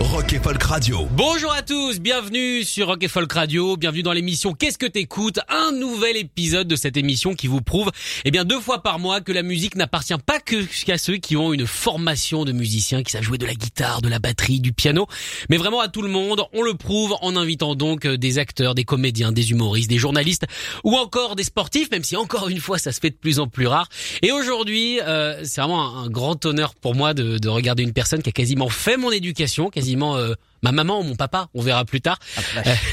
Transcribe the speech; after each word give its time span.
Rock 0.00 0.32
et 0.32 0.38
Folk 0.38 0.62
Radio. 0.62 1.06
Bonjour 1.12 1.52
à 1.52 1.60
tous, 1.60 2.00
bienvenue 2.00 2.64
sur 2.64 2.86
Rock 2.86 3.04
et 3.04 3.08
Folk 3.08 3.30
Radio, 3.30 3.76
bienvenue 3.76 4.02
dans 4.02 4.14
l'émission 4.14 4.54
Qu'est-ce 4.54 4.78
que 4.78 4.86
t'écoutes? 4.86 5.40
Un 5.50 5.72
nouvel 5.72 6.16
épisode 6.16 6.66
de 6.66 6.74
cette 6.74 6.96
émission 6.96 7.34
qui 7.34 7.48
vous 7.48 7.60
prouve, 7.60 7.90
eh 8.24 8.30
bien 8.30 8.46
deux 8.46 8.60
fois 8.60 8.82
par 8.82 8.98
mois, 8.98 9.20
que 9.20 9.30
la 9.30 9.42
musique 9.42 9.76
n'appartient 9.76 10.14
pas 10.24 10.40
que 10.40 10.64
qu'à 10.86 10.96
ceux 10.96 11.18
qui 11.18 11.36
ont 11.36 11.52
une 11.52 11.66
formation 11.66 12.46
de 12.46 12.52
musiciens, 12.52 13.02
qui 13.02 13.12
savent 13.12 13.22
jouer 13.22 13.36
de 13.36 13.44
la 13.44 13.52
guitare, 13.52 14.00
de 14.00 14.08
la 14.08 14.18
batterie, 14.18 14.58
du 14.60 14.72
piano, 14.72 15.06
mais 15.50 15.58
vraiment 15.58 15.80
à 15.80 15.88
tout 15.88 16.00
le 16.00 16.08
monde. 16.08 16.44
On 16.54 16.62
le 16.62 16.72
prouve 16.72 17.14
en 17.20 17.36
invitant 17.36 17.74
donc 17.74 18.06
des 18.06 18.38
acteurs, 18.38 18.74
des 18.74 18.84
comédiens, 18.84 19.32
des 19.32 19.50
humoristes, 19.50 19.90
des 19.90 19.98
journalistes 19.98 20.46
ou 20.82 20.96
encore 20.96 21.36
des 21.36 21.44
sportifs, 21.44 21.90
même 21.90 22.04
si 22.04 22.16
encore 22.16 22.48
une 22.48 22.60
fois 22.60 22.78
ça 22.78 22.92
se 22.92 23.00
fait 23.00 23.10
de 23.10 23.16
plus 23.16 23.38
en 23.38 23.48
plus 23.48 23.66
rare. 23.66 23.88
Et 24.22 24.32
aujourd'hui, 24.32 24.98
euh, 25.02 25.44
c'est 25.44 25.60
vraiment 25.60 25.98
un, 25.98 26.04
un 26.04 26.08
grand 26.08 26.42
honneur 26.46 26.74
pour 26.74 26.94
moi 26.94 27.12
de, 27.12 27.36
de 27.36 27.48
regarder 27.50 27.82
une 27.82 27.92
personne 27.92 28.22
qui 28.22 28.30
a 28.30 28.32
quasiment 28.32 28.70
fait 28.70 28.96
mon 28.96 29.10
éducation, 29.10 29.68
quasiment 29.68 29.89
euh, 29.96 30.34
ma 30.62 30.72
maman 30.72 31.00
ou 31.00 31.02
mon 31.02 31.16
papa, 31.16 31.48
on 31.54 31.62
verra 31.62 31.84
plus 31.84 32.00
tard. 32.00 32.18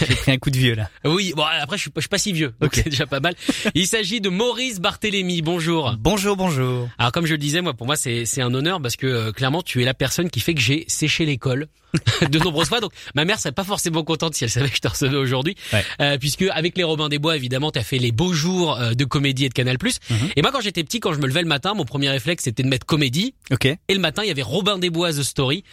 J'ai 0.08 0.16
pris 0.16 0.32
un 0.32 0.38
coup 0.38 0.50
de 0.50 0.58
vieux 0.58 0.76
là. 0.76 0.90
Oui, 1.06 1.34
bon 1.36 1.44
après 1.44 1.78
je 1.78 1.82
suis 1.82 1.90
pas, 1.90 2.00
je 2.00 2.04
suis 2.04 2.10
pas 2.10 2.18
si 2.18 2.34
vieux, 2.34 2.54
donc 2.60 2.76
c'est 2.76 2.90
déjà 2.90 3.06
pas 3.06 3.20
mal. 3.20 3.36
Il 3.76 3.88
s'agit 3.88 4.22
de 4.22 4.30
Maurice 4.30 4.80
Barthélémy. 4.80 5.42
Bonjour. 5.42 5.96
Bonjour, 6.00 6.36
bonjour. 6.36 6.90
Alors 6.98 7.12
comme 7.12 7.26
je 7.26 7.34
le 7.34 7.38
disais, 7.38 7.62
moi 7.62 7.74
pour 7.74 7.88
moi 7.88 7.96
c'est 7.96 8.26
c'est 8.26 8.42
un 8.42 8.54
honneur 8.54 8.82
parce 8.82 8.96
que 8.96 9.08
euh, 9.08 9.32
clairement 9.32 9.62
tu 9.62 9.82
es 9.82 9.86
la 9.86 9.94
personne 9.94 10.30
qui 10.30 10.40
fait 10.40 10.54
que 10.54 10.62
j'ai 10.62 10.86
séché 10.88 11.26
l'école 11.26 11.68
de 12.30 12.40
nombreuses 12.40 12.68
fois. 12.68 12.80
Donc 12.80 12.92
ma 13.16 13.26
mère 13.26 13.40
serait 13.40 13.52
pas 13.52 13.64
forcément 13.64 14.04
contente 14.04 14.36
si 14.36 14.44
elle 14.44 14.50
savait 14.50 14.70
que 14.70 14.76
je 14.76 14.82
te 14.82 14.88
recevais 14.88 15.18
aujourd'hui, 15.18 15.56
Ouais. 15.74 15.84
Euh, 16.02 16.18
puisque 16.18 16.44
avec 16.52 16.78
les 16.78 16.84
Robins 16.84 17.10
des 17.10 17.20
Bois 17.20 17.36
évidemment 17.36 17.72
tu 17.72 17.80
as 17.80 17.84
fait 17.84 17.98
les 17.98 18.12
beaux 18.12 18.34
jours 18.34 18.80
euh, 18.80 18.94
de 18.94 19.06
comédie 19.06 19.46
et 19.46 19.50
de 19.50 19.54
Canal+. 19.54 19.78
Mhm. 19.84 20.18
Et 20.36 20.42
moi 20.42 20.52
quand 20.52 20.62
j'étais 20.62 20.84
petit, 20.84 21.00
quand 21.00 21.14
je 21.14 21.20
me 21.20 21.28
levais 21.28 21.42
le 21.42 21.48
matin, 21.48 21.74
mon 21.74 21.86
premier 21.86 22.10
réflexe 22.10 22.44
c'était 22.46 22.64
de 22.64 22.70
mettre 22.70 22.86
comédie. 22.86 23.34
Ok. 23.52 23.66
Et 23.66 23.94
le 23.94 24.00
matin, 24.00 24.24
il 24.24 24.28
y 24.28 24.32
avait 24.32 24.42
Robin 24.42 24.78
des 24.78 24.90
Bois 24.90 25.12
The 25.12 25.24
Story, 25.24 25.64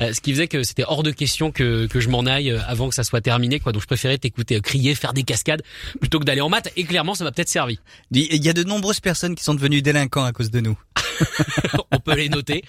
euh, 0.00 0.12
ce 0.12 0.20
qui 0.20 0.32
faisait 0.32 0.48
que 0.48 0.62
c'était 0.62 0.84
hors 0.86 1.02
de 1.02 1.10
question 1.10 1.50
que, 1.50 1.86
que 1.86 2.00
je 2.00 2.08
m'en 2.08 2.26
aille 2.26 2.50
euh, 2.50 2.60
avant 2.66 2.88
que 2.88 2.94
ça 2.94 3.04
soit 3.04 3.20
terminé. 3.20 3.60
Quoi. 3.60 3.72
Donc 3.72 3.82
je 3.82 3.86
préférais 3.86 4.18
t'écouter 4.18 4.56
euh, 4.56 4.60
crier, 4.60 4.94
faire 4.94 5.12
des 5.12 5.22
cascades, 5.22 5.62
plutôt 6.00 6.18
que 6.18 6.24
d'aller 6.24 6.40
en 6.40 6.48
maths. 6.48 6.72
Et 6.76 6.84
clairement, 6.84 7.14
ça 7.14 7.24
m'a 7.24 7.32
peut-être 7.32 7.48
servi. 7.48 7.78
Il 8.10 8.44
y 8.44 8.48
a 8.48 8.52
de 8.52 8.64
nombreuses 8.64 9.00
personnes 9.00 9.34
qui 9.34 9.44
sont 9.44 9.54
devenues 9.54 9.82
délinquants 9.82 10.24
à 10.24 10.32
cause 10.32 10.50
de 10.50 10.60
nous. 10.60 10.78
On 11.90 11.98
peut 11.98 12.14
les 12.14 12.28
noter. 12.28 12.64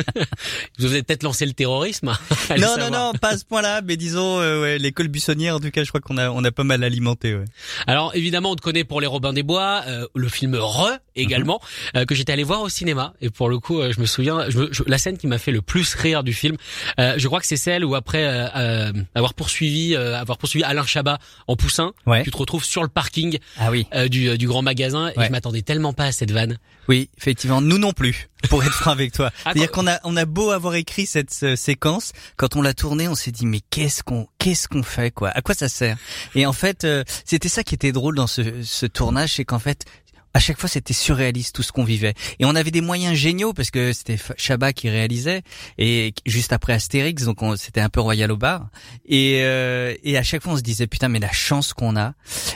Vous 0.78 0.86
avez 0.86 1.02
peut-être 1.02 1.22
lancé 1.22 1.46
le 1.46 1.52
terrorisme. 1.52 2.12
Non, 2.58 2.76
non, 2.78 2.90
non, 2.90 3.12
pas 3.20 3.30
à 3.30 3.36
ce 3.38 3.44
point-là, 3.44 3.80
mais 3.84 3.96
disons, 3.96 4.40
euh, 4.40 4.60
ouais, 4.62 4.78
l'école 4.78 5.08
buissonnière, 5.08 5.56
en 5.56 5.60
tout 5.60 5.70
cas, 5.70 5.84
je 5.84 5.88
crois 5.88 6.00
qu'on 6.00 6.16
a, 6.18 6.30
on 6.30 6.42
a 6.44 6.50
pas 6.50 6.64
mal 6.64 6.82
alimenté. 6.84 7.34
Ouais. 7.34 7.44
Alors 7.86 8.12
évidemment, 8.14 8.50
on 8.52 8.56
te 8.56 8.60
connaît 8.62 8.84
pour 8.84 9.00
les 9.00 9.06
Robins 9.06 9.32
des 9.32 9.42
Bois, 9.42 9.82
euh, 9.86 10.06
le 10.14 10.28
film 10.28 10.54
Re 10.56 10.90
également, 11.16 11.60
Mhm. 11.94 12.00
euh, 12.00 12.04
que 12.04 12.14
j'étais 12.14 12.32
allé 12.32 12.44
voir 12.44 12.62
au 12.62 12.68
cinéma. 12.68 13.14
Et 13.20 13.30
pour 13.30 13.48
le 13.48 13.58
coup, 13.58 13.80
euh, 13.80 13.92
je 13.94 14.00
me 14.00 14.06
souviens, 14.06 14.48
je, 14.48 14.58
me- 14.58 14.72
je- 14.72 14.82
la 14.86 14.98
scène 14.98 15.18
qui 15.18 15.26
m'a 15.26 15.38
fait 15.38 15.52
le 15.52 15.62
plus 15.62 15.94
rire 15.94 16.22
du 16.22 16.32
film, 16.32 16.56
euh, 16.98 17.14
je 17.16 17.26
crois 17.26 17.40
que 17.40 17.46
c'est 17.46 17.56
celle 17.56 17.84
où 17.84 17.94
après 17.94 18.24
euh, 18.24 18.46
euh, 18.56 18.92
avoir 19.14 19.34
poursuivi, 19.34 19.94
euh, 19.94 20.16
avoir 20.18 20.38
poursuivi 20.38 20.64
Alain 20.64 20.84
Chabat 20.86 21.18
en 21.48 21.56
poussin, 21.56 21.92
Ouais. 22.06 22.22
tu 22.22 22.30
te 22.30 22.36
retrouves 22.36 22.64
sur 22.64 22.82
le 22.82 22.88
parking 22.88 23.38
Ah 23.58 23.70
oui. 23.70 23.86
euh, 23.94 24.08
du, 24.08 24.36
du 24.38 24.46
grand 24.48 24.62
magasin 24.62 25.08
et 25.08 25.24
je 25.24 25.30
m'attendais 25.30 25.62
tellement 25.62 25.92
pas 25.92 26.04
à 26.04 26.12
cette 26.12 26.30
vanne. 26.30 26.58
Oui, 26.88 27.08
effectivement, 27.18 27.60
nous 27.60 27.78
non 27.78 27.92
plus, 27.92 28.28
pour 28.48 28.62
être 28.64 28.72
franc 28.72 28.90
avec 28.92 29.12
toi. 29.12 29.30
Ah, 29.44 29.50
C'est-à-dire 29.52 29.70
qu'on 29.70 29.86
a, 29.86 29.98
on 30.04 30.16
a 30.16 30.24
beau 30.24 30.50
avoir 30.50 30.74
écrit 30.74 31.06
cette 31.06 31.34
euh, 31.42 31.56
séquence, 31.56 32.12
quand 32.36 32.56
on 32.56 32.62
l'a 32.62 32.74
tournée, 32.74 33.08
on 33.08 33.14
s'est 33.14 33.30
dit 33.32 33.46
mais 33.46 33.60
qu'est-ce 33.70 34.02
qu'on, 34.02 34.28
qu'est-ce 34.38 34.68
qu'on 34.68 34.82
fait 34.82 35.10
quoi? 35.10 35.30
À 35.30 35.40
quoi 35.42 35.54
ça 35.54 35.68
sert? 35.68 35.96
Et 36.34 36.46
en 36.46 36.52
fait, 36.52 36.84
euh, 36.84 37.04
c'était 37.24 37.48
ça 37.48 37.62
qui 37.64 37.74
était 37.74 37.92
drôle 37.92 38.16
dans 38.16 38.26
ce, 38.26 38.62
ce 38.62 38.86
tournage, 38.86 39.34
c'est 39.34 39.44
qu'en 39.44 39.58
fait. 39.58 39.84
À 40.32 40.38
chaque 40.38 40.60
fois, 40.60 40.68
c'était 40.68 40.94
surréaliste 40.94 41.56
tout 41.56 41.64
ce 41.64 41.72
qu'on 41.72 41.82
vivait, 41.82 42.14
et 42.38 42.44
on 42.44 42.54
avait 42.54 42.70
des 42.70 42.80
moyens 42.82 43.16
géniaux 43.16 43.52
parce 43.52 43.72
que 43.72 43.92
c'était 43.92 44.16
Chabat 44.36 44.72
qui 44.72 44.88
réalisait, 44.88 45.42
et 45.76 46.14
juste 46.24 46.52
après 46.52 46.72
Astérix, 46.72 47.24
donc 47.24 47.42
on- 47.42 47.56
c'était 47.56 47.80
un 47.80 47.88
peu 47.88 48.00
royal 48.00 48.30
au 48.30 48.36
bar. 48.36 48.68
Et, 49.06 49.40
euh, 49.42 49.92
et 50.04 50.16
à 50.16 50.22
chaque 50.22 50.44
fois, 50.44 50.52
on 50.52 50.56
se 50.56 50.62
disait 50.62 50.86
putain, 50.86 51.08
mais 51.08 51.18
la 51.18 51.32
chance 51.32 51.72
qu'on 51.72 51.96
a. 51.96 52.12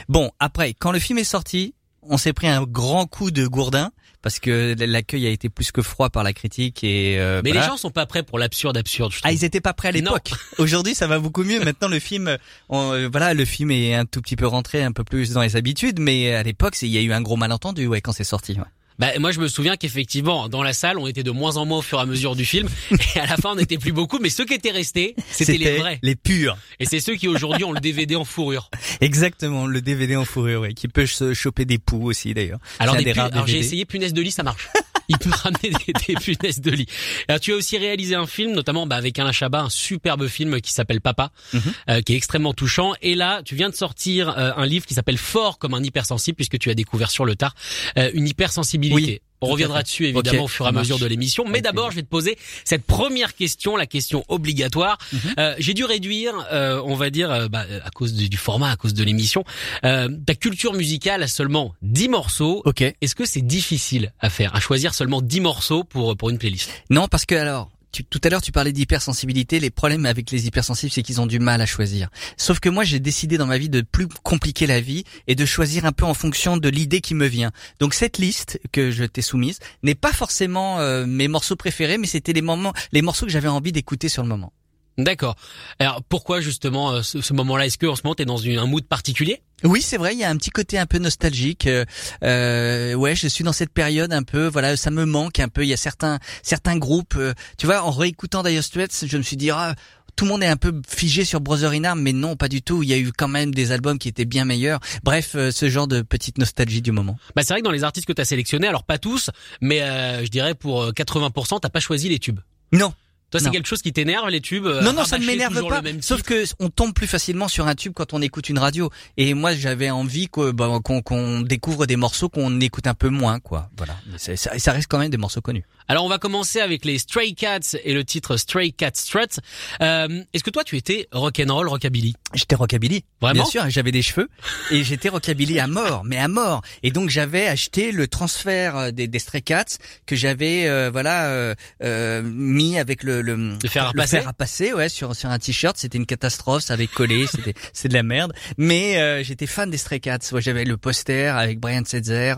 Bon, 0.07 0.31
après, 0.39 0.73
quand 0.73 0.93
le 0.93 0.99
film 0.99 1.19
est 1.19 1.25
sorti, 1.25 1.73
on 2.01 2.15
s'est 2.17 2.31
pris 2.31 2.47
un 2.47 2.63
grand 2.63 3.07
coup 3.07 3.29
de 3.29 3.45
gourdin 3.45 3.91
parce 4.25 4.39
que 4.39 4.75
l'accueil 4.79 5.27
a 5.27 5.29
été 5.29 5.49
plus 5.49 5.71
que 5.71 5.83
froid 5.83 6.09
par 6.09 6.23
la 6.23 6.33
critique 6.33 6.83
et 6.83 7.19
euh, 7.19 7.41
Mais 7.43 7.51
voilà. 7.51 7.61
les 7.63 7.71
gens 7.71 7.77
sont 7.77 7.91
pas 7.91 8.07
prêts 8.07 8.23
pour 8.23 8.39
l'absurde 8.39 8.75
absurde. 8.75 9.11
Je 9.13 9.19
ah 9.23 9.31
ils 9.31 9.43
étaient 9.45 9.61
pas 9.61 9.73
prêts 9.73 9.89
à 9.89 9.91
l'époque. 9.91 10.31
Aujourd'hui 10.57 10.95
ça 10.95 11.05
va 11.05 11.19
beaucoup 11.19 11.43
mieux. 11.43 11.63
Maintenant 11.63 11.89
le 11.89 11.99
film, 11.99 12.35
on- 12.69 12.91
euh, 12.93 13.07
voilà 13.07 13.35
le 13.35 13.45
film 13.45 13.69
est 13.69 13.93
un 13.93 14.05
tout 14.05 14.21
petit 14.23 14.35
peu 14.35 14.47
rentré 14.47 14.81
un 14.81 14.91
peu 14.93 15.03
plus 15.03 15.29
dans 15.33 15.43
les 15.43 15.55
habitudes, 15.55 15.99
mais 15.99 16.33
à 16.33 16.41
l'époque 16.41 16.75
il 16.81 16.87
y 16.87 16.97
a 16.97 17.01
eu 17.01 17.13
un 17.13 17.21
gros 17.21 17.35
malentendu 17.35 17.85
ouais 17.85 18.01
quand 18.01 18.13
c'est 18.13 18.23
sorti. 18.23 18.53
ouais. 18.53 18.63
Bah, 18.99 19.07
moi, 19.19 19.31
je 19.31 19.39
me 19.39 19.47
souviens 19.47 19.75
qu'effectivement, 19.77 20.47
dans 20.49 20.63
la 20.63 20.73
salle, 20.73 20.97
on 20.97 21.07
était 21.07 21.23
de 21.23 21.31
moins 21.31 21.57
en 21.57 21.65
moins 21.65 21.79
au 21.79 21.81
fur 21.81 21.97
et 21.99 22.01
à 22.01 22.05
mesure 22.05 22.35
du 22.35 22.45
film, 22.45 22.67
et 23.15 23.19
à 23.19 23.25
la 23.25 23.37
fin, 23.37 23.51
on 23.51 23.55
n'était 23.55 23.77
plus 23.77 23.91
beaucoup. 23.91 24.19
Mais 24.19 24.29
ceux 24.29 24.45
qui 24.45 24.53
étaient 24.53 24.71
restés, 24.71 25.15
c'était 25.31 25.57
les 25.57 25.77
vrais. 25.77 25.99
les 26.01 26.15
purs. 26.15 26.57
Et 26.79 26.85
c'est 26.85 26.99
ceux 26.99 27.15
qui 27.15 27.27
aujourd'hui 27.27 27.63
ont 27.63 27.71
le 27.73 27.79
DVD 27.81 28.15
en 28.15 28.25
fourrure. 28.25 28.69
Exactement 29.01 29.65
le 29.67 29.81
DVD 29.81 30.15
en 30.15 30.25
fourrure 30.25 30.61
ouais, 30.61 30.73
qui 30.73 30.87
peut 30.87 31.05
se 31.05 31.33
choper 31.33 31.65
des 31.65 31.77
poux 31.77 32.09
aussi 32.09 32.33
d'ailleurs. 32.33 32.59
Alors, 32.79 32.95
des 32.95 33.11
alors 33.11 33.47
j'ai 33.47 33.59
essayé 33.59 33.85
punaise 33.85 34.13
de 34.13 34.21
lit, 34.21 34.31
ça 34.31 34.43
marche. 34.43 34.67
Il 35.07 35.19
peut 35.19 35.29
ramener 35.29 35.69
des, 35.69 35.93
des 36.07 36.15
punaises 36.15 36.61
de 36.61 36.71
lit. 36.71 36.87
Alors, 37.27 37.39
tu 37.39 37.53
as 37.53 37.55
aussi 37.55 37.77
réalisé 37.77 38.15
un 38.15 38.25
film, 38.25 38.53
notamment 38.53 38.87
bah, 38.87 38.95
avec 38.95 39.19
Alain 39.19 39.31
Chabat, 39.31 39.61
un 39.61 39.69
superbe 39.69 40.27
film 40.27 40.59
qui 40.61 40.71
s'appelle 40.73 40.99
Papa, 40.99 41.29
Mhm. 41.53 41.61
euh, 41.91 42.01
qui 42.01 42.13
est 42.13 42.15
extrêmement 42.17 42.55
touchant. 42.55 42.93
Et 43.03 43.13
là, 43.13 43.41
tu 43.45 43.53
viens 43.53 43.69
de 43.69 43.75
sortir 43.75 44.29
euh, 44.29 44.51
un 44.57 44.65
livre 44.65 44.87
qui 44.87 44.95
s'appelle 44.95 45.19
Fort 45.19 45.59
comme 45.59 45.75
un 45.75 45.83
hypersensible, 45.83 46.35
puisque 46.35 46.57
tu 46.57 46.71
as 46.71 46.73
découvert 46.73 47.11
sur 47.11 47.23
le 47.23 47.35
tard 47.35 47.53
euh, 47.99 48.09
une 48.15 48.27
hypersensibilité. 48.27 48.84
Oui, 48.93 49.19
On 49.41 49.47
reviendra 49.47 49.83
dessus 49.83 50.07
évidemment 50.07 50.45
au 50.45 50.47
fur 50.47 50.65
et 50.65 50.69
à 50.69 50.71
mesure 50.71 50.97
de 50.97 51.05
l'émission. 51.05 51.45
Mais 51.47 51.61
d'abord, 51.61 51.91
je 51.91 51.97
vais 51.97 52.01
te 52.01 52.07
poser 52.09 52.37
cette 52.63 52.83
première 52.83 53.35
question, 53.35 53.75
la 53.75 53.85
question 53.85 54.23
obligatoire. 54.27 54.97
Mhm. 55.11 55.19
Euh, 55.39 55.55
J'ai 55.59 55.73
dû 55.73 55.83
réduire, 55.85 56.33
euh, 56.51 56.81
on 56.85 56.95
va 56.95 57.09
dire, 57.09 57.29
euh, 57.31 57.47
bah, 57.47 57.65
à 57.83 57.89
cause 57.91 58.13
du, 58.13 58.29
du 58.29 58.37
format, 58.37 58.71
à 58.71 58.75
cause 58.75 58.93
de 58.93 59.03
l'émission, 59.03 59.43
euh, 59.83 60.09
ta 60.25 60.35
culture 60.35 60.73
musicale 60.73 61.21
à 61.21 61.27
seulement 61.27 61.75
10 61.81 62.09
morceaux. 62.09 62.61
Ok. 62.65 62.81
Est-ce 62.81 63.13
que 63.15 63.25
c'est 63.25 63.41
difficile 63.45 64.13
à 64.19 64.29
faire, 64.29 64.55
à 64.55 64.59
choisir 64.59 64.93
seulement 64.93 65.21
10 65.21 65.41
morceaux 65.41 65.83
pour 65.83 66.15
pour 66.17 66.29
une 66.29 66.37
playlist? 66.37 66.69
Non, 66.89 67.07
parce 67.07 67.25
que 67.25 67.35
alors, 67.35 67.69
tout 68.03 68.21
à 68.23 68.29
l'heure 68.29 68.41
tu 68.41 68.51
parlais 68.51 68.71
d'hypersensibilité. 68.71 69.59
Les 69.59 69.69
problèmes 69.69 70.05
avec 70.05 70.31
les 70.31 70.47
hypersensibles, 70.47 70.91
c'est 70.91 71.03
qu'ils 71.03 71.21
ont 71.21 71.25
du 71.25 71.39
mal 71.39 71.61
à 71.61 71.65
choisir. 71.65 72.09
Sauf 72.37 72.59
que 72.59 72.69
moi, 72.69 72.83
j'ai 72.83 72.99
décidé 72.99 73.37
dans 73.37 73.45
ma 73.45 73.57
vie 73.57 73.69
de 73.69 73.81
plus 73.81 74.07
compliquer 74.07 74.67
la 74.67 74.81
vie 74.81 75.03
et 75.27 75.35
de 75.35 75.45
choisir 75.45 75.85
un 75.85 75.91
peu 75.91 76.05
en 76.05 76.13
fonction 76.13 76.57
de 76.57 76.69
l'idée 76.69 77.01
qui 77.01 77.15
me 77.15 77.25
vient. 77.25 77.51
Donc 77.79 77.93
cette 77.93 78.17
liste 78.17 78.59
que 78.71 78.91
je 78.91 79.03
t'ai 79.03 79.21
soumise 79.21 79.59
n'est 79.83 79.95
pas 79.95 80.13
forcément 80.13 80.79
euh, 80.79 81.05
mes 81.05 81.27
morceaux 81.27 81.55
préférés, 81.55 81.97
mais 81.97 82.07
c'était 82.07 82.33
les 82.33 82.41
moments, 82.41 82.73
les 82.91 83.01
morceaux 83.01 83.25
que 83.25 83.31
j'avais 83.31 83.47
envie 83.47 83.71
d'écouter 83.71 84.09
sur 84.09 84.23
le 84.23 84.29
moment. 84.29 84.53
D'accord. 84.97 85.35
Alors 85.79 86.01
pourquoi 86.03 86.39
justement 86.39 86.91
euh, 86.91 87.01
ce, 87.01 87.33
moment-là? 87.33 87.65
Est-ce 87.65 87.77
que 87.77 87.85
en 87.85 87.95
ce 87.95 88.01
moment 88.03 88.15
t'es 88.15 88.25
dans 88.25 88.45
un 88.45 88.65
mood 88.65 88.85
particulier? 88.85 89.41
Oui, 89.63 89.81
c'est 89.81 89.97
vrai, 89.97 90.13
il 90.13 90.19
y 90.19 90.23
a 90.23 90.29
un 90.29 90.37
petit 90.37 90.49
côté 90.49 90.77
un 90.77 90.85
peu 90.85 90.99
nostalgique. 90.99 91.65
Euh, 91.67 91.85
euh, 92.23 92.93
ouais, 92.93 93.15
je 93.15 93.27
suis 93.27 93.43
dans 93.43 93.53
cette 93.53 93.71
période 93.71 94.13
un 94.13 94.23
peu, 94.23 94.47
voilà, 94.47 94.75
ça 94.77 94.91
me 94.91 95.05
manque 95.05 95.39
un 95.39 95.47
peu. 95.47 95.63
Il 95.63 95.69
y 95.69 95.73
a 95.73 95.77
certains 95.77 96.19
certains 96.43 96.77
grouppes, 96.77 97.15
euh, 97.15 97.33
tu 97.57 97.65
vois, 97.65 97.81
en 97.81 97.91
réécoutant 97.91 98.43
Dire 98.43 98.63
Straits, 98.63 99.05
je 99.07 99.17
me 99.17 99.23
suis 99.23 99.37
dit 99.37 99.49
ah, 99.49 99.75
tout 100.15 100.25
le 100.25 100.31
monde 100.31 100.43
est 100.43 100.47
un 100.47 100.57
peu 100.57 100.81
figé 100.87 101.25
sur 101.25 101.41
Brother 101.41 101.71
in 101.71 101.83
Arms, 101.83 102.01
mais 102.01 102.13
non, 102.13 102.35
pas 102.35 102.47
du 102.47 102.61
tout. 102.61 102.83
Il 102.83 102.89
y 102.89 102.93
a 102.93 102.97
eu 102.97 103.11
quand 103.11 103.27
même 103.27 103.53
des 103.53 103.71
albums 103.71 103.99
qui 103.99 104.07
étaient 104.07 104.25
bien 104.25 104.45
meilleurs. 104.45 104.79
Bref, 105.03 105.33
euh, 105.35 105.51
ce 105.51 105.69
genre 105.69 105.87
de 105.87 106.01
petite 106.01 106.37
nostalgie 106.37 106.81
du 106.81 106.91
moment. 106.91 107.17
Bah 107.35 107.43
c'est 107.43 107.53
vrai 107.53 107.59
que 107.59 107.65
dans 107.65 107.71
les 107.71 107.83
artistes 107.83 108.07
que 108.07 108.13
t'as 108.13 108.25
sélectionnés, 108.25 108.67
alors 108.67 108.83
pas 108.83 108.97
tous, 108.97 109.29
mais 109.61 109.81
euh, 109.81 110.23
je 110.23 110.29
dirais 110.29 110.55
pour 110.55 110.83
euh, 110.83 110.91
80%, 110.91 111.59
t'as 111.61 111.69
pas 111.69 111.79
choisi 111.79 112.09
les 112.09 112.19
tubes. 112.19 112.39
Non, 112.71 112.93
Toi, 113.39 113.47
c'est 113.47 113.51
quelque 113.51 113.67
chose 113.67 113.81
qui 113.81 113.93
t'énerve 113.93 114.29
les 114.29 114.41
tubes 114.41 114.65
euh, 114.65 114.81
non, 114.81 114.93
non, 114.93 115.05
ça 115.05 115.17
ne 115.17 115.25
m'énerve 115.25 115.67
pas. 115.67 115.81
Sauf 116.01 116.21
que 116.21 116.43
on 116.59 116.69
tombe 116.69 116.93
plus 116.93 117.07
facilement 117.07 117.47
sur 117.47 117.67
un 117.67 117.75
tube 117.75 117.93
quand 117.93 118.13
on 118.13 118.21
écoute 118.21 118.49
une 118.49 118.59
radio. 118.59 118.89
Et 119.17 119.33
moi, 119.33 119.53
j'avais 119.53 119.89
envie 119.89 120.29
bah, 120.53 120.79
qu'on 120.83 121.41
découvre 121.41 121.85
des 121.85 121.95
morceaux 121.95 122.29
qu'on 122.29 122.59
écoute 122.59 122.87
un 122.87 122.93
peu 122.93 123.09
moins, 123.09 123.39
quoi. 123.39 123.69
Voilà. 123.77 123.95
Mais 124.11 124.35
ça 124.37 124.71
reste 124.71 124.87
quand 124.89 124.99
même 124.99 125.09
des 125.09 125.17
morceaux 125.17 125.41
connus. 125.41 125.65
Alors 125.87 126.03
on 126.03 126.09
va 126.09 126.17
commencer 126.17 126.59
avec 126.59 126.83
les 126.83 126.97
Stray 126.97 127.35
Cats 127.35 127.59
et 127.83 127.93
le 127.93 128.03
titre 128.03 128.37
Stray 128.37 128.73
Cat 128.73 128.91
Strut. 128.95 129.39
Euh, 129.81 130.23
Est-ce 130.33 130.43
que 130.43 130.49
toi 130.49 130.63
tu 130.63 130.77
étais 130.77 131.07
rock'n'roll, 131.11 131.67
rockabilly? 131.67 132.15
J'étais 132.33 132.55
rockabilly. 132.55 133.03
Vraiment 133.21 133.43
Bien 133.43 133.45
sûr, 133.45 133.69
j'avais 133.69 133.91
des 133.91 134.01
cheveux 134.01 134.27
et 134.71 134.83
j'étais 134.83 135.09
rockabilly 135.09 135.59
à 135.59 135.67
mort, 135.67 136.03
mais 136.03 136.17
à 136.17 136.27
mort. 136.27 136.63
Et 136.81 136.89
donc 136.89 137.09
j'avais 137.11 137.45
acheté 137.47 137.91
le 137.91 138.07
transfert 138.07 138.75
euh, 138.77 138.91
des, 138.91 139.07
des 139.07 139.19
Stray 139.19 139.43
Cats 139.43 139.77
que 140.07 140.15
j'avais 140.15 140.67
euh, 140.67 140.89
voilà 140.91 141.27
euh, 141.27 141.53
euh, 141.83 142.23
mis 142.23 142.79
avec 142.79 143.03
le 143.03 143.21
le, 143.21 143.35
Le 143.61 143.69
fer 143.69 143.83
à 143.83 143.87
repasser 143.89 144.17
fer 144.21 144.27
à 144.27 144.33
passer, 144.33 144.73
ouais, 144.73 144.89
sur 144.89 145.15
sur 145.15 145.29
un 145.29 145.37
t-shirt. 145.37 145.77
C'était 145.77 145.99
une 145.99 146.07
catastrophe, 146.07 146.63
ça 146.63 146.73
avait 146.73 146.87
collé, 146.87 147.27
c'était 147.27 147.53
c'est 147.73 147.89
de 147.89 147.93
la 147.93 148.03
merde. 148.03 148.33
Mais 148.57 148.97
euh, 148.97 149.21
j'étais 149.23 149.45
fan 149.45 149.69
des 149.69 149.77
Stray 149.77 149.99
Cats. 149.99 150.17
Ouais, 150.31 150.41
j'avais 150.41 150.65
le 150.65 150.77
poster 150.77 151.27
avec 151.37 151.59
Brian 151.59 151.83
Setzer, 151.85 152.33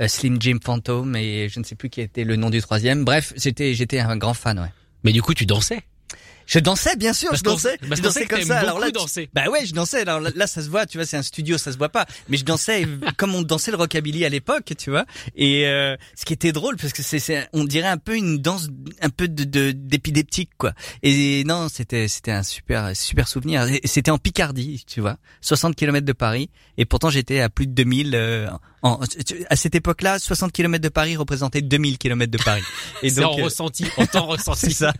euh, 0.00 0.08
Slim 0.08 0.40
Jim 0.40 0.58
Phantom 0.64 1.14
et 1.14 1.50
je 1.50 1.60
ne 1.60 1.64
sais 1.64 1.74
plus 1.74 1.90
qui 1.90 2.00
était 2.00 2.24
le 2.24 2.36
nom 2.36 2.48
du 2.48 2.62
troisième. 2.62 2.85
Bref, 2.94 3.32
j'étais 3.36 3.74
j'étais 3.74 3.98
un 3.98 4.16
grand 4.16 4.34
fan, 4.34 4.58
ouais. 4.58 4.72
Mais 5.04 5.12
du 5.12 5.22
coup 5.22 5.34
tu 5.34 5.46
dansais? 5.46 5.80
Je 6.48 6.60
dansais, 6.60 6.94
bien 6.94 7.12
sûr, 7.12 7.30
Parce 7.30 7.40
je 7.40 7.44
dansais. 7.44 7.76
parce 7.88 7.96
je 8.00 8.02
dansais 8.04 8.24
que 8.24 8.36
comme 8.36 8.44
ça. 8.44 8.60
Alors 8.60 8.78
là, 8.78 8.86
tu- 8.92 9.28
bah 9.34 9.50
ouais, 9.50 9.66
je 9.66 9.74
dansais. 9.74 10.02
Alors 10.02 10.20
là, 10.20 10.30
là, 10.36 10.46
ça 10.46 10.62
se 10.62 10.68
voit, 10.68 10.86
tu 10.86 10.96
vois, 10.96 11.04
c'est 11.04 11.16
un 11.16 11.22
studio, 11.22 11.58
ça 11.58 11.72
se 11.72 11.76
voit 11.76 11.88
pas. 11.88 12.06
Mais 12.28 12.36
je 12.36 12.44
dansais 12.44 12.86
comme 13.16 13.34
on 13.34 13.42
dansait 13.42 13.72
le 13.72 13.76
rockabilly 13.76 14.24
à 14.24 14.28
l'époque, 14.28 14.72
tu 14.78 14.90
vois. 14.90 15.06
Et 15.34 15.66
euh, 15.66 15.96
ce 16.14 16.24
qui 16.24 16.32
était 16.34 16.52
drôle, 16.52 16.76
parce 16.76 16.92
que 16.92 17.02
c'est, 17.02 17.48
on 17.52 17.64
dirait 17.64 17.88
un 17.88 17.96
peu 17.98 18.14
une 18.16 18.38
danse, 18.38 18.68
un 19.02 19.10
peu 19.10 19.26
de, 19.26 19.72
d'épideptique, 19.72 20.50
quoi. 20.56 20.72
Et 21.02 21.42
non, 21.44 21.68
c'était, 21.68 22.06
c'était 22.06 22.30
un 22.30 22.44
super, 22.44 22.94
super 22.94 23.26
souvenir. 23.26 23.66
C'était 23.84 24.12
en 24.12 24.18
Picardie, 24.18 24.84
tu 24.86 25.00
vois, 25.00 25.16
60 25.40 25.74
km 25.74 26.06
de 26.06 26.12
Paris. 26.12 26.48
Et 26.78 26.84
pourtant, 26.84 27.10
j'étais 27.10 27.40
à 27.40 27.48
plus 27.48 27.66
de 27.66 27.72
2000. 27.72 28.14
euh, 28.14 28.48
en, 28.82 29.00
à 29.50 29.56
cette 29.56 29.74
époque-là, 29.74 30.18
60 30.18 30.52
km 30.52 30.82
de 30.82 30.88
Paris 30.88 31.16
représentait 31.16 31.62
2000 31.62 31.98
km 31.98 32.30
de 32.30 32.38
Paris. 32.42 32.62
Et 33.02 33.10
C'est 33.10 33.24
en 33.24 33.38
euh, 33.38 33.44
ressenti, 33.44 33.84
en 33.96 34.06
temps 34.06 34.28
c'est 34.36 34.50
ressenti. 34.50 34.72
ça. 34.74 34.92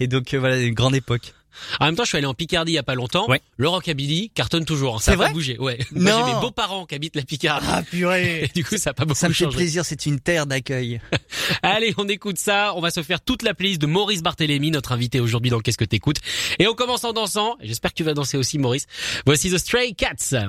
Et 0.00 0.06
donc 0.06 0.32
euh, 0.34 0.38
voilà, 0.38 0.58
une 0.58 0.74
grande 0.74 0.94
époque. 0.94 1.32
En 1.80 1.84
même 1.84 1.96
temps, 1.96 2.04
je 2.04 2.08
suis 2.08 2.16
allé 2.16 2.26
en 2.26 2.32
Picardie 2.32 2.72
il 2.72 2.74
y 2.76 2.78
a 2.78 2.82
pas 2.82 2.94
longtemps. 2.94 3.28
Ouais. 3.28 3.42
Le 3.58 3.68
rockabilly 3.68 4.30
cartonne 4.30 4.64
toujours. 4.64 4.96
hein. 4.96 5.00
Ça 5.00 5.12
a 5.12 5.16
pas 5.16 5.24
vrai 5.24 5.32
bougé. 5.34 5.58
Ouais. 5.58 5.78
Moi, 5.92 6.10
j'ai 6.10 6.18
Non. 6.18 6.34
mes 6.34 6.40
beaux-parents 6.40 6.86
qui 6.86 6.94
habitent 6.94 7.14
la 7.14 7.22
Picardie. 7.22 7.66
Ah 7.70 7.82
purée 7.82 8.44
Et 8.44 8.48
du 8.54 8.64
coup, 8.64 8.78
ça 8.78 8.90
a 8.90 8.94
pas 8.94 9.04
beaucoup 9.04 9.20
Ça 9.20 9.28
me 9.28 9.34
fait 9.34 9.44
changé. 9.44 9.56
plaisir, 9.58 9.84
c'est 9.84 10.06
une 10.06 10.18
terre 10.18 10.46
d'accueil. 10.46 11.02
Allez, 11.62 11.92
on 11.98 12.08
écoute 12.08 12.38
ça. 12.38 12.72
On 12.74 12.80
va 12.80 12.90
se 12.90 13.02
faire 13.02 13.20
toute 13.20 13.42
la 13.42 13.52
playlist 13.52 13.82
de 13.82 13.86
Maurice 13.86 14.22
Barthélémy, 14.22 14.70
notre 14.70 14.92
invité 14.92 15.20
aujourd'hui 15.20 15.50
dans 15.50 15.60
Qu'est-ce 15.60 15.76
que 15.78 15.84
t'écoutes? 15.84 16.20
Et 16.58 16.66
on 16.66 16.74
commence 16.74 17.04
en 17.04 17.12
dansant. 17.12 17.56
J'espère 17.60 17.90
que 17.90 17.96
tu 17.96 18.04
vas 18.04 18.14
danser 18.14 18.38
aussi, 18.38 18.56
Maurice. 18.58 18.86
Voici 19.26 19.50
The 19.50 19.58
Stray 19.58 19.94
Cats. 19.94 20.48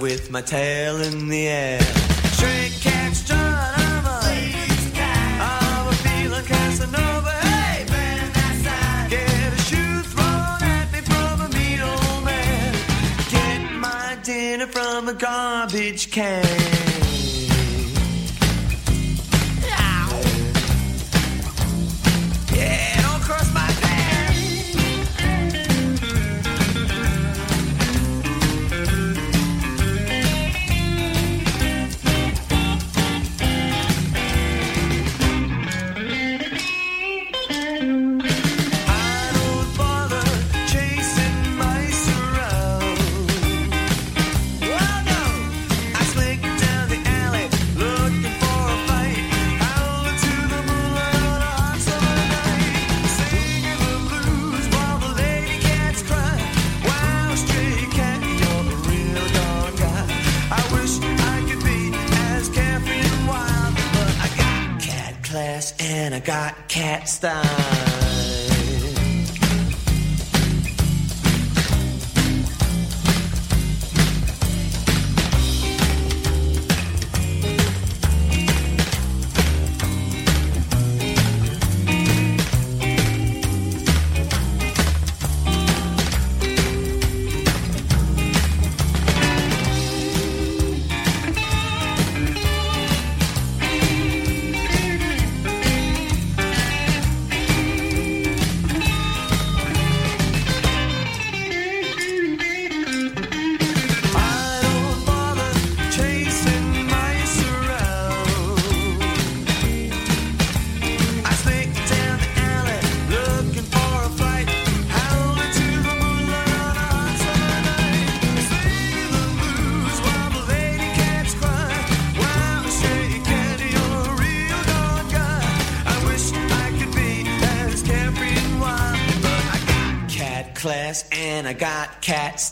With 0.00 0.30
my 0.30 0.40
tail 0.40 1.00
in 1.02 1.28
the 1.28 1.46
air. 1.46 1.80
Stray 2.32 2.70
cat 2.80 3.14
strut, 3.14 3.38
I'm 3.38 4.06
a 4.06 4.20
I'm 5.42 5.88
a 5.88 5.92
feeling 5.92 6.44
Casanova. 6.44 7.30
Hey, 7.30 7.84
man, 7.90 8.30
that's 8.32 9.10
Get 9.10 9.52
a 9.52 9.62
shoe 9.68 10.02
thrown 10.12 10.62
at 10.62 10.92
me 10.92 11.00
from 11.00 11.40
a 11.42 11.48
mean 11.56 11.80
old 11.80 12.24
man. 12.24 12.74
Get 13.30 13.72
my 13.72 14.18
dinner 14.22 14.66
from 14.66 15.08
a 15.08 15.14
garbage 15.14 16.10
can. 16.10 16.59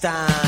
time. 0.00 0.47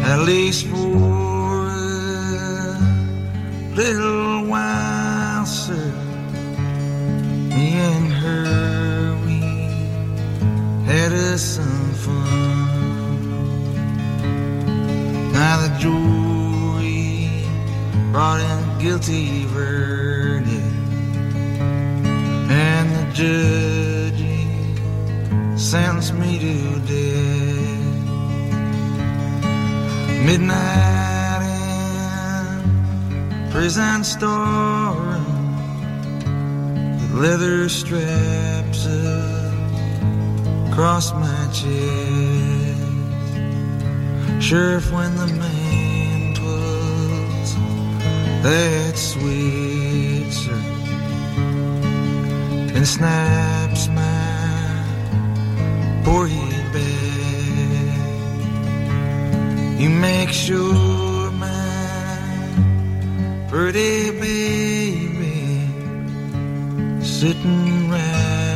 At 0.04 0.20
least 0.26 0.66
for 0.68 1.68
a 1.68 2.78
little 3.76 4.46
while, 4.48 5.01
brought 18.12 18.42
in 18.42 18.80
guilty 18.80 19.46
verdict, 19.46 20.50
and 22.52 22.92
the 22.92 23.06
judge 23.14 24.26
sentenced 25.58 26.14
me 26.16 26.38
to 26.40 26.80
death. 26.92 27.70
Midnight 30.26 31.42
in 31.44 33.50
prison 33.50 34.04
with 37.00 37.14
leather 37.14 37.70
straps 37.70 38.86
across 40.70 41.14
my 41.14 41.48
chest. 41.54 42.82
Sheriff, 44.44 44.92
when 44.92 45.16
the 45.16 45.28
man 45.28 45.61
that 48.44 48.98
switcher 48.98 50.62
and 52.76 52.88
snaps 52.88 53.88
my 53.90 54.84
poor 56.04 56.28
head 56.28 56.74
back, 56.74 58.00
you 59.80 59.90
make 59.90 60.30
sure 60.30 61.32
my 61.32 62.48
pretty 63.50 64.12
baby 64.20 65.68
sitting 67.04 67.90
right 67.92 68.51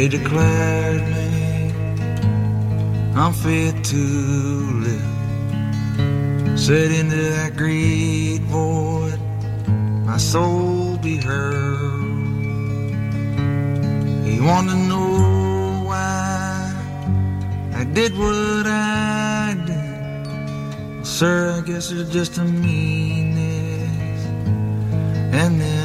They 0.00 0.08
declared 0.08 1.02
me 1.08 1.72
unfit 3.14 3.84
to 3.84 4.02
live. 4.86 6.58
Said 6.58 6.90
into 6.90 7.16
that 7.16 7.54
great 7.54 8.40
void, 8.48 9.20
my 10.06 10.16
soul 10.16 10.96
be 10.96 11.18
heard. 11.18 12.00
He 14.24 14.40
wanted 14.40 14.70
to 14.70 14.76
know 14.88 15.82
why 15.84 16.72
I 17.74 17.84
did 17.84 18.16
what 18.16 18.66
I 18.66 19.54
did. 19.66 21.04
Sir, 21.06 21.58
I 21.58 21.60
guess 21.60 21.90
it's 21.92 22.10
just 22.10 22.38
a 22.38 22.44
meanness 22.44 24.24
in 25.44 25.58
this 25.58 25.79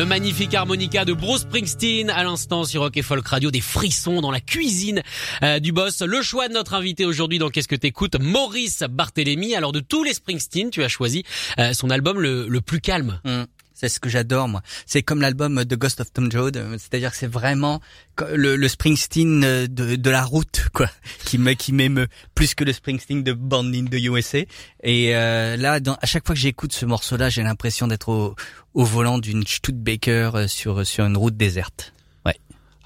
Le 0.00 0.06
magnifique 0.06 0.54
harmonica 0.54 1.04
de 1.04 1.12
Bruce 1.12 1.42
Springsteen 1.42 2.08
à 2.08 2.24
l'instant 2.24 2.64
sur 2.64 2.80
Rock 2.80 2.96
et 2.96 3.02
Folk 3.02 3.28
Radio, 3.28 3.50
des 3.50 3.60
frissons 3.60 4.22
dans 4.22 4.30
la 4.30 4.40
cuisine 4.40 5.02
euh, 5.42 5.58
du 5.58 5.72
boss. 5.72 6.00
Le 6.00 6.22
choix 6.22 6.48
de 6.48 6.54
notre 6.54 6.72
invité 6.72 7.04
aujourd'hui 7.04 7.38
dans 7.38 7.50
Qu'est-ce 7.50 7.68
que 7.68 7.76
t'écoutes 7.76 8.18
Maurice 8.18 8.82
Barthélémy. 8.88 9.54
Alors 9.54 9.72
de 9.72 9.80
tous 9.80 10.02
les 10.02 10.14
Springsteen, 10.14 10.70
tu 10.70 10.82
as 10.82 10.88
choisi 10.88 11.22
euh, 11.58 11.74
son 11.74 11.90
album 11.90 12.18
le, 12.18 12.60
plus 12.62 12.80
calme. 12.80 13.20
Mm. 13.26 13.42
C'est 13.80 13.88
ce 13.88 13.98
que 13.98 14.10
j'adore 14.10 14.46
moi. 14.46 14.60
C'est 14.84 15.02
comme 15.02 15.22
l'album 15.22 15.64
The 15.64 15.74
Ghost 15.74 16.02
of 16.02 16.12
Tom 16.12 16.30
Joad, 16.30 16.58
euh, 16.58 16.72
c'est-à-dire 16.72 17.12
que 17.12 17.16
c'est 17.16 17.26
vraiment 17.26 17.80
le, 18.34 18.56
le 18.56 18.68
Springsteen 18.68 19.42
euh, 19.42 19.66
de, 19.66 19.96
de 19.96 20.10
la 20.10 20.22
route 20.22 20.68
quoi, 20.74 20.90
qui 21.24 21.38
me 21.38 21.54
qui 21.54 21.72
m'émeut 21.72 22.08
plus 22.34 22.54
que 22.54 22.62
le 22.62 22.74
Springsteen 22.74 23.22
de 23.22 23.32
Born 23.32 23.74
in 23.74 23.86
the 23.86 23.94
USA. 23.94 24.40
Et 24.82 25.16
euh, 25.16 25.56
là, 25.56 25.80
dans, 25.80 25.94
à 25.94 26.04
chaque 26.04 26.26
fois 26.26 26.34
que 26.34 26.40
j'écoute 26.40 26.74
ce 26.74 26.84
morceau-là, 26.84 27.30
j'ai 27.30 27.42
l'impression 27.42 27.86
d'être 27.86 28.10
au, 28.10 28.34
au 28.74 28.84
volant 28.84 29.18
d'une 29.18 29.46
Studebaker 29.46 30.34
euh, 30.34 30.46
sur 30.46 30.86
sur 30.86 31.06
une 31.06 31.16
route 31.16 31.38
déserte. 31.38 31.94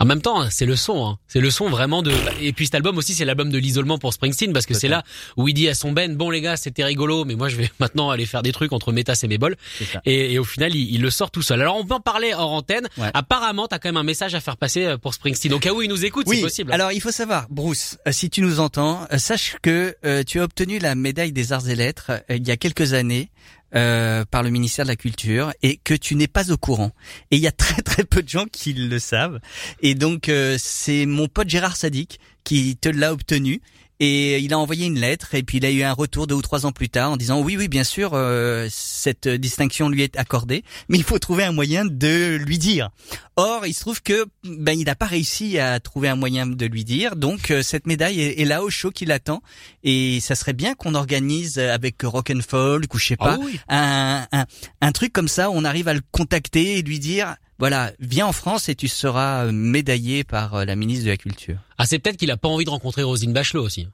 En 0.00 0.04
même 0.06 0.20
temps, 0.20 0.48
c'est 0.50 0.66
le 0.66 0.76
son, 0.76 1.06
hein. 1.06 1.18
c'est 1.28 1.40
le 1.40 1.50
son 1.50 1.68
vraiment 1.68 2.02
de. 2.02 2.12
Et 2.40 2.52
puis 2.52 2.66
cet 2.66 2.74
album 2.74 2.98
aussi, 2.98 3.14
c'est 3.14 3.24
l'album 3.24 3.50
de 3.50 3.58
l'isolement 3.58 3.98
pour 3.98 4.12
Springsteen 4.12 4.52
parce 4.52 4.66
que 4.66 4.74
c'est 4.74 4.88
là 4.88 5.02
où 5.36 5.46
il 5.48 5.54
dit 5.54 5.68
à 5.68 5.74
son 5.74 5.92
Ben, 5.92 6.16
bon 6.16 6.30
les 6.30 6.40
gars, 6.40 6.56
c'était 6.56 6.84
rigolo, 6.84 7.24
mais 7.24 7.36
moi 7.36 7.48
je 7.48 7.56
vais 7.56 7.70
maintenant 7.78 8.10
aller 8.10 8.26
faire 8.26 8.42
des 8.42 8.52
trucs 8.52 8.72
entre 8.72 8.92
métas 8.92 9.12
et 9.22 9.38
ça. 9.38 10.00
Et, 10.04 10.34
et 10.34 10.38
au 10.38 10.44
final, 10.44 10.74
il, 10.74 10.94
il 10.94 11.00
le 11.00 11.10
sort 11.10 11.30
tout 11.30 11.42
seul. 11.42 11.60
Alors 11.60 11.76
on 11.76 11.84
peut 11.84 11.94
en 11.94 12.00
parler 12.00 12.32
hors 12.34 12.52
antenne. 12.52 12.88
Ouais. 12.98 13.10
Apparemment, 13.14 13.68
t'as 13.68 13.78
quand 13.78 13.88
même 13.88 13.96
un 13.96 14.02
message 14.02 14.34
à 14.34 14.40
faire 14.40 14.56
passer 14.56 14.84
euh, 14.84 14.98
pour 14.98 15.14
Springsteen. 15.14 15.50
Donc 15.50 15.66
à 15.66 15.72
où 15.72 15.82
il 15.82 15.88
nous 15.88 16.04
écoute, 16.04 16.26
Oui, 16.28 16.36
c'est 16.36 16.42
possible. 16.42 16.72
alors 16.72 16.92
il 16.92 17.00
faut 17.00 17.12
savoir, 17.12 17.46
Bruce, 17.50 17.96
euh, 18.08 18.12
si 18.12 18.30
tu 18.30 18.40
nous 18.42 18.60
entends, 18.60 19.06
euh, 19.12 19.18
sache 19.18 19.56
que 19.62 19.94
euh, 20.04 20.22
tu 20.26 20.40
as 20.40 20.44
obtenu 20.44 20.78
la 20.78 20.94
médaille 20.94 21.32
des 21.32 21.52
arts 21.52 21.68
et 21.68 21.74
lettres 21.76 22.10
euh, 22.30 22.36
il 22.36 22.46
y 22.46 22.50
a 22.50 22.56
quelques 22.56 22.92
années 22.94 23.30
euh, 23.76 24.24
par 24.24 24.42
le 24.42 24.50
ministère 24.50 24.84
de 24.84 24.90
la 24.90 24.96
Culture 24.96 25.52
et 25.62 25.78
que 25.82 25.94
tu 25.94 26.14
n'es 26.14 26.28
pas 26.28 26.52
au 26.52 26.56
courant. 26.56 26.92
Et 27.30 27.36
il 27.36 27.42
y 27.42 27.46
a 27.46 27.52
très 27.52 27.82
très 27.82 28.04
peu 28.04 28.22
de 28.22 28.28
gens 28.28 28.46
qui 28.46 28.72
le 28.72 28.98
savent. 28.98 29.40
Et 29.80 29.94
donc 29.94 30.28
euh, 30.28 30.56
c'est 30.58 31.06
mon 31.06 31.28
pote 31.28 31.48
Gérard 31.48 31.76
Sadik 31.76 32.20
qui 32.44 32.76
te 32.76 32.88
l'a 32.88 33.12
obtenu 33.12 33.60
Et 34.00 34.38
il 34.40 34.52
a 34.52 34.58
envoyé 34.58 34.86
une 34.86 34.98
lettre 34.98 35.34
et 35.36 35.42
puis 35.44 35.58
il 35.58 35.64
a 35.64 35.70
eu 35.70 35.82
un 35.82 35.92
retour 35.92 36.26
deux 36.26 36.34
ou 36.34 36.42
trois 36.42 36.66
ans 36.66 36.72
plus 36.72 36.88
tard 36.88 37.12
en 37.12 37.16
disant 37.16 37.40
oui 37.40 37.56
oui 37.56 37.68
bien 37.68 37.84
sûr 37.84 38.10
euh, 38.14 38.66
cette 38.70 39.28
distinction 39.28 39.88
lui 39.88 40.02
est 40.02 40.16
accordée, 40.16 40.64
mais 40.88 40.98
il 40.98 41.04
faut 41.04 41.18
trouver 41.20 41.44
un 41.44 41.52
moyen 41.52 41.84
de 41.84 42.34
lui 42.36 42.58
dire. 42.58 42.90
Or 43.36 43.66
il 43.66 43.72
se 43.72 43.80
trouve 43.80 44.02
que 44.02 44.26
ben 44.44 44.72
il 44.78 44.84
n'a 44.86 44.96
pas 44.96 45.06
réussi 45.06 45.58
à 45.60 45.78
trouver 45.78 46.08
un 46.08 46.16
moyen 46.16 46.46
de 46.46 46.66
lui 46.66 46.84
dire, 46.84 47.14
donc 47.14 47.50
euh, 47.52 47.62
cette 47.62 47.86
médaille 47.86 48.20
est, 48.20 48.40
est 48.40 48.44
là 48.44 48.62
au 48.64 48.70
show 48.70 48.90
qui 48.90 49.04
l'attend 49.06 49.42
et 49.84 50.18
ça 50.20 50.34
serait 50.34 50.52
bien 50.54 50.74
qu'on 50.74 50.94
organise 50.96 51.58
avec 51.60 52.02
Rock 52.02 52.30
and 52.34 52.40
Folk 52.46 52.92
ou 52.94 52.98
je 52.98 53.06
sais 53.06 53.16
pas 53.16 53.36
Ah 53.40 53.44
oui. 53.44 53.60
un, 53.68 54.26
un 54.32 54.44
un 54.80 54.92
truc 54.92 55.12
comme 55.12 55.28
ça, 55.28 55.50
où 55.50 55.54
on 55.54 55.64
arrive 55.64 55.86
à 55.88 55.94
le 55.94 56.00
contacter 56.10 56.78
et 56.78 56.82
lui 56.82 56.98
dire 56.98 57.36
voilà 57.58 57.92
viens 58.00 58.26
en 58.26 58.32
France 58.32 58.68
et 58.68 58.74
tu 58.74 58.88
seras 58.88 59.46
euh, 59.46 59.52
médaillé 59.52 60.24
par 60.24 60.54
euh, 60.54 60.64
la 60.64 60.76
ministre 60.76 61.04
de 61.06 61.10
la 61.10 61.16
Culture. 61.16 61.56
Ah, 61.78 61.86
c'est 61.86 61.98
peut-être 61.98 62.16
qu'il 62.16 62.30
a 62.30 62.36
pas 62.36 62.48
envie 62.48 62.64
de 62.64 62.70
rencontrer 62.70 63.02
Rosine 63.02 63.32
Bachelot 63.32 63.62
aussi. 63.64 63.88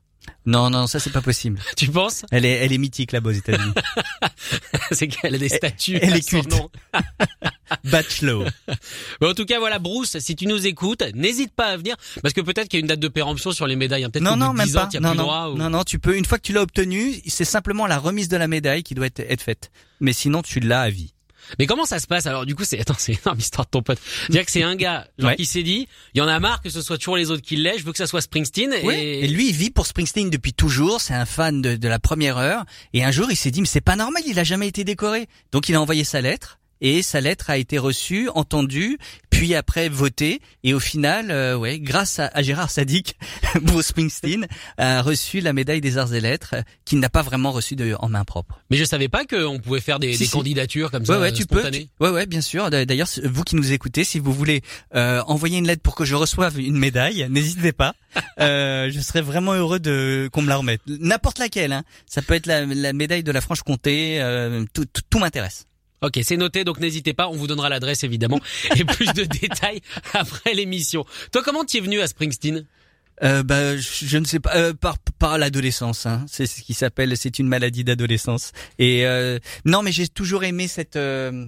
Non 0.47 0.69
non 0.71 0.87
ça 0.87 1.01
c'est 1.01 1.11
pas 1.11 1.23
possible. 1.23 1.59
Tu 1.77 1.89
penses? 1.91 2.25
Elle 2.31 2.45
est 2.45 2.51
elle 2.53 2.73
est 2.73 2.79
mythique 2.79 3.13
là-bas 3.13 3.31
aux 3.31 3.33
États-Unis. 3.33 3.73
C'est 4.93 5.07
qu'elle 5.09 5.35
a 5.37 5.39
des 5.39 5.49
statues. 5.49 5.99
elle 6.03 6.13
à 6.13 6.17
est 6.17 6.29
culte. 6.29 6.53
Bachelot. 7.85 8.45
Bon, 9.21 9.31
en 9.31 9.35
tout 9.35 9.45
cas, 9.47 9.59
voilà, 9.61 9.79
Bruce, 9.79 10.19
si 10.19 10.35
tu 10.35 10.47
nous 10.47 10.67
écoutes, 10.67 11.03
n'hésite 11.15 11.53
pas 11.55 11.67
à 11.67 11.77
venir, 11.77 11.97
parce 12.23 12.35
que 12.35 12.41
peut-être 12.41 12.69
qu'il 12.69 12.79
y 12.79 12.81
a 12.81 12.83
une 12.83 12.89
date 12.89 12.99
de 13.01 13.09
péremption 13.09 13.53
sur 13.53 13.67
les 13.67 13.77
médailles. 13.77 14.05
hein. 14.05 14.11
Peut-être 14.11 14.25
Non 14.25 14.37
non 14.37 14.53
même 14.53 14.67
10 14.67 14.77
ans, 14.77 14.81
pas. 14.81 14.97
as 14.97 15.01
Non 15.01 15.11
plus 15.11 15.19
non 15.19 15.23
droit. 15.25 15.49
ou- 15.51 15.57
non 15.57 15.71
non 15.71 15.85
tu 15.85 15.99
peux 15.99 16.17
une 16.17 16.25
fois 16.25 16.39
que 16.39 16.43
tu 16.43 16.53
l'as 16.53 16.63
obtenu 16.63 17.15
c'est 17.27 17.45
simplement 17.45 17.87
la 17.87 17.99
remise 17.99 18.29
de 18.29 18.37
la 18.37 18.49
médaille 18.49 18.83
qui 18.83 18.95
doit 18.95 19.07
être, 19.07 19.21
être 19.21 19.43
faite. 19.43 19.71
Mais 20.01 20.13
sinon 20.13 20.43
tu 20.43 20.61
l'as 20.61 20.83
à 20.83 20.91
vie. 20.91 21.15
Mais 21.59 21.67
comment 21.67 21.85
ça 21.85 21.99
se 21.99 22.07
passe 22.07 22.27
Alors? 22.27 22.47
Du 22.47 22.55
coup, 22.55 22.65
c'est 22.65 22.81
attends, 22.81 22.95
c'est 22.99 23.19
énorme 23.25 23.39
histoire 23.39 23.67
de 23.67 23.71
ton 23.71 23.83
pote. 23.83 23.99
Dire 24.29 24.45
que 24.45 24.51
c'est 24.51 24.63
un 24.63 24.77
gars 24.77 25.09
genre 25.19 25.31
Ouais. 25.31 25.37
qui 25.37 25.47
s'est 25.47 25.63
dit, 25.63 25.89
il 26.15 26.19
y 26.19 26.21
en 26.21 26.29
a 26.29 26.39
marre 26.41 26.61
que 26.63 26.71
ce 26.71 26.81
soit 26.83 26.99
toujours 26.99 27.17
les 27.17 27.31
autres 27.31 27.43
qui 27.43 27.57
l'aient, 27.57 27.79
je 27.79 27.85
veux 27.85 27.93
que 27.93 27.99
ça 27.99 28.07
soit 28.07 28.21
Springsteen. 28.21 28.73
Et... 28.73 29.25
Et, 29.25 29.29
lui, 29.29 29.49
il 29.49 29.55
vit 29.55 29.71
pour 29.71 29.87
Springsteen 29.87 30.31
depuis 30.31 30.53
toujours. 30.53 31.01
C'est 31.01 31.15
un 31.15 31.27
fan 31.27 31.61
de, 31.61 31.77
de 31.77 31.89
la 31.89 31.99
première 31.99 32.39
heure. 32.39 32.65
Et 32.93 33.05
un 33.05 33.11
jour, 33.11 33.27
il 33.31 33.37
s'est 33.37 33.51
dit, 33.51 33.61
mais 33.61 33.67
c'est 33.67 33.81
pas 33.81 33.97
normal, 33.97 34.23
il 34.27 34.39
a 34.39 34.45
jamais 34.45 34.69
été 34.69 34.85
décoré. 34.85 35.27
Donc, 35.53 35.69
il 35.69 35.75
a 35.75 35.81
envoyé 35.81 36.05
sa 36.05 36.21
lettre. 36.21 36.59
Et 36.81 37.03
sa 37.03 37.21
lettre 37.21 37.51
a 37.51 37.57
été 37.59 37.79
reçue, 37.79 38.29
entendue, 38.35 38.99
puis 39.31 39.55
après 39.55 39.89
votée. 39.89 40.41
Et 40.65 40.75
au 40.75 40.81
final, 40.81 41.31
euh, 41.31 41.57
ouais, 41.57 41.79
grâce 41.79 42.19
à, 42.19 42.27
à 42.33 42.43
Gérard 42.43 42.71
Sadik, 42.71 43.17
Bruce 43.63 43.87
Springsteen 43.89 44.47
a 44.79 45.03
reçu 45.03 45.41
la 45.41 45.53
médaille 45.53 45.81
des 45.81 45.99
arts 45.99 46.15
et 46.15 46.21
lettres, 46.21 46.55
euh, 46.55 46.63
qu'il 46.85 46.99
n'a 47.01 47.09
pas 47.09 47.23
vraiment 47.23 47.53
reçue 47.53 47.77
de, 47.77 47.95
en 47.99 48.09
main 48.09 48.25
propre. 48.25 48.61
mais 48.71 48.77
je 48.77 48.85
savais 48.85 49.09
pas 49.09 49.25
qu'on 49.25 49.59
pouvait 49.59 49.81
faire 49.81 49.99
des, 49.99 50.13
Si, 50.15 50.21
des 50.21 50.25
si. 50.27 50.31
candidatures 50.33 50.91
comme 50.91 51.03
Ouais, 51.03 51.07
ça 51.07 51.21
ouais, 51.21 51.33
tu 51.33 51.47
peux. 51.47 51.61
spontanées. 51.61 51.87
tu- 51.99 52.05
Ouais, 52.05 52.11
ouais, 52.11 52.27
bien 52.27 52.41
sûr. 52.41 52.71
D'ailleurs, 52.71 53.09
vous 53.25 53.45
qui 53.45 53.57
nous 53.57 53.73
écoutez, 53.73 54.05
si 54.05 54.19
vous 54.19 54.33
voulez 54.33 54.63
euh, 54.95 55.23
envoyer 55.27 55.59
une 55.59 55.67
lettre 55.67 55.83
pour 55.83 55.95
que 55.95 56.05
je 56.05 56.15
reçoive 56.15 56.59
une 56.59 56.77
médaille, 56.79 57.27
n'hésitez 57.31 57.73
pas. 57.73 57.95
Euh, 58.41 58.91
je 58.91 59.01
serais 59.01 59.21
vraiment 59.23 59.53
heureux 59.55 59.79
de 59.81 60.29
qu'on 60.33 60.43
me 60.43 60.49
la 60.49 60.57
remette. 60.57 60.81
N'importe 60.87 61.39
laquelle. 61.39 61.73
Hein. 61.73 61.85
Ça 62.07 62.23
peut 62.23 62.35
être 62.35 62.47
la, 62.47 62.65
la 62.67 62.93
médaille 62.93 63.23
de 63.23 63.33
la 63.33 63.41
Franche-Comté. 63.41 64.21
euh, 64.21 64.65
tout 64.73 64.85
tout, 64.87 65.03
tout 65.09 65.19
m'intéresse. 65.19 65.67
Ok, 66.03 66.19
c'est 66.23 66.37
noté, 66.37 66.65
donc 66.65 66.81
n'hésitez 66.81 67.13
pas, 67.13 67.29
on 67.29 67.37
vous 67.37 67.47
donnera 67.47 67.69
l'adresse 67.69 68.05
évidemment 68.05 68.41
et 68.77 68.85
plus 68.85 69.13
de 69.13 69.25
détails 69.25 69.81
après 70.15 70.55
l'émission. 70.55 71.05
Toi, 71.33 71.43
comment 71.45 71.65
tu 71.65 71.77
es 71.77 71.81
venu 71.81 72.01
à 72.01 72.07
Springsteen? 72.07 72.65
Euh, 73.23 73.43
bah, 73.43 73.77
je, 73.77 74.07
je 74.07 74.17
ne 74.17 74.25
sais 74.25 74.41
pas. 74.41 74.57
euh, 74.57 74.73
par 74.73 74.97
par 75.19 75.37
l'adolescence. 75.37 76.07
Hein. 76.07 76.25
C'est 76.27 76.47
ce 76.47 76.63
qui 76.63 76.73
s'appelle. 76.73 77.15
C'est 77.19 77.39
une 77.39 77.49
maladie 77.49 77.85
d'adolescence. 77.85 78.53
Et 78.79 79.05
euh, 79.05 79.39
non, 79.67 79.83
mais 79.83 79.93
j'ai 79.93 80.09
toujours 80.09 80.43
aimé 80.43 80.69
cette 80.69 80.97
euh, 80.97 81.45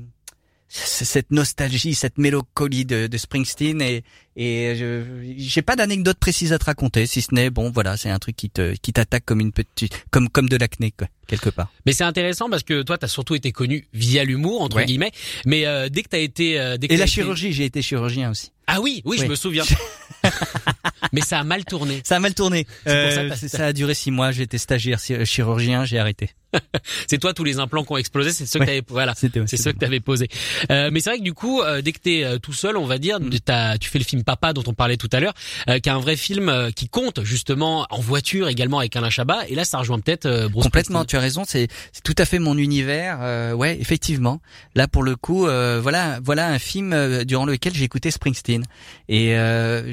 cette 0.68 1.30
nostalgie, 1.30 1.94
cette 1.94 2.18
mélancolie 2.18 2.84
de, 2.84 3.06
de 3.06 3.16
Springsteen 3.18 3.80
et 3.80 4.04
et 4.36 4.74
je 4.76 5.02
j'ai 5.36 5.62
pas 5.62 5.76
d'anecdote 5.76 6.18
précise 6.18 6.52
à 6.52 6.58
te 6.58 6.64
raconter, 6.64 7.06
si 7.06 7.22
ce 7.22 7.34
n'est 7.34 7.50
bon, 7.50 7.70
voilà, 7.70 7.96
c'est 7.96 8.10
un 8.10 8.18
truc 8.18 8.36
qui 8.36 8.50
te 8.50 8.74
qui 8.82 8.92
t'attaque 8.92 9.24
comme 9.24 9.40
une 9.40 9.52
petite 9.52 10.04
comme 10.10 10.28
comme 10.28 10.48
de 10.48 10.56
l'acné 10.56 10.90
quoi, 10.92 11.08
quelque 11.26 11.50
part. 11.50 11.70
Mais 11.86 11.92
c'est 11.92 12.04
intéressant 12.04 12.48
parce 12.50 12.62
que 12.62 12.82
toi, 12.82 12.98
t'as 12.98 13.08
surtout 13.08 13.34
été 13.34 13.52
connu 13.52 13.86
via 13.92 14.24
l'humour 14.24 14.62
entre 14.62 14.76
Ouais. 14.76 14.86
guillemets. 14.86 15.12
Mais 15.46 15.66
euh, 15.66 15.88
dès 15.88 16.02
que 16.02 16.08
t'as 16.08 16.18
été, 16.18 16.58
euh, 16.60 16.76
dès 16.78 16.88
que 16.88 16.94
Et 16.94 16.96
la 16.96 17.04
été- 17.04 17.12
chirurgie, 17.12 17.52
j'ai 17.52 17.64
été 17.64 17.82
chirurgien 17.82 18.30
aussi. 18.30 18.50
Ah 18.66 18.80
oui, 18.80 19.02
oui, 19.04 19.16
je 19.18 19.22
Oui. 19.24 19.28
me 19.28 19.34
souviens. 19.34 19.64
mais 21.12 21.20
ça 21.20 21.40
a 21.40 21.44
mal 21.44 21.64
tourné. 21.64 22.00
Ça 22.04 22.16
a 22.16 22.20
mal 22.20 22.32
tourné. 22.34 22.66
C'est 22.86 23.26
pour 23.28 23.36
ça 23.36 23.44
Euh, 23.44 23.48
ça 23.48 23.66
a 23.66 23.72
duré 23.72 23.92
six 23.94 24.10
mois. 24.10 24.30
J'étais 24.30 24.58
stagiaire 24.58 24.98
chi- 25.00 25.26
chirurgien, 25.26 25.84
j'ai 25.84 25.98
arrêté. 25.98 26.30
C'est 27.08 27.18
toi 27.18 27.32
tous 27.34 27.44
les 27.44 27.58
implants 27.58 27.82
qui 27.82 27.92
ont 27.92 27.96
explosé, 27.96 28.30
c'est 28.30 28.44
ceux 28.44 28.58
Ouais. 28.58 28.66
que 28.66 28.70
t'avais, 28.70 28.82
voilà. 28.88 29.14
C'est 29.14 29.56
ceux 29.56 29.72
que 29.72 29.78
t'avais 29.78 30.00
posé. 30.00 30.28
Euh, 30.70 30.90
mais 30.92 31.00
c'est 31.00 31.08
vrai 31.10 31.18
que 31.18 31.24
du 31.24 31.32
coup, 31.32 31.62
euh, 31.62 31.80
dès 31.80 31.92
que 31.92 31.98
t'es 31.98 32.24
euh, 32.24 32.38
tout 32.38 32.52
seul, 32.52 32.76
on 32.76 32.84
va 32.84 32.98
dire, 32.98 33.20
Mm. 33.20 33.30
t'as- 33.42 33.78
tu 33.78 33.88
fais 33.88 33.98
le 33.98 34.04
film 34.04 34.21
Papa 34.22 34.52
dont 34.52 34.62
on 34.66 34.74
parlait 34.74 34.96
tout 34.96 35.08
à 35.12 35.20
l'heure, 35.20 35.34
euh, 35.68 35.78
qui 35.78 35.88
est 35.88 35.92
un 35.92 35.98
vrai 36.00 36.16
film 36.16 36.48
euh, 36.48 36.70
qui 36.70 36.88
compte 36.88 37.22
justement 37.24 37.86
en 37.90 38.00
voiture 38.00 38.48
également 38.48 38.78
avec 38.78 38.94
Alain 38.96 39.10
Chabat. 39.10 39.48
Et 39.48 39.54
là, 39.54 39.64
ça 39.64 39.78
rejoint 39.78 39.98
peut-être 40.00 40.26
euh, 40.26 40.48
Bruce 40.48 40.64
Complètement, 40.64 41.04
tu 41.04 41.16
as 41.16 41.20
raison, 41.20 41.44
c'est 41.46 41.68
c'est 41.92 42.02
tout 42.02 42.14
à 42.18 42.24
fait 42.24 42.38
mon 42.38 42.56
univers. 42.56 43.18
euh, 43.20 43.52
ouais, 43.52 43.76
effectivement. 43.80 44.40
Là, 44.74 44.88
pour 44.88 45.02
le 45.02 45.16
coup, 45.16 45.46
euh, 45.46 45.80
voilà, 45.82 46.20
voilà 46.22 46.48
un 46.48 46.58
film 46.58 47.24
durant 47.24 47.44
lequel 47.46 47.74
j'ai 47.74 47.84
écouté 47.84 48.10
Springsteen. 48.10 48.64
Et 49.08 49.36
euh, 49.36 49.92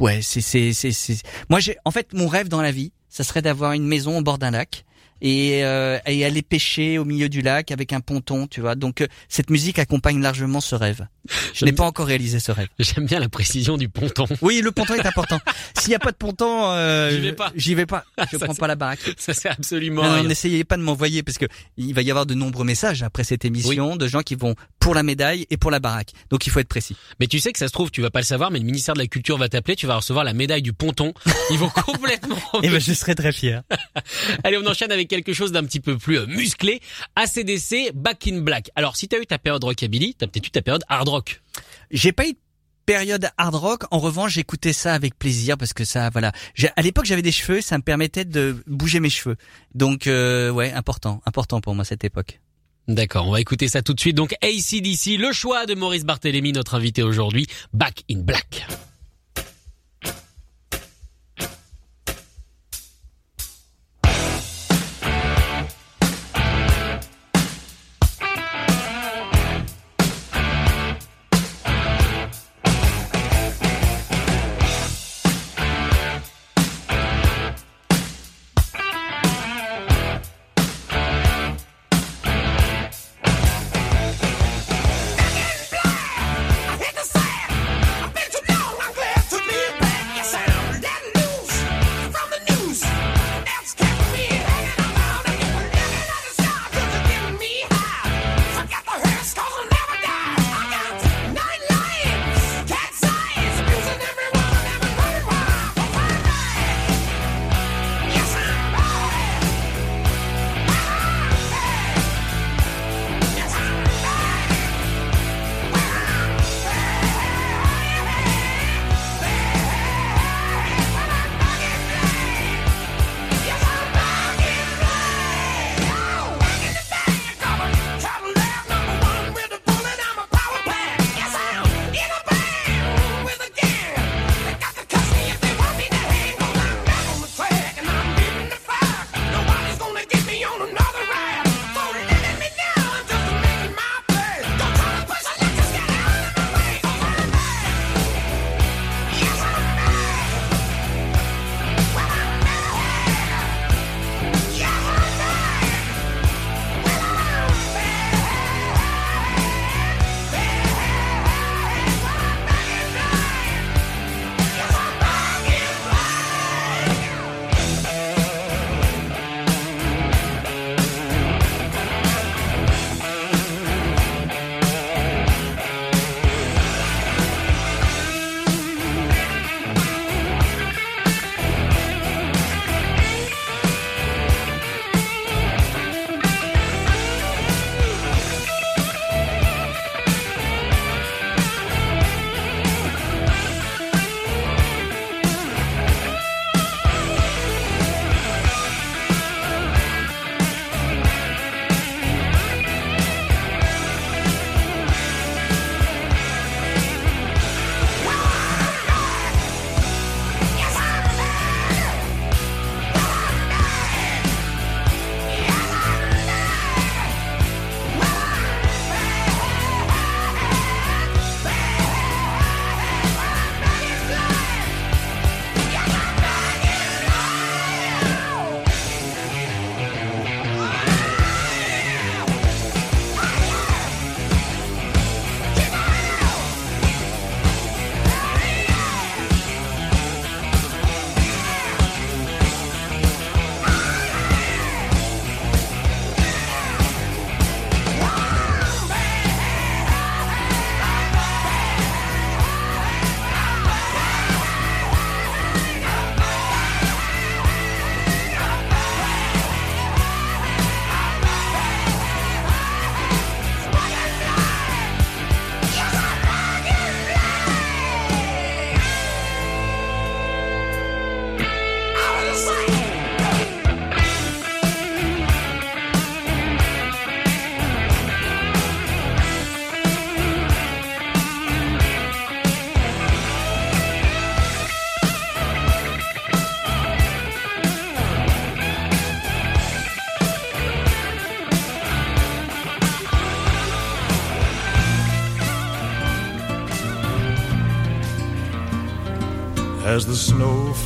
ouais, 0.00 0.20
c'est 0.22 0.40
c'est 0.40 0.72
c'est. 0.72 1.22
Moi, 1.48 1.60
j'ai 1.60 1.76
en 1.84 1.90
fait 1.90 2.12
mon 2.12 2.28
rêve 2.28 2.48
dans 2.48 2.62
la 2.62 2.70
vie, 2.72 2.92
ça 3.08 3.24
serait 3.24 3.42
d'avoir 3.42 3.72
une 3.72 3.86
maison 3.86 4.18
au 4.18 4.22
bord 4.22 4.38
d'un 4.38 4.50
lac. 4.52 4.84
Et, 5.22 5.64
euh, 5.64 5.98
et 6.06 6.24
aller 6.24 6.42
pêcher 6.42 6.98
au 6.98 7.04
milieu 7.04 7.28
du 7.28 7.42
lac 7.42 7.70
avec 7.70 7.92
un 7.92 8.00
ponton, 8.00 8.46
tu 8.46 8.60
vois. 8.60 8.74
Donc 8.74 9.00
euh, 9.00 9.06
cette 9.28 9.50
musique 9.50 9.78
accompagne 9.78 10.20
largement 10.20 10.60
ce 10.60 10.74
rêve. 10.74 11.06
Je 11.54 11.64
n'ai 11.64 11.72
pas 11.72 11.84
encore 11.84 12.06
réalisé 12.06 12.40
ce 12.40 12.50
rêve. 12.52 12.68
J'aime 12.78 13.06
bien 13.06 13.20
la 13.20 13.28
précision 13.28 13.76
du 13.76 13.88
ponton. 13.88 14.26
Oui, 14.40 14.62
le 14.62 14.72
ponton 14.72 14.94
est 14.94 15.06
important. 15.06 15.38
S'il 15.78 15.90
n'y 15.90 15.94
a 15.94 15.98
pas 15.98 16.12
de 16.12 16.16
ponton, 16.16 16.70
euh, 16.70 17.10
J'y 17.10 17.20
vais 17.20 17.32
pas. 17.32 17.52
J'y 17.54 17.74
vais 17.74 17.86
pas. 17.86 18.04
Je 18.32 18.38
Ça, 18.38 18.46
prends 18.46 18.54
pas 18.54 18.66
la 18.66 18.76
baraque. 18.76 19.00
Ça 19.18 19.34
c'est 19.34 19.48
absolument 19.48 20.22
n'essayez 20.30 20.64
pas 20.64 20.76
de 20.76 20.82
m'envoyer 20.82 21.22
parce 21.22 21.38
que 21.38 21.46
il 21.76 21.92
va 21.94 22.02
y 22.02 22.10
avoir 22.10 22.26
de 22.26 22.34
nombreux 22.34 22.64
messages 22.64 23.02
après 23.02 23.24
cette 23.24 23.44
émission 23.44 23.96
de 23.96 24.06
gens 24.06 24.22
qui 24.22 24.34
vont 24.34 24.54
pour 24.78 24.94
la 24.94 25.02
médaille 25.02 25.46
et 25.50 25.56
pour 25.56 25.70
la 25.70 25.80
baraque. 25.80 26.12
Donc 26.30 26.46
il 26.46 26.50
faut 26.50 26.60
être 26.60 26.68
précis. 26.68 26.96
Mais 27.18 27.26
tu 27.26 27.40
sais 27.40 27.52
que 27.52 27.58
ça 27.58 27.68
se 27.68 27.72
trouve, 27.72 27.90
tu 27.90 28.00
vas 28.00 28.10
pas 28.10 28.20
le 28.20 28.24
savoir, 28.24 28.50
mais 28.50 28.58
le 28.58 28.64
ministère 28.64 28.94
de 28.94 29.00
la 29.00 29.06
Culture 29.06 29.36
va 29.36 29.48
t'appeler, 29.48 29.76
tu 29.76 29.86
vas 29.86 29.96
recevoir 29.96 30.24
la 30.24 30.32
médaille 30.32 30.62
du 30.62 30.72
ponton. 30.72 31.12
Ils 31.50 31.58
vont 31.58 31.68
complètement. 31.86 32.36
Et 32.62 32.68
ben 32.68 32.80
je 32.80 32.92
serai 32.92 33.14
très 33.14 33.32
fier. 33.32 33.62
Allez, 34.44 34.56
on 34.56 34.66
enchaîne 34.66 34.92
avec 34.92 35.09
quelque 35.10 35.34
chose 35.34 35.52
d'un 35.52 35.64
petit 35.64 35.80
peu 35.80 35.98
plus 35.98 36.18
euh, 36.18 36.26
musclé. 36.26 36.80
ACDC, 37.16 37.92
Back 37.94 38.26
in 38.28 38.40
Black. 38.40 38.70
Alors, 38.76 38.96
si 38.96 39.08
t'as 39.08 39.20
eu 39.20 39.26
ta 39.26 39.38
période 39.38 39.62
rockabilly, 39.62 40.14
t'as 40.14 40.26
peut-être 40.26 40.46
eu 40.46 40.50
ta 40.50 40.62
période 40.62 40.84
hard 40.88 41.08
rock. 41.08 41.42
J'ai 41.90 42.12
pas 42.12 42.26
eu 42.26 42.32
de 42.32 42.38
période 42.86 43.28
hard 43.36 43.54
rock. 43.54 43.82
En 43.90 43.98
revanche, 43.98 44.32
j'écoutais 44.32 44.72
ça 44.72 44.94
avec 44.94 45.18
plaisir 45.18 45.58
parce 45.58 45.72
que 45.72 45.84
ça, 45.84 46.08
voilà. 46.10 46.32
À 46.76 46.82
l'époque, 46.82 47.04
j'avais 47.04 47.22
des 47.22 47.32
cheveux, 47.32 47.60
ça 47.60 47.76
me 47.76 47.82
permettait 47.82 48.24
de 48.24 48.56
bouger 48.66 49.00
mes 49.00 49.10
cheveux. 49.10 49.36
Donc 49.74 50.06
euh, 50.06 50.50
ouais, 50.50 50.72
important, 50.72 51.20
important 51.26 51.60
pour 51.60 51.74
moi 51.74 51.84
cette 51.84 52.04
époque. 52.04 52.40
D'accord, 52.88 53.28
on 53.28 53.32
va 53.32 53.40
écouter 53.40 53.68
ça 53.68 53.82
tout 53.82 53.94
de 53.94 54.00
suite. 54.00 54.16
Donc 54.16 54.34
ACDC, 54.42 55.18
le 55.18 55.32
choix 55.32 55.66
de 55.66 55.74
Maurice 55.74 56.04
Barthélémy, 56.04 56.52
notre 56.52 56.74
invité 56.74 57.02
aujourd'hui, 57.02 57.46
Back 57.72 58.04
in 58.10 58.20
Black. 58.20 58.66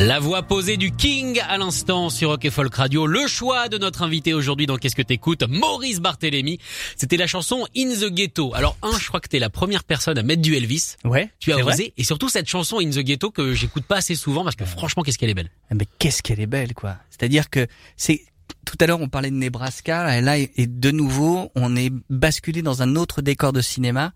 La 0.00 0.18
voix 0.18 0.42
posée 0.42 0.78
du 0.78 0.92
King 0.92 1.42
à 1.46 1.58
l'instant 1.58 2.08
sur 2.08 2.30
Rock 2.30 2.46
et 2.46 2.50
Folk 2.50 2.74
Radio. 2.74 3.06
Le 3.06 3.26
choix 3.26 3.68
de 3.68 3.76
notre 3.76 4.00
invité 4.00 4.32
aujourd'hui 4.32 4.64
dans 4.64 4.78
Qu'est-ce 4.78 4.96
que 4.96 5.02
t'écoutes? 5.02 5.42
Maurice 5.46 6.00
Barthélémy. 6.00 6.58
C'était 6.96 7.18
la 7.18 7.26
chanson 7.26 7.66
In 7.76 7.90
the 7.90 8.10
Ghetto. 8.10 8.54
Alors 8.54 8.78
un, 8.80 8.98
je 8.98 9.06
crois 9.08 9.20
que 9.20 9.28
t'es 9.28 9.38
la 9.38 9.50
première 9.50 9.84
personne 9.84 10.16
à 10.16 10.22
mettre 10.22 10.40
du 10.40 10.54
Elvis. 10.54 10.94
Ouais. 11.04 11.30
Tu 11.38 11.52
as 11.52 11.62
osé. 11.62 11.92
Et 11.98 12.04
surtout 12.04 12.30
cette 12.30 12.48
chanson 12.48 12.78
In 12.78 12.88
the 12.88 13.00
Ghetto 13.00 13.30
que 13.30 13.52
j'écoute 13.52 13.84
pas 13.84 13.96
assez 13.96 14.14
souvent 14.14 14.42
parce 14.42 14.56
que 14.56 14.64
franchement, 14.64 15.02
qu'est-ce 15.02 15.18
qu'elle 15.18 15.28
est 15.28 15.34
belle. 15.34 15.50
Ah, 15.70 15.74
Mais 15.74 15.86
qu'est-ce 15.98 16.22
qu'elle 16.22 16.40
est 16.40 16.46
belle, 16.46 16.72
quoi. 16.72 16.96
C'est-à-dire 17.10 17.50
que 17.50 17.66
c'est 17.98 18.22
tout 18.64 18.78
à 18.80 18.86
l'heure 18.86 19.02
on 19.02 19.08
parlait 19.08 19.30
de 19.30 19.36
Nebraska, 19.36 20.16
et 20.16 20.22
là 20.22 20.38
et 20.38 20.50
de 20.66 20.90
nouveau 20.90 21.50
on 21.54 21.76
est 21.76 21.92
basculé 22.08 22.62
dans 22.62 22.80
un 22.80 22.96
autre 22.96 23.20
décor 23.20 23.52
de 23.52 23.60
cinéma. 23.60 24.12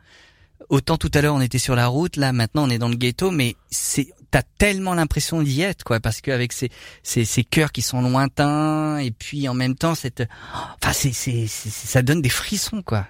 Autant 0.70 0.96
tout 0.96 1.10
à 1.12 1.20
l'heure 1.20 1.34
on 1.34 1.40
était 1.42 1.58
sur 1.58 1.76
la 1.76 1.88
route, 1.88 2.16
là 2.16 2.32
maintenant 2.32 2.66
on 2.66 2.70
est 2.70 2.78
dans 2.78 2.88
le 2.88 2.96
ghetto, 2.96 3.30
mais 3.30 3.54
c'est 3.70 4.08
t'as 4.34 4.42
tellement 4.58 4.94
l'impression 4.94 5.42
d'y 5.42 5.62
être, 5.62 5.84
quoi, 5.84 6.00
parce 6.00 6.20
qu'avec 6.20 6.52
ces 6.52 6.68
ces 7.04 7.24
ces 7.24 7.44
cœurs 7.44 7.70
qui 7.70 7.82
sont 7.82 8.02
lointains 8.02 8.98
et 8.98 9.12
puis 9.12 9.48
en 9.48 9.54
même 9.54 9.76
temps 9.76 9.94
cette, 9.94 10.24
enfin 10.82 10.92
c'est 10.92 11.12
c'est 11.12 11.46
ça 11.46 12.02
donne 12.02 12.20
des 12.20 12.28
frissons, 12.28 12.82
quoi. 12.82 13.06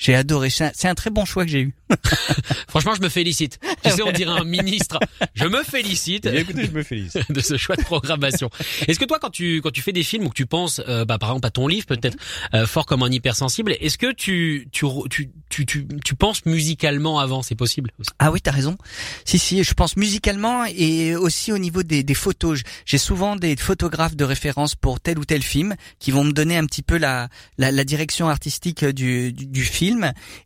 J'ai 0.00 0.14
adoré. 0.14 0.48
C'est 0.50 0.88
un- 0.88 0.94
très 0.94 1.10
bon 1.10 1.24
choix 1.26 1.44
que 1.44 1.50
j'ai 1.50 1.60
eu. 1.60 1.74
Franchement, 2.68 2.94
je 2.94 3.02
me 3.02 3.08
félicite. 3.08 3.58
Tu 3.84 3.90
sais, 3.90 4.02
on 4.02 4.12
dirait 4.12 4.32
un 4.40 4.44
ministre. 4.44 4.98
Je 5.34 5.44
me 5.44 5.62
félicite. 5.62 6.26
Eh 6.32 6.38
écoutez, 6.38 6.66
je 6.66 6.70
me 6.70 6.82
félicite. 6.82 7.30
de 7.30 7.40
ce 7.40 7.56
choix 7.58 7.76
de 7.76 7.82
programmation. 7.82 8.48
Est-ce 8.88 8.98
que 8.98 9.04
toi, 9.04 9.18
quand 9.20 9.30
tu 9.30 9.60
quand 9.60 9.70
tu 9.70 9.82
fais 9.82 9.92
des 9.92 10.02
films 10.02 10.24
ou 10.24 10.28
que 10.30 10.34
tu 10.34 10.46
penses, 10.46 10.80
euh, 10.88 11.04
bah, 11.04 11.18
par 11.18 11.30
exemple 11.30 11.46
à 11.46 11.50
ton 11.50 11.66
livre, 11.68 11.86
peut-être 11.86 12.16
euh, 12.54 12.66
fort 12.66 12.86
comme 12.86 13.02
un 13.02 13.10
hypersensible, 13.10 13.74
est-ce 13.80 13.98
que 13.98 14.12
tu 14.12 14.68
tu, 14.72 14.86
tu 15.10 15.30
tu 15.50 15.66
tu 15.66 15.86
tu 16.02 16.14
penses 16.14 16.46
musicalement 16.46 17.18
avant? 17.18 17.42
C'est 17.42 17.54
possible 17.54 17.90
aussi. 17.98 18.10
Ah 18.18 18.30
oui, 18.32 18.40
t'as 18.40 18.52
raison. 18.52 18.78
Si, 19.26 19.38
si, 19.38 19.62
je 19.64 19.74
pense 19.74 19.96
musicalement 19.96 20.64
et 20.64 21.14
aussi 21.16 21.52
au 21.52 21.58
niveau 21.58 21.82
des, 21.82 22.02
des 22.02 22.14
photos. 22.14 22.60
J'ai 22.86 22.98
souvent 22.98 23.36
des 23.36 23.56
photographes 23.56 24.16
de 24.16 24.24
référence 24.24 24.74
pour 24.74 25.00
tel 25.00 25.18
ou 25.18 25.24
tel 25.24 25.42
film 25.42 25.74
qui 25.98 26.10
vont 26.10 26.24
me 26.24 26.32
donner 26.32 26.56
un 26.56 26.64
petit 26.66 26.82
peu 26.82 26.96
la, 26.96 27.28
la, 27.58 27.70
la 27.70 27.84
direction 27.84 28.28
artistique 28.28 28.84
du, 28.84 29.32
du, 29.32 29.46
du 29.46 29.64
film. 29.64 29.89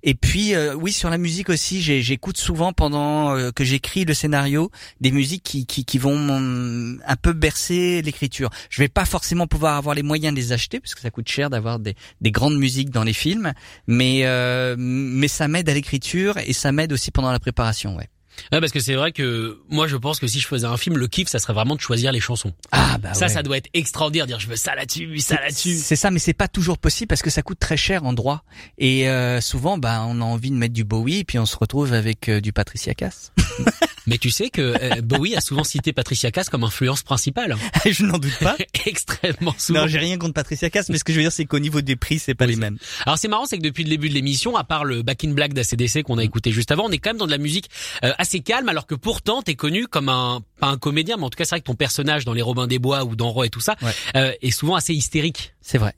Et 0.02 0.14
puis, 0.14 0.54
euh, 0.54 0.74
oui, 0.74 0.92
sur 0.92 1.10
la 1.10 1.18
musique 1.18 1.48
aussi, 1.48 1.82
j'écoute 1.82 2.36
souvent 2.36 2.72
pendant 2.72 3.36
euh, 3.36 3.50
que 3.50 3.64
j'écris 3.64 4.04
le 4.04 4.14
scénario 4.14 4.70
des 5.00 5.10
musiques 5.10 5.42
qui, 5.42 5.66
qui, 5.66 5.84
qui 5.84 5.98
vont 5.98 6.14
un 6.18 7.16
peu 7.16 7.32
bercer 7.32 8.02
l'écriture. 8.02 8.50
Je 8.70 8.80
vais 8.82 8.88
pas 8.88 9.04
forcément 9.04 9.46
pouvoir 9.46 9.76
avoir 9.76 9.94
les 9.94 10.02
moyens 10.02 10.34
de 10.34 10.40
les 10.40 10.52
acheter 10.52 10.80
parce 10.80 10.94
que 10.94 11.00
ça 11.00 11.10
coûte 11.10 11.28
cher 11.28 11.50
d'avoir 11.50 11.78
des, 11.78 11.94
des 12.20 12.30
grandes 12.30 12.56
musiques 12.56 12.90
dans 12.90 13.04
les 13.04 13.12
films, 13.12 13.52
mais 13.86 14.20
euh, 14.24 14.76
mais 14.78 15.28
ça 15.28 15.48
m'aide 15.48 15.68
à 15.68 15.74
l'écriture 15.74 16.38
et 16.38 16.52
ça 16.52 16.72
m'aide 16.72 16.92
aussi 16.92 17.10
pendant 17.10 17.32
la 17.32 17.40
préparation, 17.40 17.96
ouais. 17.96 18.08
Ouais, 18.52 18.60
parce 18.60 18.72
que 18.72 18.80
c'est 18.80 18.94
vrai 18.94 19.12
que 19.12 19.58
moi, 19.70 19.86
je 19.86 19.96
pense 19.96 20.18
que 20.18 20.26
si 20.26 20.40
je 20.40 20.46
faisais 20.46 20.66
un 20.66 20.76
film, 20.76 20.96
le 20.96 21.06
kiff, 21.08 21.28
ça 21.28 21.38
serait 21.38 21.52
vraiment 21.52 21.76
de 21.76 21.80
choisir 21.80 22.12
les 22.12 22.20
chansons. 22.20 22.52
Ah 22.72 22.98
bah 22.98 23.14
ça, 23.14 23.26
ouais. 23.26 23.32
ça 23.32 23.42
doit 23.42 23.56
être 23.56 23.70
extraordinaire. 23.74 24.26
Dire 24.26 24.40
je 24.40 24.48
veux 24.48 24.56
ça 24.56 24.74
là-dessus, 24.74 25.18
ça 25.18 25.36
là-dessus. 25.40 25.76
C'est 25.76 25.96
ça, 25.96 26.10
mais 26.10 26.18
c'est 26.18 26.34
pas 26.34 26.48
toujours 26.48 26.78
possible 26.78 27.08
parce 27.08 27.22
que 27.22 27.30
ça 27.30 27.42
coûte 27.42 27.58
très 27.58 27.76
cher 27.76 28.04
en 28.04 28.12
droit. 28.12 28.44
Et 28.78 29.08
euh, 29.08 29.40
souvent, 29.40 29.78
bah, 29.78 30.04
on 30.08 30.20
a 30.20 30.24
envie 30.24 30.50
de 30.50 30.56
mettre 30.56 30.74
du 30.74 30.84
Bowie 30.84 31.18
et 31.18 31.24
puis 31.24 31.38
on 31.38 31.46
se 31.46 31.56
retrouve 31.56 31.92
avec 31.92 32.28
euh, 32.28 32.40
du 32.40 32.52
Patricia 32.52 32.94
Cass. 32.94 33.32
Mais 34.06 34.18
tu 34.18 34.30
sais 34.30 34.50
que 34.50 34.76
euh, 34.80 35.00
Bowie 35.00 35.34
a 35.34 35.40
souvent 35.40 35.64
cité 35.64 35.92
Patricia 35.92 36.30
Cass 36.30 36.50
comme 36.50 36.64
influence 36.64 37.02
principale. 37.02 37.56
Je 37.90 38.04
n'en 38.04 38.18
doute 38.18 38.38
pas. 38.40 38.56
Extrêmement 38.86 39.54
souvent. 39.56 39.82
Non, 39.82 39.86
j'ai 39.86 39.98
rien 39.98 40.18
contre 40.18 40.34
Patricia 40.34 40.68
Cass, 40.68 40.90
mais 40.90 40.98
ce 40.98 41.04
que 41.04 41.12
je 41.12 41.18
veux 41.18 41.24
dire, 41.24 41.32
c'est 41.32 41.46
qu'au 41.46 41.58
niveau 41.58 41.80
des 41.80 41.96
prix, 41.96 42.18
c'est 42.18 42.34
pas 42.34 42.46
les 42.46 42.56
mêmes. 42.56 42.76
Alors 43.06 43.18
c'est 43.18 43.28
marrant, 43.28 43.46
c'est 43.46 43.56
que 43.56 43.62
depuis 43.62 43.82
le 43.82 43.90
début 43.90 44.08
de 44.08 44.14
l'émission, 44.14 44.56
à 44.56 44.64
part 44.64 44.84
le 44.84 45.02
Back 45.02 45.24
in 45.24 45.30
Black 45.30 45.54
d'ACDC 45.54 46.02
qu'on 46.02 46.18
a 46.18 46.24
écouté 46.24 46.52
juste 46.52 46.70
avant, 46.70 46.84
on 46.86 46.90
est 46.90 46.98
quand 46.98 47.10
même 47.10 47.16
dans 47.16 47.26
de 47.26 47.30
la 47.30 47.38
musique 47.38 47.70
euh, 48.04 48.12
assez 48.24 48.40
calme, 48.40 48.68
alors 48.68 48.86
que 48.86 48.94
pourtant 48.94 49.40
t'es 49.42 49.54
connu 49.54 49.86
comme 49.86 50.08
un 50.08 50.40
pas 50.58 50.66
un 50.68 50.76
comédien, 50.78 51.16
mais 51.16 51.24
en 51.24 51.30
tout 51.30 51.36
cas 51.36 51.44
c'est 51.44 51.50
vrai 51.54 51.60
que 51.60 51.66
ton 51.66 51.74
personnage 51.76 52.24
dans 52.24 52.32
les 52.34 52.42
Robins 52.42 52.66
des 52.66 52.78
Bois 52.78 53.04
ou 53.04 53.16
dans 53.16 53.30
Roy 53.30 53.46
et 53.46 53.50
tout 53.50 53.60
ça 53.60 53.76
Ouais. 53.82 53.92
euh, 54.16 54.32
est 54.42 54.50
souvent 54.50 54.74
assez 54.74 54.92
hystérique. 54.94 55.54
C'est 55.60 55.78
vrai. 55.78 55.94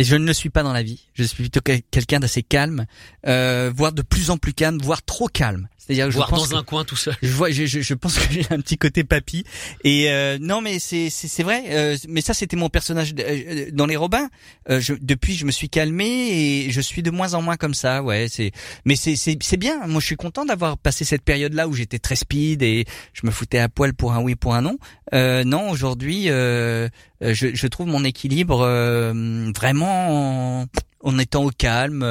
Et 0.00 0.04
je 0.04 0.14
ne 0.14 0.24
le 0.26 0.32
suis 0.32 0.48
pas 0.50 0.62
dans 0.62 0.72
la 0.72 0.84
vie. 0.84 1.06
Je 1.14 1.24
suis 1.24 1.42
plutôt 1.42 1.60
quel- 1.60 1.82
quelqu'un 1.90 2.20
d'assez 2.20 2.44
calme, 2.44 2.86
euh, 3.26 3.72
voire 3.74 3.92
de 3.92 4.02
plus 4.02 4.30
en 4.30 4.36
plus 4.38 4.52
calme, 4.54 4.78
voire 4.80 5.02
trop 5.02 5.26
calme. 5.26 5.68
C'est-à-dire 5.88 6.06
que 6.06 6.12
je 6.12 6.18
pense 6.18 6.48
dans 6.50 6.56
que- 6.56 6.60
un 6.60 6.64
coin 6.64 6.84
tout 6.84 6.96
seul. 6.96 7.16
je 7.22 7.32
vois, 7.32 7.50
je, 7.50 7.64
je, 7.66 7.80
je 7.80 7.94
pense 7.94 8.18
que 8.18 8.32
j'ai 8.32 8.42
un 8.50 8.60
petit 8.60 8.76
côté 8.76 9.04
papy. 9.04 9.44
Et 9.84 10.10
euh, 10.10 10.36
non, 10.40 10.60
mais 10.60 10.78
c'est 10.78 11.08
c'est 11.10 11.26
c'est 11.28 11.42
vrai. 11.42 11.62
euh, 11.70 11.96
mais 12.08 12.20
ça, 12.20 12.34
c'était 12.34 12.56
mon 12.56 12.68
personnage 12.68 13.14
de- 13.14 13.24
euh, 13.26 13.70
dans 13.72 13.86
les 13.86 13.96
Robins. 13.96 14.28
Euh, 14.68 14.80
je, 14.80 14.92
depuis, 15.00 15.34
je 15.34 15.46
me 15.46 15.50
suis 15.50 15.68
calmé 15.70 16.66
et 16.66 16.70
je 16.70 16.80
suis 16.80 17.02
de 17.02 17.10
moins 17.10 17.34
en 17.34 17.42
moins 17.42 17.56
comme 17.56 17.74
ça. 17.74 18.02
Ouais, 18.02 18.26
c'est. 18.30 18.52
Mais 18.84 18.96
c'est 18.96 19.16
c'est 19.16 19.38
c'est 19.42 19.56
bien. 19.56 19.86
Moi, 19.86 20.00
je 20.00 20.06
suis 20.06 20.16
content 20.16 20.44
d'avoir 20.44 20.76
passé 20.76 21.04
cette 21.06 21.22
période-là 21.22 21.66
où 21.68 21.72
j'étais 21.72 21.98
très 21.98 22.16
speed 22.16 22.62
et 22.62 22.84
je 23.14 23.26
me 23.26 23.30
foutais 23.30 23.58
à 23.58 23.68
poil 23.70 23.94
pour 23.94 24.12
un 24.12 24.20
oui, 24.20 24.34
pour 24.34 24.54
un 24.54 24.60
non. 24.62 24.76
Euh, 25.14 25.42
non, 25.44 25.70
aujourd'hui, 25.70 26.24
euh, 26.28 26.88
euh, 27.22 27.32
je, 27.32 27.54
je 27.54 27.66
trouve 27.66 27.86
mon 27.86 28.04
équilibre 28.04 28.60
euh, 28.60 29.50
vraiment 29.56 30.60
en, 30.62 30.66
en 31.02 31.18
étant 31.18 31.44
au 31.44 31.50
calme, 31.50 32.02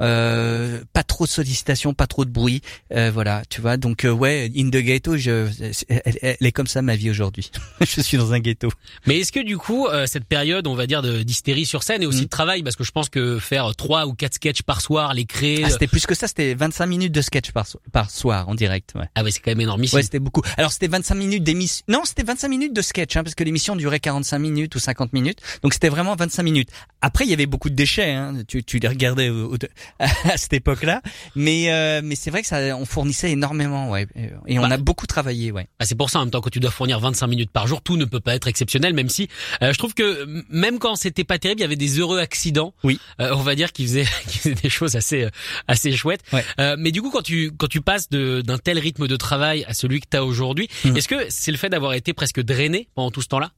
euh, 0.00 0.46
euh, 0.46 0.80
pas 0.92 1.02
trop 1.02 1.24
de 1.26 1.30
sollicitations, 1.30 1.94
pas 1.94 2.06
trop 2.06 2.24
de 2.24 2.30
bruit, 2.30 2.62
euh, 2.92 3.10
voilà, 3.12 3.42
tu 3.48 3.60
vois. 3.60 3.76
Donc 3.76 4.04
euh, 4.04 4.10
ouais, 4.10 4.50
in 4.56 4.68
the 4.70 4.76
ghetto, 4.76 5.16
je, 5.16 5.48
elle, 5.88 6.18
elle 6.22 6.36
est 6.40 6.52
comme 6.52 6.66
ça 6.66 6.82
ma 6.82 6.96
vie 6.96 7.10
aujourd'hui. 7.10 7.50
je 7.80 8.00
suis 8.00 8.16
dans 8.16 8.32
un 8.32 8.40
ghetto. 8.40 8.70
Mais 9.06 9.18
est-ce 9.18 9.32
que 9.32 9.40
du 9.40 9.58
coup, 9.58 9.86
euh, 9.86 10.06
cette 10.06 10.24
période, 10.24 10.66
on 10.66 10.74
va 10.74 10.86
dire, 10.86 11.02
d'hystérie 11.24 11.66
sur 11.66 11.82
scène 11.82 12.02
et 12.02 12.06
aussi 12.06 12.22
Mm. 12.22 12.24
de 12.24 12.28
travail, 12.30 12.62
parce 12.62 12.76
que 12.76 12.84
je 12.84 12.90
pense 12.92 13.08
que 13.08 13.38
faire 13.38 13.74
trois 13.76 14.06
ou 14.06 14.14
quatre 14.14 14.34
sketchs 14.34 14.62
par 14.62 14.80
soir, 14.80 15.12
les 15.14 15.24
créer, 15.26 15.62
Ah, 15.64 15.70
c'était 15.70 15.86
plus 15.86 16.06
que 16.06 16.14
ça, 16.14 16.28
c'était 16.28 16.54
25 16.54 16.86
minutes 16.86 17.12
de 17.12 17.20
sketch 17.20 17.50
par, 17.52 17.66
so- 17.66 17.80
par 17.92 18.10
soir 18.10 18.48
en 18.48 18.54
direct. 18.54 18.92
Ouais. 18.94 19.06
ah 19.14 19.22
ouais, 19.22 19.30
c'est 19.30 19.40
quand 19.40 19.50
même 19.50 19.60
énorme 19.60 19.82
ici. 19.84 19.94
Ouais, 19.94 20.02
c'était 20.02 20.18
beaucoup. 20.18 20.42
Alors 20.56 20.72
c'était 20.72 20.88
25 20.88 21.14
minutes 21.14 21.44
d'émission. 21.44 21.84
Non, 21.88 22.02
c'était 22.04 22.22
25 22.22 22.48
minutes 22.48 22.72
de 22.74 22.82
sketch, 22.82 23.16
hein, 23.16 23.22
parce 23.24 23.34
que 23.34 23.44
l'émission 23.44 23.76
durait 23.76 24.00
45 24.00 24.38
minutes 24.38 24.74
ou 24.74 24.78
50 24.78 25.12
minutes. 25.12 25.40
Donc 25.62 25.74
c'était 25.74 25.88
vraiment 25.88 26.14
25 26.16 26.42
minutes. 26.42 26.70
Après, 27.02 27.24
il 27.24 27.30
y 27.30 27.34
avait 27.34 27.46
beaucoup 27.46 27.68
de 27.70 27.74
déchets. 27.74 28.12
Hein. 28.12 28.34
Tu, 28.48 28.64
tu 28.64 28.78
les 28.78 28.88
regardais 28.88 29.28
au- 29.28 29.54
au- 29.54 29.58
à 29.98 30.36
cette 30.36 30.52
époque-là, 30.52 31.02
mais 31.34 31.72
euh, 31.72 32.00
mais 32.04 32.16
c'est 32.16 32.30
vrai 32.30 32.42
que 32.42 32.48
ça, 32.48 32.58
on 32.76 32.84
fournissait 32.84 33.30
énormément, 33.30 33.90
ouais. 33.90 34.06
Et 34.46 34.58
on 34.58 34.62
Bah. 34.68 34.74
a 34.74 34.76
beaucoup 34.76 35.06
travaillé, 35.06 35.52
ouais. 35.52 35.66
Ah, 35.78 35.84
c'est 35.86 35.94
pour 35.94 36.10
ça 36.10 36.18
en 36.18 36.22
même 36.22 36.30
temps 36.30 36.40
que 36.40 36.50
tu 36.50 36.60
dois 36.60 36.70
fournir 36.70 37.00
25 37.00 37.26
minutes 37.26 37.50
par 37.50 37.66
jour, 37.66 37.80
tout 37.82 37.96
ne 37.96 38.04
peut 38.04 38.20
pas 38.20 38.34
être 38.34 38.48
exceptionnel, 38.48 38.94
même 38.94 39.08
si 39.08 39.28
euh, 39.62 39.72
je 39.72 39.78
trouve 39.78 39.94
que 39.94 40.26
même 40.50 40.78
quand 40.78 40.96
c'était 40.96 41.24
pas 41.24 41.38
terrible, 41.38 41.60
il 41.60 41.62
y 41.62 41.66
avait 41.66 41.76
des 41.76 41.98
heureux 41.98 42.18
accidents. 42.18 42.74
Oui. 42.84 42.98
Euh, 43.20 43.30
on 43.34 43.42
va 43.42 43.54
dire 43.54 43.72
qui 43.72 43.84
faisaient, 43.84 44.06
qui 44.28 44.38
faisaient 44.38 44.54
des 44.54 44.70
choses 44.70 44.96
assez 44.96 45.24
euh, 45.24 45.30
assez 45.68 45.92
chouettes. 45.92 46.22
Ouais. 46.32 46.44
Euh, 46.60 46.76
mais 46.78 46.92
du 46.92 47.02
coup, 47.02 47.10
quand 47.10 47.22
tu 47.22 47.52
quand 47.56 47.68
tu 47.68 47.80
passes 47.80 48.08
de- 48.10 48.42
d'un 48.42 48.58
tel 48.58 48.78
rythme 48.78 49.06
de 49.08 49.16
travail 49.16 49.64
à 49.68 49.74
celui 49.74 50.00
que 50.00 50.06
tu 50.10 50.16
as 50.16 50.24
aujourd'hui, 50.24 50.68
Mhm. 50.84 50.96
est-ce 50.96 51.08
que 51.08 51.26
c'est 51.28 51.50
le 51.52 51.56
fait 51.58 51.68
d'avoir 51.68 51.92
été 51.94 52.12
presque 52.12 52.40
drainé 52.40 52.88
pendant 52.94 53.10
tout 53.10 53.22
ce 53.22 53.28
temps-là? 53.28 53.50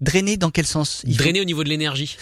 Drainé 0.00 0.36
dans 0.36 0.50
quel 0.50 0.66
sens 0.66 1.02
Il 1.06 1.12
faut- 1.16 1.22
Drainé 1.22 1.40
au 1.40 1.44
niveau 1.44 1.62
de 1.64 1.68
l'énergie. 1.68 2.16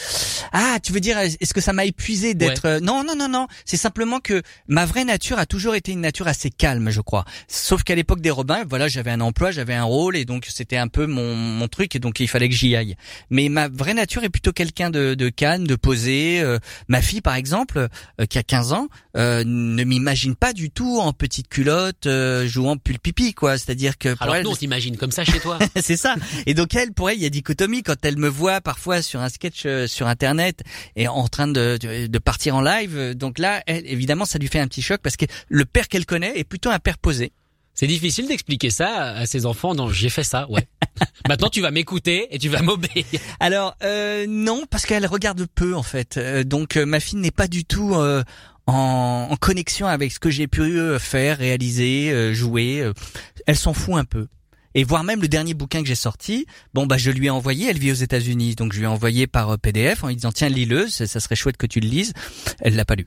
Ah, 0.52 0.78
tu 0.82 0.92
veux 0.92 1.00
dire, 1.00 1.18
est-ce 1.18 1.54
que 1.54 1.60
ça 1.60 1.72
m'a 1.72 1.84
épuisé 1.84 2.34
d'être 2.34 2.66
euh, 2.66 2.80
Non, 2.80 3.04
non, 3.04 3.14
non, 3.16 3.28
non. 3.28 3.46
C'est 3.64 3.76
simplement 3.76 4.20
que 4.20 4.42
ma 4.68 4.86
vraie 4.86 5.04
nature 5.04 5.38
a 5.38 5.46
toujours 5.46 5.74
été 5.74 5.92
une 5.92 6.00
nature 6.00 6.28
assez 6.28 6.50
calme, 6.50 6.90
je 6.90 7.00
crois. 7.00 7.24
Sauf 7.48 7.82
qu'à 7.82 7.94
l'époque 7.94 8.20
des 8.20 8.30
Robins, 8.30 8.64
voilà, 8.68 8.88
j'avais 8.88 9.10
un 9.10 9.20
emploi, 9.20 9.50
j'avais 9.50 9.74
un 9.74 9.84
rôle, 9.84 10.16
et 10.16 10.24
donc 10.24 10.46
c'était 10.48 10.76
un 10.76 10.88
peu 10.88 11.06
mon, 11.06 11.34
mon 11.34 11.68
truc, 11.68 11.94
et 11.96 11.98
donc 11.98 12.20
il 12.20 12.28
fallait 12.28 12.48
que 12.48 12.54
j'y 12.54 12.74
aille. 12.76 12.96
Mais 13.30 13.48
ma 13.48 13.68
vraie 13.68 13.94
nature 13.94 14.24
est 14.24 14.28
plutôt 14.28 14.52
quelqu'un 14.52 14.90
de, 14.90 15.14
de 15.14 15.28
calme, 15.28 15.66
de 15.66 15.76
posé. 15.76 16.40
euh, 16.40 16.58
ma 16.88 17.00
fille, 17.02 17.20
par 17.20 17.34
exemple, 17.34 17.88
euh, 18.20 18.26
qui 18.26 18.38
a 18.38 18.42
15 18.42 18.72
ans, 18.72 18.88
euh, 19.16 19.42
ne 19.46 19.84
m'imagine 19.84 20.34
pas 20.36 20.52
du 20.52 20.70
tout 20.70 20.98
en 21.00 21.12
petite 21.12 21.48
culotte, 21.48 22.06
euh, 22.06 22.46
jouant 22.46 22.76
pull 22.76 22.98
pipi, 22.98 23.34
quoi. 23.34 23.58
C'est-à-dire 23.58 23.98
que 23.98 24.10
pour 24.14 24.22
Alors 24.22 24.36
elle, 24.36 24.44
nous, 24.44 24.50
on 24.50 24.56
t'imagine 24.56 24.96
comme 24.96 25.10
ça 25.12 25.24
chez 25.24 25.40
toi. 25.40 25.58
c'est 25.80 25.96
ça. 25.96 26.16
Et 26.46 26.54
donc 26.54 26.74
elle, 26.74 26.92
pour 26.92 27.10
elle, 27.10 27.16
il 27.16 27.22
y 27.22 27.26
a 27.26 27.30
dichotomie 27.50 27.82
quand 27.82 27.96
elle 28.04 28.16
me 28.16 28.28
voit 28.28 28.60
parfois 28.60 29.02
sur 29.02 29.20
un 29.20 29.28
sketch 29.28 29.62
euh, 29.66 29.86
sur 29.86 30.06
internet 30.06 30.62
et 30.96 31.08
en 31.08 31.26
train 31.28 31.48
de, 31.48 31.78
de, 31.80 32.06
de 32.06 32.18
partir 32.18 32.54
en 32.56 32.60
live. 32.62 32.96
euh, 32.96 33.14
Donc 33.14 33.38
là, 33.38 33.62
elle, 33.66 33.86
évidemment, 33.86 34.24
ça 34.24 34.38
lui 34.38 34.48
fait 34.48 34.60
un 34.60 34.68
petit 34.68 34.82
choc 34.82 35.00
parce 35.02 35.16
que 35.16 35.26
le 35.48 35.64
père 35.64 35.88
qu'elle 35.88 36.06
connaît 36.06 36.38
est 36.38 36.44
plutôt 36.44 36.70
un 36.70 36.78
père 36.78 36.98
posé. 36.98 37.32
C'est 37.74 37.86
difficile 37.86 38.26
d'expliquer 38.28 38.68
ça 38.70 39.12
à 39.12 39.26
ses 39.26 39.46
enfants. 39.46 39.74
Non, 39.74 39.88
j'ai 39.90 40.10
fait 40.10 40.24
ça, 40.24 40.48
ouais. 40.50 40.68
Maintenant, 41.28 41.48
tu 41.48 41.60
vas 41.60 41.70
m'écouter 41.70 42.26
et 42.34 42.38
tu 42.38 42.48
vas 42.48 42.62
m'obéir. 42.62 43.04
Alors 43.38 43.76
euh, 43.82 44.26
non, 44.28 44.64
parce 44.70 44.84
qu'elle 44.86 45.06
regarde 45.06 45.46
peu 45.54 45.74
en 45.74 45.82
fait. 45.82 46.16
Euh, 46.16 46.44
donc 46.44 46.76
euh, 46.76 46.84
ma 46.84 47.00
fille 47.00 47.18
n'est 47.18 47.30
pas 47.30 47.48
du 47.48 47.64
tout 47.64 47.94
en, 47.94 48.22
en 49.30 49.36
connexion 49.36 49.86
avec 49.86 50.12
ce 50.12 50.18
que 50.20 50.30
j'ai 50.30 50.46
pu 50.46 50.78
faire, 50.98 51.38
réaliser, 51.38 52.34
jouer. 52.34 52.88
elle 53.46 53.56
s'en 53.56 53.72
fout 53.72 53.94
un 53.96 54.04
peu. 54.04 54.26
Et 54.74 54.85
voire 54.85 55.04
même 55.04 55.20
le 55.20 55.28
dernier 55.28 55.54
bouquin 55.54 55.83
que 55.83 55.88
j'ai 55.88 55.94
sorti, 55.94 56.46
bon 56.74 56.87
bah 56.87 56.96
je 56.96 57.11
lui 57.11 57.26
ai 57.26 57.30
envoyé, 57.30 57.68
elle 57.68 57.78
vit 57.78 57.90
aux 57.90 57.94
États-Unis, 57.94 58.54
donc 58.54 58.72
je 58.72 58.78
lui 58.78 58.85
ai 58.85 58.88
envoyé 58.88 59.26
par 59.26 59.50
euh, 59.50 59.56
PDF 59.56 60.04
en 60.04 60.11
disant 60.11 60.33
tiens 60.33 60.48
lis-le, 60.48 60.88
ça 60.88 61.06
ça 61.06 61.20
serait 61.20 61.37
chouette 61.37 61.56
que 61.56 61.66
tu 61.66 61.80
le 61.80 61.88
lises. 61.88 62.12
Elle 62.61 62.76
l'a 62.76 62.85
pas 62.85 62.94
lu. 62.94 63.06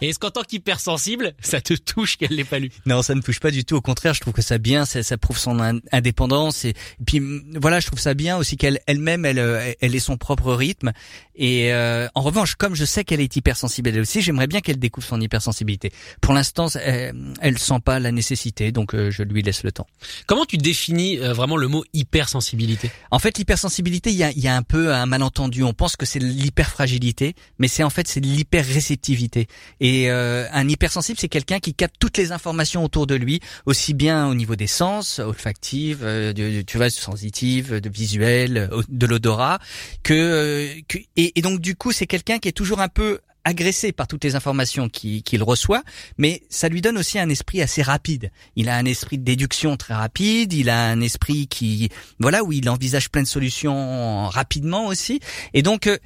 Et 0.00 0.08
est-ce 0.10 0.18
qu'en 0.18 0.30
tant 0.30 0.42
qu'hypersensible, 0.42 1.34
ça 1.40 1.60
te 1.60 1.74
touche 1.74 2.16
qu'elle 2.16 2.32
l'ait 2.34 2.44
pas 2.44 2.58
lu 2.58 2.70
Non, 2.86 3.02
ça 3.02 3.14
me 3.14 3.22
touche 3.22 3.40
pas 3.40 3.50
du 3.50 3.64
tout. 3.64 3.76
Au 3.76 3.80
contraire, 3.80 4.14
je 4.14 4.20
trouve 4.20 4.34
que 4.34 4.42
ça 4.42 4.58
bien, 4.58 4.84
ça, 4.84 5.02
ça 5.02 5.16
prouve 5.16 5.38
son 5.38 5.58
in- 5.60 5.80
indépendance. 5.92 6.64
Et, 6.64 6.70
et 6.70 6.74
puis 7.06 7.20
voilà, 7.54 7.80
je 7.80 7.86
trouve 7.86 7.98
ça 8.00 8.14
bien 8.14 8.36
aussi 8.36 8.56
qu'elle 8.56 8.80
elle-même, 8.86 9.24
elle, 9.24 9.38
euh, 9.38 9.72
elle 9.80 9.94
ait 9.94 10.00
son 10.00 10.16
propre 10.16 10.52
rythme. 10.52 10.92
Et 11.34 11.72
euh, 11.72 12.08
en 12.14 12.22
revanche, 12.22 12.54
comme 12.54 12.74
je 12.74 12.84
sais 12.84 13.04
qu'elle 13.04 13.20
est 13.20 13.36
hypersensible 13.36 13.90
elle 13.90 14.00
aussi, 14.00 14.22
j'aimerais 14.22 14.46
bien 14.46 14.60
qu'elle 14.60 14.78
découvre 14.78 15.06
son 15.06 15.20
hypersensibilité. 15.20 15.92
Pour 16.20 16.32
l'instant, 16.32 16.68
elle, 16.82 17.14
elle 17.40 17.58
sent 17.58 17.80
pas 17.84 17.98
la 17.98 18.10
nécessité, 18.12 18.72
donc 18.72 18.94
euh, 18.94 19.10
je 19.10 19.22
lui 19.22 19.42
laisse 19.42 19.62
le 19.62 19.72
temps. 19.72 19.86
Comment 20.26 20.46
tu 20.46 20.56
définis 20.56 21.18
euh, 21.18 21.32
vraiment 21.34 21.56
le 21.56 21.68
mot 21.68 21.84
hypersensibilité? 21.92 22.90
En 23.10 23.18
fait, 23.18 23.36
l'hypersensibilité, 23.38 24.10
il 24.10 24.16
y 24.16 24.24
a, 24.24 24.30
y 24.32 24.48
a 24.48 24.56
un 24.56 24.62
peu 24.62 24.94
un 24.94 25.04
malentendu. 25.06 25.62
On 25.62 25.74
pense 25.74 25.96
que 25.96 26.06
c'est 26.06 26.18
l'hyperfragilité, 26.18 27.34
mais 27.58 27.68
c'est 27.68 27.82
en 27.82 27.90
fait 27.90 28.08
c'est 28.08 28.20
l'hyperréceptivité. 28.20 29.46
Et 29.80 29.85
euh, 30.08 30.46
un 30.52 30.68
hypersensible, 30.68 31.18
c'est 31.18 31.28
quelqu'un 31.28 31.60
qui 31.60 31.74
capte 31.74 31.96
toutes 31.98 32.18
les 32.18 32.32
informations 32.32 32.84
autour 32.84 33.06
de 33.06 33.14
lui, 33.14 33.40
aussi 33.66 33.94
bien 33.94 34.28
au 34.28 34.34
niveau 34.34 34.56
des 34.56 34.66
sens, 34.66 35.18
olfactive, 35.18 36.00
euh, 36.02 36.32
tu 36.66 36.76
vois, 36.76 36.90
sensitive, 36.90 37.80
de 37.80 37.88
visuel, 37.88 38.68
euh, 38.72 38.82
de 38.88 39.06
l'odorat, 39.06 39.58
que, 40.02 40.14
euh, 40.14 40.96
et, 41.16 41.38
et 41.38 41.42
donc 41.42 41.60
du 41.60 41.76
coup, 41.76 41.92
c'est 41.92 42.06
quelqu'un 42.06 42.38
qui 42.38 42.48
est 42.48 42.52
toujours 42.52 42.80
un 42.80 42.88
peu 42.88 43.20
agressé 43.46 43.92
par 43.92 44.08
toutes 44.08 44.24
les 44.24 44.34
informations 44.34 44.88
qu'il 44.88 45.42
reçoit, 45.44 45.84
mais 46.18 46.42
ça 46.50 46.68
lui 46.68 46.82
donne 46.82 46.98
aussi 46.98 47.16
un 47.20 47.28
esprit 47.28 47.62
assez 47.62 47.80
rapide. 47.80 48.32
Il 48.56 48.68
a 48.68 48.76
un 48.76 48.84
esprit 48.84 49.18
de 49.18 49.24
déduction 49.24 49.76
très 49.76 49.94
rapide, 49.94 50.52
il 50.52 50.68
a 50.68 50.88
un 50.88 51.00
esprit 51.00 51.46
qui, 51.46 51.88
voilà, 52.18 52.42
où 52.42 52.52
il 52.52 52.68
envisage 52.68 53.08
plein 53.08 53.22
de 53.22 53.28
solutions 53.28 54.26
rapidement 54.26 54.86
aussi. 54.86 55.20
Et 55.54 55.62
donc, 55.62 55.86
euh, 55.86 55.96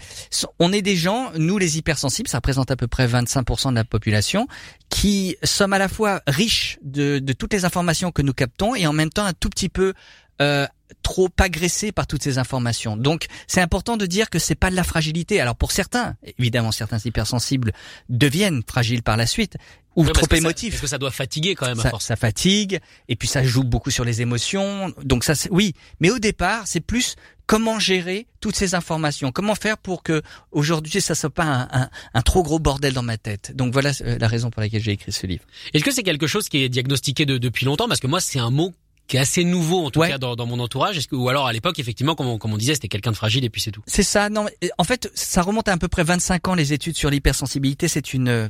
on 0.59 0.71
est 0.71 0.83
des 0.83 0.97
gens, 0.97 1.33
nous 1.35 1.57
les 1.57 1.79
hypersensibles, 1.79 2.29
ça 2.29 2.39
représente 2.39 2.71
à 2.71 2.77
peu 2.77 2.87
près 2.87 3.07
25% 3.07 3.71
de 3.71 3.75
la 3.75 3.85
population, 3.85 4.47
qui 4.91 5.37
sommes 5.43 5.73
à 5.73 5.79
la 5.79 5.89
fois 5.89 6.21
riches 6.27 6.79
de, 6.83 7.21
de 7.21 7.33
toutes 7.33 7.55
les 7.55 7.65
informations 7.65 8.13
que 8.13 8.21
nous 8.21 8.35
captons 8.35 8.75
et 8.75 8.87
en 8.87 8.93
même 8.93 9.11
temps 9.11 9.25
un 9.25 9.33
tout 9.33 9.49
petit 9.49 9.71
peu 9.71 9.95
euh, 10.41 10.67
trop 11.03 11.29
agressés 11.39 11.93
par 11.93 12.07
toutes 12.07 12.23
ces 12.23 12.39
informations. 12.39 12.97
Donc, 12.97 13.27
c'est 13.47 13.61
important 13.61 13.97
de 13.97 14.07
dire 14.07 14.29
que 14.31 14.39
c'est 14.39 14.55
pas 14.55 14.71
de 14.71 14.77
la 14.77 14.85
fragilité. 14.85 15.41
Alors 15.41 15.57
pour 15.57 15.73
certains, 15.73 16.17
évidemment, 16.39 16.73
certains 16.73 16.99
hypersensibles 17.05 17.73
deviennent 18.09 18.63
fragiles 18.67 19.03
par 19.03 19.17
la 19.17 19.27
suite 19.27 19.57
ou 19.97 20.05
trop 20.07 20.27
émotifs 20.35 20.75
Parce 20.75 20.83
que 20.83 20.87
ça 20.87 20.99
doit 20.99 21.11
fatiguer 21.11 21.55
quand 21.55 21.67
même 21.67 21.81
à 21.81 21.83
ça, 21.83 21.91
force. 21.91 22.05
ça 22.07 22.17
fatigue 22.17 22.79
et 23.09 23.17
puis 23.17 23.27
ça 23.29 23.43
joue 23.43 23.65
beaucoup 23.65 23.91
sur 23.91 24.05
les 24.05 24.21
émotions. 24.23 24.93
Donc 25.03 25.25
ça, 25.25 25.33
oui. 25.51 25.75
Mais 26.01 26.11
au 26.11 26.19
départ, 26.19 26.63
c'est 26.67 26.81
plus 26.81 27.17
comment 27.47 27.81
gérer 27.81 28.27
toutes 28.41 28.55
ces 28.55 28.75
informations, 28.77 29.33
comment 29.33 29.57
faire 29.57 29.77
pour 29.79 30.05
que 30.05 30.23
aujourd'hui 30.53 31.01
ça 31.01 31.17
soit 31.17 31.31
pas 31.31 31.45
un, 31.45 31.69
un- 31.83 31.91
un 32.15 32.23
trop 32.23 32.43
gros 32.45 32.61
bordel 32.61 32.93
dans 32.95 33.03
ma 33.03 33.19
tête. 33.19 33.53
Donc 33.57 33.73
voilà 33.73 33.91
euh, 34.03 34.17
la 34.19 34.29
raison 34.29 34.51
pour 34.51 34.61
laquelle 34.63 34.83
j'ai 34.83 34.93
écrit 34.93 35.11
ce 35.13 35.27
livre. 35.27 35.45
Est-ce 35.75 35.83
que 35.83 35.91
c'est 35.91 36.05
quelque 36.05 36.29
chose 36.29 36.49
qui 36.49 36.59
est 36.63 36.69
diagnostiqué 36.69 37.27
de- 37.27 37.39
depuis 37.39 37.67
longtemps? 37.67 37.89
Parce 37.89 38.01
que 38.01 38.07
moi, 38.07 38.21
c'est 38.21 38.39
un 38.39 38.51
mot 38.51 38.73
qui 39.11 39.17
est 39.17 39.21
assez 39.21 39.43
nouveau 39.43 39.85
en 39.85 39.91
tout 39.91 39.99
Ouais. 39.99 40.09
cas 40.09 40.19
dans, 40.19 40.37
dans 40.37 40.47
mon 40.47 40.61
entourage. 40.61 41.01
Ou 41.11 41.29
alors 41.29 41.49
à 41.49 41.53
l'époque, 41.53 41.81
effectivement, 41.81 42.15
comme 42.15 42.29
on, 42.29 42.39
comme 42.39 42.53
on 42.55 42.57
disait, 42.57 42.75
c'était 42.75 42.87
quelqu'un 42.87 43.11
de 43.11 43.17
fragile 43.17 43.45
et 43.45 43.51
puis 43.51 43.61
c'est 43.61 43.73
tout. 43.73 43.83
C'est 43.89 44.05
ça. 44.05 44.31
Non, 44.31 44.47
en 44.79 44.85
fait, 44.85 45.11
ça 45.15 45.43
remonte 45.43 45.67
à 45.69 45.73
à 45.73 45.77
peu 45.77 45.89
près 45.89 46.05
25 46.05 46.47
ans 46.47 46.55
les 46.55 46.73
études 46.73 46.97
sur 46.97 47.11
l'hypersensibilité. 47.11 47.89
C'est 47.89 48.13
une 48.15 48.29
euh, 48.29 48.49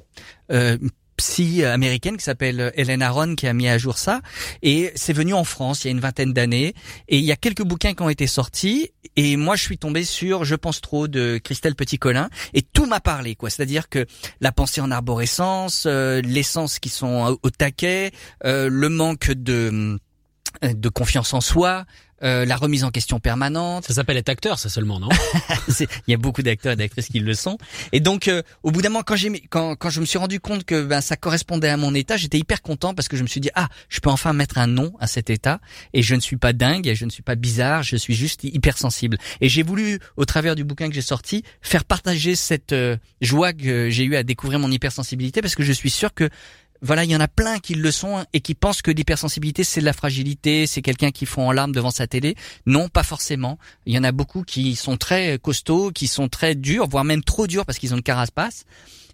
euh, 0.52 0.76
psy 1.16 1.64
américaine 1.64 2.16
qui 2.18 2.24
s'appelle 2.24 2.72
Hélène 2.74 3.00
Aron 3.02 3.36
qui 3.36 3.46
a 3.46 3.52
mis 3.54 3.68
à 3.68 3.76
jour 3.78 3.98
ça 3.98 4.20
et 4.62 4.90
c'est 4.94 5.12
venu 5.12 5.34
en 5.34 5.44
France 5.44 5.84
il 5.84 5.88
y 5.88 5.90
a 5.90 5.90
une 5.90 6.00
vingtaine 6.00 6.32
d'années 6.32 6.72
et 7.08 7.18
il 7.18 7.24
y 7.24 7.30
a 7.30 7.36
quelques 7.36 7.62
bouquins 7.62 7.92
qui 7.92 8.02
ont 8.02 8.08
été 8.08 8.26
sortis 8.26 8.90
et 9.16 9.36
moi 9.36 9.54
je 9.54 9.62
suis 9.62 9.76
tombé 9.76 10.02
sur 10.04 10.44
Je 10.44 10.54
pense 10.54 10.80
trop 10.80 11.08
de 11.08 11.38
Christelle 11.44 11.74
Petit-Colin 11.74 12.30
et 12.54 12.62
tout 12.62 12.86
m'a 12.86 13.00
parlé 13.00 13.34
quoi 13.34 13.50
c'est-à-dire 13.50 13.90
que 13.90 14.06
la 14.40 14.50
pensée 14.50 14.80
en 14.80 14.90
arborescence 14.90 15.84
euh, 15.86 16.22
les 16.22 16.42
sens 16.42 16.78
qui 16.78 16.88
sont 16.88 17.32
au, 17.32 17.38
au 17.42 17.50
taquet 17.50 18.12
euh, 18.46 18.70
le 18.70 18.88
manque 18.88 19.30
de 19.30 19.98
de 20.62 20.88
confiance 20.88 21.34
en 21.34 21.40
soi 21.40 21.84
euh, 22.22 22.44
la 22.44 22.56
remise 22.56 22.84
en 22.84 22.90
question 22.90 23.18
permanente 23.18 23.86
Ça 23.86 23.94
s'appelle 23.94 24.18
être 24.18 24.28
acteur, 24.28 24.58
ça 24.58 24.68
seulement, 24.68 25.00
non 25.00 25.08
il 25.80 25.86
y 26.08 26.12
a 26.12 26.18
beaucoup 26.18 26.42
d'acteurs 26.42 26.72
et 26.72 26.76
d'actrices 26.76 27.08
qui 27.08 27.18
le 27.18 27.32
sont. 27.32 27.56
Et 27.92 28.00
donc, 28.00 28.28
euh, 28.28 28.42
au 28.62 28.70
bout 28.70 28.82
d'un 28.82 28.90
moment, 28.90 29.02
quand 29.02 29.16
quand, 29.48 29.74
quand 29.76 29.88
je 29.88 30.00
me 30.00 30.04
suis 30.04 30.18
rendu 30.18 30.38
compte 30.38 30.64
que 30.64 30.84
ben, 30.84 31.00
ça 31.00 31.16
correspondait 31.16 31.70
à 31.70 31.78
mon 31.78 31.94
état, 31.94 32.18
j'étais 32.18 32.38
hyper 32.38 32.60
content 32.60 32.94
parce 32.94 33.08
que 33.08 33.16
je 33.16 33.22
me 33.22 33.28
suis 33.28 33.40
dit 33.40 33.48
ah, 33.54 33.68
je 33.88 34.00
peux 34.00 34.10
enfin 34.10 34.34
mettre 34.34 34.58
un 34.58 34.66
nom 34.66 34.92
à 35.00 35.06
cet 35.06 35.30
état. 35.30 35.60
Et 35.94 36.02
je 36.02 36.14
ne 36.14 36.20
suis 36.20 36.36
pas 36.36 36.52
dingue, 36.52 36.86
et 36.86 36.94
je 36.94 37.06
ne 37.06 37.10
suis 37.10 37.22
pas 37.22 37.36
bizarre, 37.36 37.82
je 37.82 37.96
suis 37.96 38.14
juste 38.14 38.44
hypersensible. 38.44 39.16
Et 39.40 39.48
j'ai 39.48 39.62
voulu, 39.62 39.98
au 40.18 40.26
travers 40.26 40.54
du 40.56 40.64
bouquin 40.64 40.88
que 40.88 40.94
j'ai 40.94 41.00
sorti, 41.00 41.42
faire 41.62 41.86
partager 41.86 42.34
cette 42.34 42.72
euh, 42.72 42.98
joie 43.22 43.54
que 43.54 43.88
j'ai 43.88 44.04
eue 44.04 44.16
à 44.16 44.24
découvrir 44.24 44.58
mon 44.58 44.70
hypersensibilité 44.70 45.40
parce 45.40 45.54
que 45.54 45.62
je 45.62 45.72
suis 45.72 45.90
sûr 45.90 46.12
que 46.12 46.28
voilà, 46.82 47.04
il 47.04 47.10
y 47.10 47.16
en 47.16 47.20
a 47.20 47.28
plein 47.28 47.58
qui 47.58 47.74
le 47.74 47.90
sont 47.90 48.24
et 48.32 48.40
qui 48.40 48.54
pensent 48.54 48.82
que 48.82 48.90
l'hypersensibilité 48.90 49.64
c'est 49.64 49.80
de 49.80 49.84
la 49.84 49.92
fragilité, 49.92 50.66
c'est 50.66 50.82
quelqu'un 50.82 51.10
qui 51.10 51.26
fond 51.26 51.48
en 51.48 51.52
larmes 51.52 51.72
devant 51.72 51.90
sa 51.90 52.06
télé. 52.06 52.36
Non, 52.66 52.88
pas 52.88 53.02
forcément. 53.02 53.58
Il 53.86 53.94
y 53.94 53.98
en 53.98 54.04
a 54.04 54.12
beaucoup 54.12 54.42
qui 54.42 54.76
sont 54.76 54.96
très 54.96 55.38
costauds, 55.38 55.90
qui 55.90 56.06
sont 56.06 56.28
très 56.28 56.54
durs, 56.54 56.88
voire 56.88 57.04
même 57.04 57.22
trop 57.22 57.46
durs 57.46 57.66
parce 57.66 57.78
qu'ils 57.78 57.92
ont 57.92 57.96
une 57.96 58.02
carapace. 58.02 58.64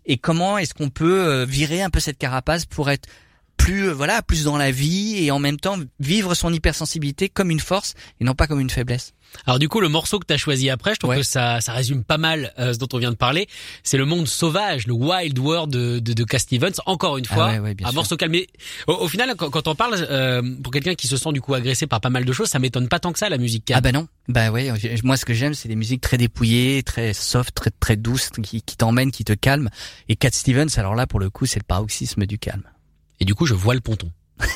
Et 0.07 0.19
comment 0.19 0.59
est-ce 0.59 0.75
qu'on 0.75 0.91
peut 0.91 1.27
euh, 1.27 1.45
virer 1.45 1.83
un 1.83 1.91
peu 1.91 1.99
cette 1.99 2.19
carapace 2.19 2.65
pour 2.65 2.91
être 2.91 3.09
plus 3.57 3.89
euh, 3.89 3.93
voilà 3.95 4.23
plus 4.23 4.45
dans 4.45 4.57
la 4.57 4.71
vie 4.71 5.17
et 5.25 5.31
en 5.31 5.39
même 5.39 5.59
temps 5.59 5.79
vivre 6.01 6.35
son 6.35 6.53
hypersensibilité 6.53 7.29
comme 7.29 7.51
une 7.51 7.61
force 7.61 7.95
et 8.21 8.25
non 8.25 8.35
pas 8.35 8.47
comme 8.47 8.61
une 8.61 8.71
faiblesse. 8.71 9.13
Alors 9.45 9.59
du 9.59 9.69
coup, 9.69 9.81
le 9.81 9.89
morceau 9.89 10.21
que 10.21 10.25
tu 10.27 10.33
as 10.33 10.37
choisi 10.37 10.71
après, 10.71 10.95
je 10.95 11.01
trouve 11.01 11.11
Ouais. 11.11 11.17
que 11.19 11.23
ça, 11.25 11.61
ça 11.61 11.73
résume 11.73 12.05
pas 12.05 12.17
mal 12.17 12.55
euh, 12.61 12.73
ce 12.73 12.79
dont 12.79 12.87
on 12.93 12.99
vient 12.99 13.11
de 13.11 13.17
parler. 13.17 13.49
C'est 13.83 13.97
le 13.99 14.05
monde 14.05 14.29
sauvage, 14.29 14.87
le 14.87 14.93
wild 14.95 15.37
world 15.39 15.71
de, 15.73 15.99
de, 15.99 16.13
de 16.13 16.25
Cat 16.25 16.39
Stevens. 16.39 16.73
Encore 16.87 17.19
une 17.19 17.25
Ah 17.31 17.35
fois, 17.35 17.47
ouais, 17.49 17.59
ouais, 17.59 17.75
bien 17.75 17.89
un 17.89 17.91
sûr. 17.91 17.97
morceau 17.97 18.17
calme. 18.17 18.33
Mais 18.33 18.47
Au, 18.87 18.93
au 18.95 19.09
final, 19.09 19.35
quand, 19.37 19.51
quand 19.51 19.67
on 19.67 19.75
parle, 19.75 20.07
euh, 20.11 20.43
pour 20.63 20.73
quelqu'un 20.73 20.95
qui 20.95 21.09
se 21.09 21.17
sent 21.17 21.33
du 21.33 21.41
coup 21.41 21.55
agressé 21.55 21.87
par 21.89 22.01
pas 22.01 22.09
mal 22.09 22.25
de 22.25 22.33
choses, 22.33 22.49
ça 22.49 22.61
m'étonne 22.61 22.89
pas 22.89 23.01
tant 23.01 23.13
que 23.13 23.19
ça 23.19 23.29
la 23.29 23.37
musique 23.37 23.65
calme. 23.65 23.79
Ah 23.79 23.81
bah 23.81 23.93
non, 23.93 24.07
bah 24.29 24.51
ouais. 24.53 24.73
Moi, 25.03 25.17
ce 25.17 25.25
que 25.25 25.35
j'aime, 25.35 25.55
c'est 25.55 25.69
des 25.69 25.77
musiques 25.77 26.01
très 26.03 26.19
dépouillées, 26.19 26.85
très 26.85 27.13
soft, 27.13 27.53
très 27.55 27.71
très 27.81 27.97
douces, 27.97 28.31
qui, 28.43 28.63
qui 28.63 28.77
t'emmènent, 28.77 29.11
qui 29.11 29.25
te 29.25 29.33
calment. 29.33 29.71
Et 30.09 30.15
Cat 30.15 30.31
Stevens, 30.33 30.69
alors 30.77 30.95
là, 30.95 31.09
pour 31.09 31.19
le 31.19 31.31
coup, 31.31 31.47
c'est 31.47 31.59
le 31.59 31.67
paroxysme 31.67 32.27
du 32.27 32.39
calme. 32.39 32.63
Et 33.21 33.25
du 33.25 33.35
coup, 33.35 33.47
je 33.47 33.55
vois 33.55 33.75
le 33.75 33.81
ponton. 33.81 34.11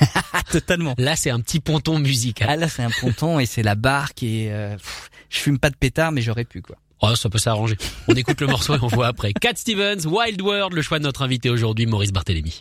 Totalement. 0.50 0.94
Là, 0.98 1.16
c'est 1.16 1.30
un 1.30 1.40
petit 1.40 1.60
ponton 1.60 1.98
musical. 1.98 2.48
Ah 2.50 2.56
là, 2.56 2.68
c'est 2.68 2.82
un 2.82 2.90
ponton 2.90 3.38
et 3.38 3.46
c'est 3.46 3.62
la 3.62 3.74
barque 3.74 4.22
et 4.22 4.48
euh, 4.50 4.76
pff, 4.76 5.10
je 5.30 5.38
fume 5.38 5.58
pas 5.58 5.70
de 5.70 5.76
pétard, 5.76 6.12
mais 6.12 6.20
j'aurais 6.20 6.44
pu 6.44 6.60
quoi. 6.60 6.76
Oh, 7.02 7.14
ça 7.14 7.30
peut 7.30 7.38
s'arranger. 7.38 7.76
On 8.08 8.14
écoute 8.14 8.40
le 8.42 8.46
morceau 8.46 8.74
et 8.74 8.78
on 8.82 8.88
voit 8.88 9.06
après. 9.06 9.32
Cat 9.32 9.54
Stevens, 9.56 10.06
Wild 10.06 10.42
World, 10.42 10.74
le 10.74 10.82
choix 10.82 10.98
de 10.98 11.04
notre 11.04 11.22
invité 11.22 11.48
aujourd'hui, 11.48 11.86
Maurice 11.86 12.12
Barthélémy. 12.12 12.60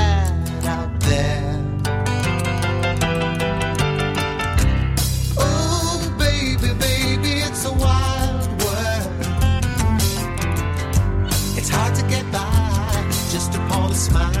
smile. 14.01 14.40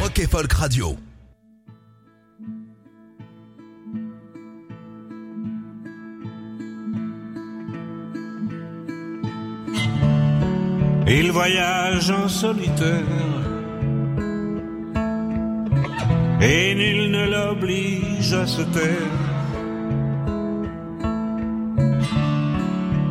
Rock 0.00 0.18
et 0.18 0.26
Folk 0.26 0.52
Radio. 0.52 0.96
Il 11.08 11.30
voyage 11.30 12.10
en 12.10 12.28
solitaire 12.28 13.04
et 16.40 16.74
nul 16.74 17.10
ne 17.10 17.30
l'oblige 17.30 18.32
à 18.32 18.46
se 18.46 18.62
taire. 18.62 19.26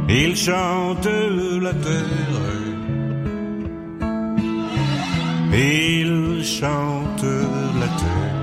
Il 0.10 0.36
chante 0.36 1.08
la 1.62 1.74
terre. 1.74 2.65
Il 5.58 6.44
chante 6.44 7.24
la 7.80 7.88
terre. 8.02 8.36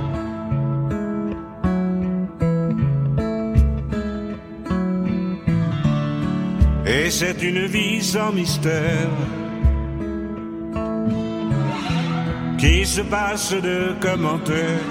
Et 6.87 7.11
c'est 7.11 7.43
une 7.43 7.67
vie 7.67 8.03
sans 8.03 8.33
mystère 8.33 9.11
qui 12.57 12.87
se 12.87 13.03
passe 13.03 13.53
de 13.53 13.95
commentaires 14.01 14.89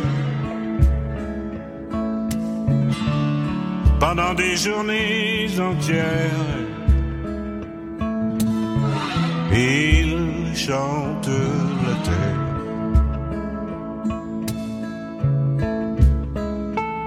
pendant 4.00 4.36
des 4.36 4.56
journées 4.58 5.48
entières. 5.60 6.62
Chante 10.56 11.30
la 11.86 11.96
terre. 12.08 12.42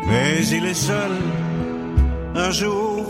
Mais 0.09 0.47
il 0.47 0.67
est 0.67 0.75
seul. 0.91 1.13
Un 2.35 2.51
jour, 2.51 3.05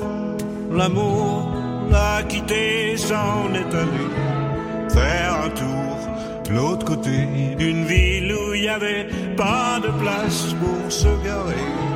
l'amour 0.73 1.51
l'a 1.91 2.23
quitté, 2.25 2.97
s'en 2.97 3.53
est 3.55 3.75
allé 3.83 4.07
faire 4.91 5.35
un 5.47 5.51
tour 5.51 5.97
de 6.47 6.53
l'autre 6.55 6.85
côté 6.85 7.27
d'une 7.59 7.85
ville 7.85 8.33
où 8.33 8.55
il 8.55 8.63
n'y 8.63 8.69
avait 8.69 9.07
pas 9.37 9.81
de 9.81 9.91
place 10.03 10.55
pour 10.61 10.93
se 10.93 11.09
garer. 11.25 11.94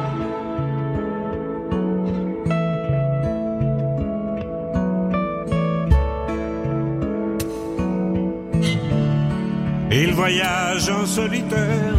Il 10.01 10.13
voyage 10.13 10.89
en 10.91 11.05
solitaire 11.07 11.97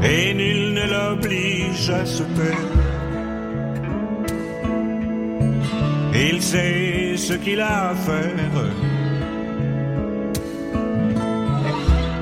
et 0.00 0.32
nul 0.32 0.74
ne 0.74 0.86
l'oblige 0.94 1.90
à 1.90 2.06
se 2.06 2.22
taire. 2.22 2.76
Il 6.14 6.40
sait 6.40 7.16
ce 7.16 7.32
qu'il 7.32 7.60
a 7.60 7.90
à 7.90 7.94
faire. 7.96 8.30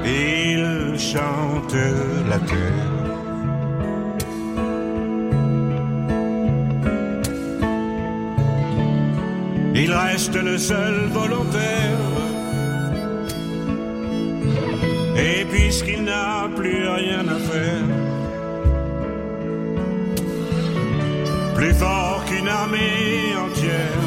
Il 0.07 0.99
chante 0.99 1.77
la 2.31 2.39
terre. 2.39 2.99
Il 9.75 9.93
reste 9.93 10.35
le 10.35 10.57
seul 10.57 10.95
volontaire. 11.13 12.38
Et 15.19 15.45
puisqu'il 15.45 16.05
n'a 16.05 16.49
plus 16.55 16.87
rien 16.89 17.27
à 17.27 17.39
faire, 17.51 17.87
plus 21.57 21.75
fort 21.75 22.25
qu'une 22.27 22.47
armée 22.47 23.35
entière, 23.45 24.05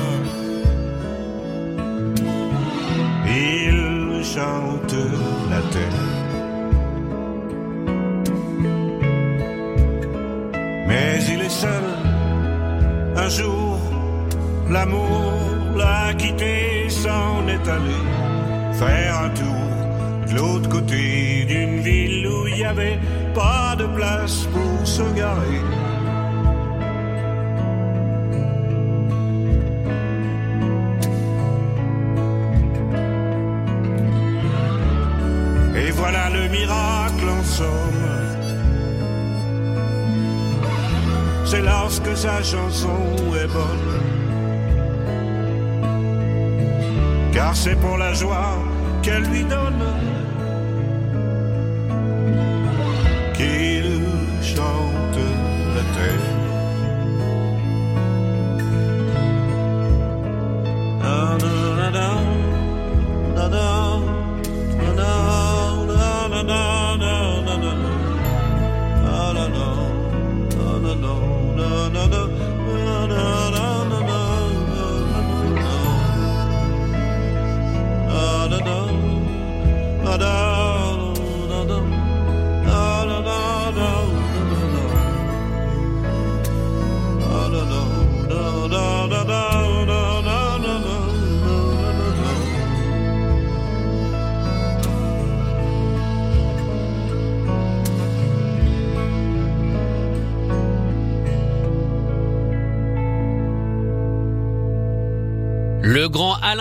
il 3.27 4.23
chante 4.23 4.95
la 5.49 5.61
terre. 5.73 6.07
Mais 10.87 11.19
il 11.33 11.41
est 11.41 11.49
seul, 11.49 11.87
un 13.17 13.29
jour, 13.29 13.79
l'amour 14.69 15.33
l'a 15.75 16.13
quitté, 16.13 16.87
s'en 16.89 17.45
est 17.49 17.67
allé 17.67 18.01
faire 18.79 19.19
un 19.25 19.29
tour 19.29 19.80
de 20.31 20.37
l'autre 20.37 20.69
côté 20.69 21.45
d'une 21.45 21.81
ville 21.81 22.27
où 22.27 22.47
il 22.47 22.55
n'y 22.55 22.63
avait 22.63 22.99
pas 23.33 23.75
de 23.77 23.85
place 23.85 24.47
pour 24.53 24.87
se 24.87 25.03
garer. 25.13 25.61
Et 35.75 35.91
voilà 35.91 36.29
le 36.29 36.47
miracle 36.49 37.29
en 37.39 37.43
somme. 37.43 38.07
C'est 41.45 41.61
lorsque 41.61 42.15
sa 42.15 42.41
chanson 42.41 42.99
est 43.41 43.47
bonne. 43.47 43.91
Car 47.33 47.55
c'est 47.55 47.75
pour 47.75 47.97
la 47.97 48.13
joie 48.13 48.57
qu'elle 49.01 49.23
lui 49.23 49.43
donne 49.43 50.10
fair. 56.01 56.40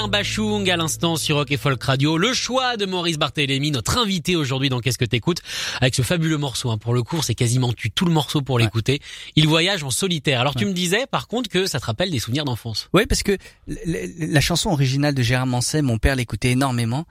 Alain 0.00 0.08
Bachung 0.08 0.70
à 0.70 0.78
l'instant 0.78 1.16
sur 1.16 1.36
Rock 1.36 1.50
et 1.50 1.58
Folk 1.58 1.82
Radio. 1.82 2.16
Le 2.16 2.32
choix 2.32 2.78
de 2.78 2.86
Maurice 2.86 3.18
Barthélémy, 3.18 3.70
notre 3.70 3.98
invité 3.98 4.34
aujourd'hui 4.34 4.70
dans 4.70 4.80
Qu'est-ce 4.80 4.96
que 4.96 5.04
t'écoutes? 5.04 5.42
Avec 5.82 5.94
ce 5.94 6.00
fabuleux 6.00 6.38
morceau. 6.38 6.70
Hein. 6.70 6.78
Pour 6.78 6.94
le 6.94 7.02
coup, 7.02 7.20
c'est 7.20 7.34
quasiment 7.34 7.74
tu 7.74 7.90
tout 7.90 8.06
le 8.06 8.10
morceau 8.10 8.40
pour 8.40 8.58
l'écouter. 8.58 9.00
Il 9.36 9.46
voyage 9.46 9.84
en 9.84 9.90
solitaire. 9.90 10.40
Alors 10.40 10.54
tu 10.54 10.64
me 10.64 10.72
disais 10.72 11.06
par 11.06 11.28
contre 11.28 11.50
que 11.50 11.66
ça 11.66 11.80
te 11.80 11.84
rappelle 11.84 12.10
des 12.10 12.18
souvenirs 12.18 12.46
d'enfance. 12.46 12.88
Oui, 12.94 13.04
parce 13.04 13.22
que 13.22 13.36
la 13.66 14.40
chanson 14.40 14.70
originale 14.70 15.12
de 15.12 15.20
Gérard 15.20 15.46
Manset, 15.46 15.82
mon 15.82 15.98
père 15.98 16.16
l'écoutait 16.16 16.52
énormément. 16.52 17.04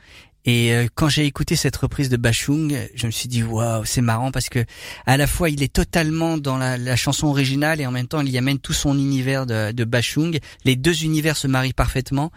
Et 0.45 0.73
euh, 0.73 0.87
quand 0.95 1.09
j'ai 1.09 1.25
écouté 1.25 1.55
cette 1.55 1.75
reprise 1.75 2.09
de 2.09 2.17
Bachung, 2.17 2.73
je 2.95 3.05
me 3.05 3.11
suis 3.11 3.27
dit 3.27 3.43
waouh, 3.43 3.83
c'est 3.85 4.01
marrant 4.01 4.31
parce 4.31 4.49
que 4.49 4.63
à 5.05 5.17
la 5.17 5.27
fois 5.27 5.49
il 5.49 5.61
est 5.61 5.71
totalement 5.71 6.37
dans 6.37 6.57
la, 6.57 6.77
la 6.77 6.95
chanson 6.95 7.27
originale 7.27 7.81
et 7.81 7.85
en 7.85 7.91
même 7.91 8.07
temps 8.07 8.21
il 8.21 8.29
y 8.29 8.37
amène 8.37 8.59
tout 8.59 8.73
son 8.73 8.97
univers 8.97 9.45
de, 9.45 9.71
de 9.71 9.83
Bachung. 9.83 10.39
Les 10.65 10.75
deux 10.75 11.03
univers 11.03 11.37
se 11.37 11.47
marient 11.47 11.73
parfaitement. 11.73 12.31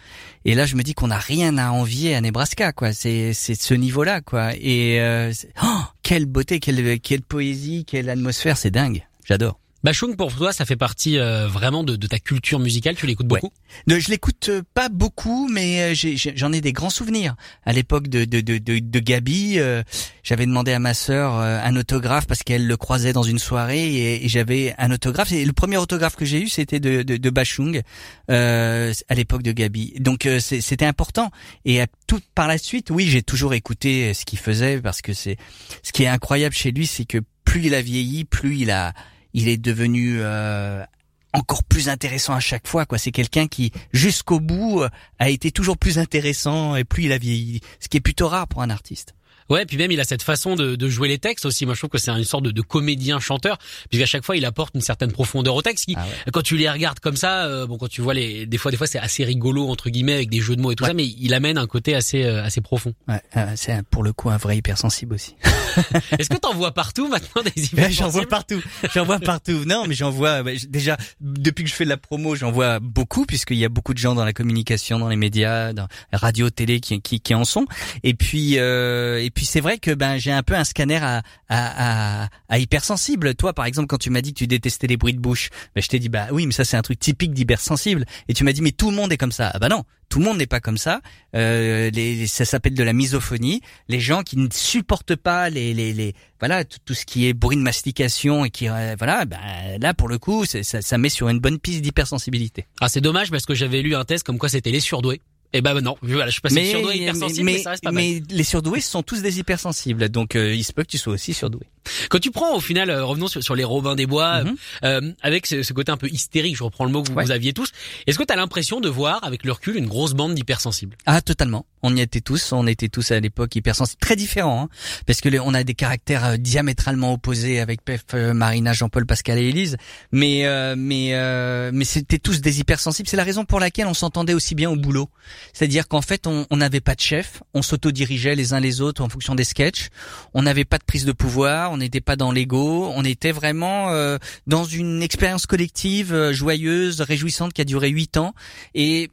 Et 0.45 0.55
là 0.55 0.67
je 0.67 0.75
me 0.77 0.83
dis 0.83 0.95
qu'on 0.95 1.09
n'a 1.09 1.19
rien 1.19 1.59
à 1.59 1.71
envier 1.71 2.15
à 2.15 2.21
Nebraska 2.21 2.73
quoi. 2.73 2.93
C'est 2.93 3.33
c'est 3.33 3.55
ce 3.55 3.75
niveau-là 3.75 4.21
quoi. 4.21 4.53
Et 4.57 5.01
euh, 5.01 5.33
oh, 5.63 5.83
quelle 6.03 6.27
beauté, 6.27 6.61
quelle 6.61 7.01
quelle 7.01 7.23
poésie, 7.23 7.85
quelle 7.85 8.11
atmosphère, 8.11 8.57
c'est 8.57 8.71
dingue. 8.71 9.07
J'adore. 9.25 9.62
Bachung 9.85 10.15
pour 10.17 10.33
toi, 10.35 10.53
ça 10.53 10.65
fait 10.65 10.77
partie 10.77 11.19
euh, 11.19 11.49
vraiment 11.49 11.83
de, 11.83 11.97
de 11.97 12.07
ta 12.07 12.19
culture 12.21 12.61
musicale. 12.61 12.95
Tu 12.95 13.07
l'écoutes 13.07 13.31
Ouais. 13.33 13.41
beaucoup? 13.41 13.53
Ne, 13.89 13.99
je 13.99 14.11
l'écoute 14.11 14.49
euh, 14.49 14.63
pas 14.75 14.89
beaucoup, 14.89 15.49
mais 15.49 15.93
euh, 15.93 16.17
j'en 16.37 16.53
ai, 16.53 16.61
des 16.61 16.73
grands 16.73 16.91
souvenirs. 16.91 17.35
À 17.65 17.73
l'époque 17.73 18.07
de, 18.09 18.25
de, 18.25 18.41
de, 18.41 18.59
de, 18.59 18.79
de 18.79 18.99
Gabi, 19.01 19.55
euh, 19.59 19.83
j'avais 20.23 20.47
demandé 20.47 20.73
à 20.73 20.79
ma 20.79 20.95
sœur 20.95 21.35
euh, 21.37 21.59
un 21.65 21.75
autographe 21.75 22.27
parce 22.29 22.45
qu'elle 22.45 22.67
le 22.67 22.77
croisait 22.77 23.13
dans 23.13 23.25
une 23.25 23.41
soirée 23.41 23.93
et, 23.93 24.25
et 24.25 24.29
j'avais 24.29 24.75
un 24.79 24.93
autographe. 24.93 25.33
Et 25.33 25.45
le 25.45 25.53
premier 25.53 25.79
autographe 25.79 26.15
que 26.15 26.25
j'ai 26.25 26.41
eu, 26.43 26.49
c'était 26.49 26.79
de, 26.79 27.03
de, 27.03 27.17
de 27.17 27.31
Bachung 27.31 27.83
euh, 28.31 28.93
à 29.09 29.15
l'époque 29.15 29.43
de 29.43 29.51
Gabi. 29.53 29.95
Donc 29.99 30.27
euh, 30.27 30.39
c'était 30.39 30.87
important. 30.87 31.31
Et 31.65 31.81
à 31.81 31.87
tout 32.07 32.21
par 32.37 32.47
la 32.47 32.59
suite, 32.59 32.91
oui, 32.91 33.09
j'ai 33.09 33.23
toujours 33.23 33.53
écouté 33.55 34.15
ce 34.15 34.25
qu'il 34.25 34.39
faisait 34.39 34.81
parce 34.81 35.03
que 35.03 35.13
c'est 35.13 35.37
ce 35.83 35.91
qui 35.93 36.05
est 36.05 36.09
incroyable 36.09 36.55
chez 36.55 36.71
lui, 36.71 36.87
c'est 36.87 37.05
que 37.05 37.19
plus 37.45 37.67
il 37.67 37.75
a 37.75 37.83
vieilli, 37.83 38.25
plus 38.25 38.59
il 38.59 38.71
a 38.71 38.93
il 39.35 39.49
est 39.49 39.57
devenu 39.57 40.19
euh, 40.21 40.85
encore 41.33 41.65
plus 41.65 41.89
intéressant 41.89 42.35
à 42.35 42.41
chaque 42.41 42.67
fois. 42.67 42.87
quoi. 42.87 42.99
C'est 42.99 43.13
quelqu'un 43.13 43.47
qui, 43.47 43.73
jusqu'au 43.93 44.41
bout, 44.41 44.83
euh, 44.83 44.89
a 45.19 45.31
été 45.31 45.51
toujours 45.51 45.79
plus 45.79 45.99
intéressant 45.99 46.77
et 46.77 46.85
plus 46.85 47.05
il 47.05 47.13
a 47.13 47.19
vieilli. 47.19 47.61
Ce 47.81 47.89
qui 47.89 47.97
est 47.97 48.01
plutôt 48.01 48.29
rare 48.29 48.49
pour 48.49 48.63
un 48.63 48.71
artiste. 48.71 49.15
Ouais, 49.51 49.67
puis 49.67 49.77
même 49.77 49.91
il 49.91 50.01
a 50.01 50.05
cette 50.05 50.23
façon 50.23 50.55
de, 50.57 50.77
de 50.77 50.89
jouer 50.89 51.09
les 51.09 51.19
textes 51.19 51.45
aussi. 51.47 51.67
Moi, 51.67 51.75
je 51.75 51.81
trouve 51.81 51.91
que 51.91 51.99
c'est 51.99 52.11
une 52.11 52.25
sorte 52.25 52.45
de, 52.45 52.51
de 52.51 52.63
comédien 52.63 53.21
chanteur, 53.21 53.59
puisqu'à 53.91 54.07
chaque 54.07 54.25
fois 54.25 54.37
il 54.37 54.45
apporte 54.45 54.75
une 54.75 54.81
certaine 54.81 55.13
profondeur 55.13 55.55
au 55.55 55.63
texte. 55.63 55.85
Qui, 55.87 55.95
Ah 55.97 56.05
ouais. 56.05 56.31
Quand 56.33 56.43
tu 56.43 56.57
les 56.57 56.69
regardes 56.71 57.01
comme 57.01 57.17
ça, 57.17 57.45
euh, 57.47 57.67
bon, 57.67 57.79
quand 57.79 57.89
tu 57.89 58.01
vois 58.03 58.15
les, 58.15 58.47
des 58.47 58.59
fois, 58.59 58.71
des 58.71 58.77
fois 58.77 58.87
c'est 58.87 58.99
assez 58.99 59.25
rigolo 59.25 59.69
entre 59.69 59.91
guillemets 59.91 60.15
avec 60.15 60.31
des 60.31 60.41
jeux 60.41 60.57
de 60.57 60.61
mots 60.61 60.71
et 60.73 60.75
tout 60.77 60.85
Ouais. 60.85 60.91
ça, 60.91 60.95
mais 60.95 61.07
il 61.07 61.35
amène 61.35 61.59
un 61.59 61.67
côté 61.67 61.95
assez 61.95 62.25
euh, 62.25 62.43
assez 62.45 62.61
profond. 62.61 62.95
Ouais, 63.09 63.21
euh, 63.37 63.53
c'est 63.57 63.83
pour 63.89 64.03
le 64.03 64.13
coup 64.13 64.31
un 64.31 64.37
vrai 64.37 64.57
hypersensible 64.57 65.15
aussi. 65.15 65.35
Est-ce 66.19 66.29
que 66.29 66.37
t'en 66.37 66.55
vois 66.55 66.73
partout 66.73 67.09
maintenant 67.09 67.43
des 67.43 67.51
Ouais, 67.77 67.91
j'en 67.91 68.09
vois 68.09 68.23
hypersensibles? 68.23 68.27
partout. 68.29 68.63
J'en 68.95 69.05
vois 69.05 69.19
partout. 69.21 69.65
Non, 69.67 69.85
mais 69.87 69.95
j'en 69.95 70.11
vois 70.11 70.43
déjà 70.69 70.97
depuis 71.21 71.65
que 71.65 71.71
je 71.71 71.75
fais 71.75 71.85
de 71.85 71.89
la 71.89 71.97
promo, 71.97 72.35
j'en 72.35 72.51
vois 72.53 72.79
beaucoup 72.81 73.27
puisqu'il 73.27 73.57
y 73.59 73.65
a 73.65 73.69
beaucoup 73.69 73.95
de 73.95 73.99
gens 73.99 74.15
dans 74.15 74.25
la 74.25 74.33
communication, 74.33 74.99
dans 74.99 75.09
les 75.09 75.17
médias, 75.17 75.73
dans 75.73 75.87
la 76.13 76.19
radio, 76.19 76.51
télé 76.51 76.81
qui, 76.81 77.01
qui, 77.01 77.21
qui 77.21 77.35
en 77.35 77.45
sont. 77.45 77.67
Et 78.03 78.15
puis 78.15 78.59
euh, 78.59 79.23
et 79.23 79.31
puis 79.35 79.45
c'est 79.45 79.61
vrai 79.61 79.79
que 79.79 79.91
ben 79.93 80.19
j'ai 80.19 80.33
un 80.33 80.43
peu 80.43 80.55
un 80.55 80.65
scanner 80.65 80.97
à 80.97 81.23
à, 81.49 82.23
à, 82.25 82.29
à 82.49 82.59
hypersensible. 82.59 83.35
Toi, 83.35 83.53
par 83.53 83.67
exemple, 83.67 83.89
quand 83.89 83.99
tu 83.99 84.11
m'as 84.11 84.21
dit 84.21 84.33
que 84.33 84.39
tu 84.39 84.47
détestais 84.47 84.87
les 84.87 84.97
bruits 84.97 85.15
de 85.15 85.21
bouche, 85.21 85.51
ben, 85.75 85.83
je 85.83 85.89
t'ai 85.89 85.99
dit 85.99 86.09
bah 86.09 86.29
oui, 86.31 86.47
mais 86.47 86.53
ça 86.53 86.65
c'est 86.65 86.77
un 86.77 86.83
truc 86.83 86.99
typique 86.99 87.35
d'hypersensible. 87.35 88.05
Et 88.29 88.35
tu 88.35 88.45
m'as 88.45 88.53
dit 88.53 88.63
mais 88.63 88.73
tout 88.73 88.91
le 88.91 88.97
monde 88.97 89.13
est 89.13 89.19
comme 89.19 89.33
ça. 89.33 89.51
Ah 89.55 89.59
bah 89.59 89.69
non. 89.69 89.85
Tout 90.09 90.19
le 90.19 90.27
monde 90.27 90.37
n'est 90.37 90.47
pas 90.47 90.61
comme 90.61 90.77
ça. 90.77 91.01
Euh, 91.35 91.89
les, 91.91 92.27
ça 92.27 92.45
s'appelle 92.45 92.75
de 92.75 92.83
la 92.83 92.93
misophonie. 92.93 93.63
Les 93.89 93.99
gens 93.99 94.23
qui 94.23 94.37
ne 94.37 94.47
supportent 94.53 95.17
pas 95.17 95.49
les, 95.49 95.73
les, 95.73 95.95
les 95.95 96.15
voilà 96.39 96.67
tout, 96.67 96.93
ce 96.93 97.07
qui 97.07 97.27
est 97.27 97.33
bruit 97.33 97.57
de 97.57 97.63
mastication 97.63 98.45
et 98.45 98.51
qui 98.51 98.69
euh, 98.69 98.95
voilà 98.99 99.25
ben, 99.25 99.39
là 99.81 99.95
pour 99.95 100.09
le 100.09 100.19
coup 100.19 100.45
ça, 100.45 100.63
ça 100.63 100.99
met 100.99 101.09
sur 101.09 101.31
une 101.31 101.39
bonne 101.39 101.59
piste 101.59 101.81
d'hypersensibilité. 101.81 102.67
Ah, 102.83 102.91
c'est 102.91 103.01
dommage 103.01 103.31
parce 103.31 103.47
que 103.47 103.55
j'avais 103.55 103.81
lu 103.81 103.95
un 103.95 104.05
test 104.05 104.27
comme 104.27 104.39
quoi 104.39 104.51
c'était 104.51 104.71
les 104.71 104.81
surdoués. 104.81 105.23
Et 105.55 105.61
ben 105.61 105.79
non, 105.83 105.97
voilà, 106.03 106.27
je 106.29 106.33
suis 106.33 106.41
passé 106.41 106.61
de 106.63 106.65
surdoué 106.67 106.97
hypersensible, 106.97 107.45
mais, 107.45 107.59
ça 107.59 107.71
reste 107.71 107.85
pas 107.85 107.91
mal. 107.93 108.03
mais 108.03 108.23
les 108.31 108.43
surdoués 108.45 108.81
sont 108.81 109.03
tous 109.03 109.21
des 109.21 109.39
hypersensibles, 109.39 110.09
donc 110.09 110.35
euh, 110.35 110.55
il 110.55 110.65
se 110.65 110.73
peut 110.73 110.83
que 110.83 110.89
tu 110.89 110.99
sois 110.99 111.13
aussi 111.13 111.35
surdoué. 111.35 111.67
Quand 112.11 112.21
tu 112.21 112.31
prends 112.31 112.55
au 112.57 112.61
final, 112.61 112.89
euh, 112.91 113.05
revenons 113.05 113.27
sur, 113.27 113.43
sur 113.43 113.55
les 113.55 113.65
Robins 113.65 113.95
des 113.95 114.07
Bois, 114.07 114.45
Mhm. 114.45 114.57
euh, 114.85 115.13
avec 115.21 115.47
ce, 115.47 115.63
ce 115.63 115.73
côté 115.73 115.93
un 115.93 115.97
peu 115.99 116.09
hystérique, 116.09 116.57
je 116.57 116.63
reprends 116.65 116.85
le 116.87 116.91
mot 116.93 117.03
que 117.03 117.09
vous, 117.11 117.15
Ouais. 117.17 117.25
vous 117.25 117.31
aviez 117.33 117.53
tous, 117.53 117.71
est-ce 118.07 118.19
que 118.19 118.25
tu 118.25 118.33
as 118.33 118.37
l'impression 118.37 118.81
de 118.81 118.89
voir, 118.89 119.23
avec 119.25 119.45
le 119.45 119.53
recul, 119.53 119.77
une 119.77 119.87
grosse 119.89 120.15
bande 120.15 120.35
d'hypersensibles? 120.35 120.97
Ah 121.07 121.21
totalement. 121.21 121.67
On 121.83 121.97
y 121.97 122.01
était 122.01 122.21
tous, 122.21 122.53
on 122.53 122.67
était 122.69 122.89
tous 122.89 123.11
à 123.11 123.19
l'époque 123.21 123.55
hypersensibles, 123.57 123.99
très 124.01 124.15
différents, 124.17 124.65
hein, 124.65 124.69
parce 125.07 125.21
que 125.21 125.29
les- 125.29 125.41
on 125.41 125.53
a 125.53 125.65
des 125.65 125.75
caractères 125.75 126.25
euh, 126.25 126.37
diamétralement 126.37 127.13
opposés 127.13 127.59
avec 127.61 127.83
Pef, 127.85 128.05
euh, 128.15 128.33
Marina, 128.33 128.73
Jean-Paul, 128.73 129.05
Pascal 129.05 129.39
et 129.39 129.49
Élise, 129.49 129.77
mais 130.13 130.47
euh, 130.47 130.77
mais 130.79 131.11
euh, 131.15 131.71
mais 131.75 131.85
c'était 131.85 132.21
tous 132.21 132.41
des 132.41 132.61
hypersensibles. 132.61 133.09
C'est 133.09 133.17
la 133.17 133.25
raison 133.25 133.45
pour 133.45 133.59
laquelle 133.61 133.87
on 133.89 133.95
s'entendait 133.95 134.35
aussi 134.35 134.55
bien 134.55 134.71
au 134.71 134.77
boulot. 134.77 135.11
C'est-à-dire 135.53 135.89
qu'en 135.89 136.03
fait, 136.03 136.27
on 136.27 136.57
n'avait 136.57 136.81
pas 136.81 136.95
de 136.95 137.01
chef, 137.01 137.43
on 137.55 137.63
s'autodirigeait 137.63 138.35
les 138.35 138.53
uns 138.53 138.61
les 138.61 138.81
autres 138.81 139.03
en 139.03 139.09
fonction 139.09 139.35
des 139.35 139.45
sketchs. 139.45 139.89
On 140.35 140.43
n'avait 140.43 140.65
pas 140.65 140.79
de 140.79 140.85
prise 140.85 141.05
de 141.05 141.13
pouvoir, 141.13 141.73
on 141.73 141.77
n'était 141.77 142.01
pas 142.01 142.17
dans 142.17 142.33
l'ego, 142.33 142.91
on 142.95 143.05
était 143.05 143.33
vraiment 143.33 143.91
euh, 143.91 144.19
dans 144.47 144.65
une 144.65 145.03
expérience 145.03 145.47
collective 145.47 146.13
euh, 146.13 146.33
joyeuse, 146.33 147.01
réjouissante 147.01 147.53
qui 147.53 147.61
a 147.61 147.65
duré 147.65 147.89
huit 147.89 148.17
ans 148.17 148.35
et 148.75 149.11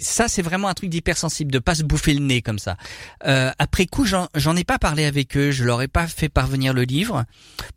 ça, 0.00 0.28
c'est 0.28 0.42
vraiment 0.42 0.68
un 0.68 0.74
truc 0.74 0.90
d'hypersensible, 0.90 1.52
de 1.52 1.58
pas 1.58 1.74
se 1.74 1.82
bouffer 1.82 2.14
le 2.14 2.20
nez 2.20 2.42
comme 2.42 2.58
ça. 2.58 2.76
Euh, 3.26 3.50
après 3.58 3.86
coup, 3.86 4.04
j'en 4.06 4.56
ai 4.56 4.64
pas 4.64 4.78
parlé 4.78 5.04
avec 5.04 5.36
eux, 5.36 5.50
je 5.50 5.64
leur 5.64 5.82
ai 5.82 5.88
pas 5.88 6.06
fait 6.06 6.28
parvenir 6.28 6.72
le 6.74 6.82
livre 6.82 7.24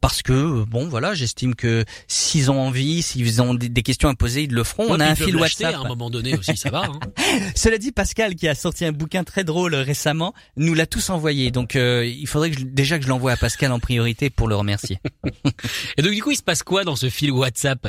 parce 0.02 0.22
que 0.22 0.34
euh, 0.34 0.66
bon, 0.66 0.88
voilà, 0.88 1.14
j'estime 1.14 1.56
que 1.56 1.86
s'ils 2.08 2.50
ont 2.52 2.60
envie, 2.60 3.02
s'ils 3.02 3.42
ont 3.42 3.54
des, 3.54 3.70
des 3.70 3.84
questions 3.84 4.10
à 4.10 4.16
poser, 4.16 4.44
ils 4.44 4.52
le 4.54 4.64
feront. 4.64 4.86
Ouais, 4.86 4.92
On 4.94 5.00
a 5.00 5.06
un 5.08 5.16
fil 5.16 5.36
WhatsApp. 5.36 5.76
à 5.76 5.80
un 5.80 5.88
moment 5.88 6.10
donné 6.10 6.36
aussi, 6.38 6.56
ça 6.58 6.70
va. 6.70 6.84
hein. 6.86 7.00
Cela 7.56 7.78
dit, 7.78 7.92
Pascal, 7.92 8.36
qui 8.36 8.48
a 8.48 8.56
sorti 8.56 8.86
un 8.86 8.92
bouquin 8.92 9.24
très 9.24 9.44
drôle 9.44 9.76
récemment, 9.76 10.34
nous 10.58 10.74
l'a 10.74 10.86
tous 10.86 11.10
envoyé. 11.10 11.52
Donc, 11.52 11.76
euh, 11.76 12.06
il 12.06 12.28
faudrait 12.28 12.52
que 12.52 12.60
je- 12.60 12.66
déjà 12.66 12.98
que 12.98 13.04
je 13.04 13.10
l'envoie 13.10 13.34
à 13.34 13.38
Pascal 13.38 13.72
en 13.72 13.80
priorité 13.80 14.30
pour 14.30 14.48
le 14.48 14.56
remercier. 14.56 15.00
Et 15.98 16.02
donc 16.02 16.14
du 16.14 16.22
coup, 16.24 16.32
il 16.32 16.38
se 16.38 16.44
passe 16.44 16.64
quoi 16.64 16.84
dans 16.84 16.96
ce 16.96 17.10
fil 17.10 17.32
WhatsApp? 17.32 17.88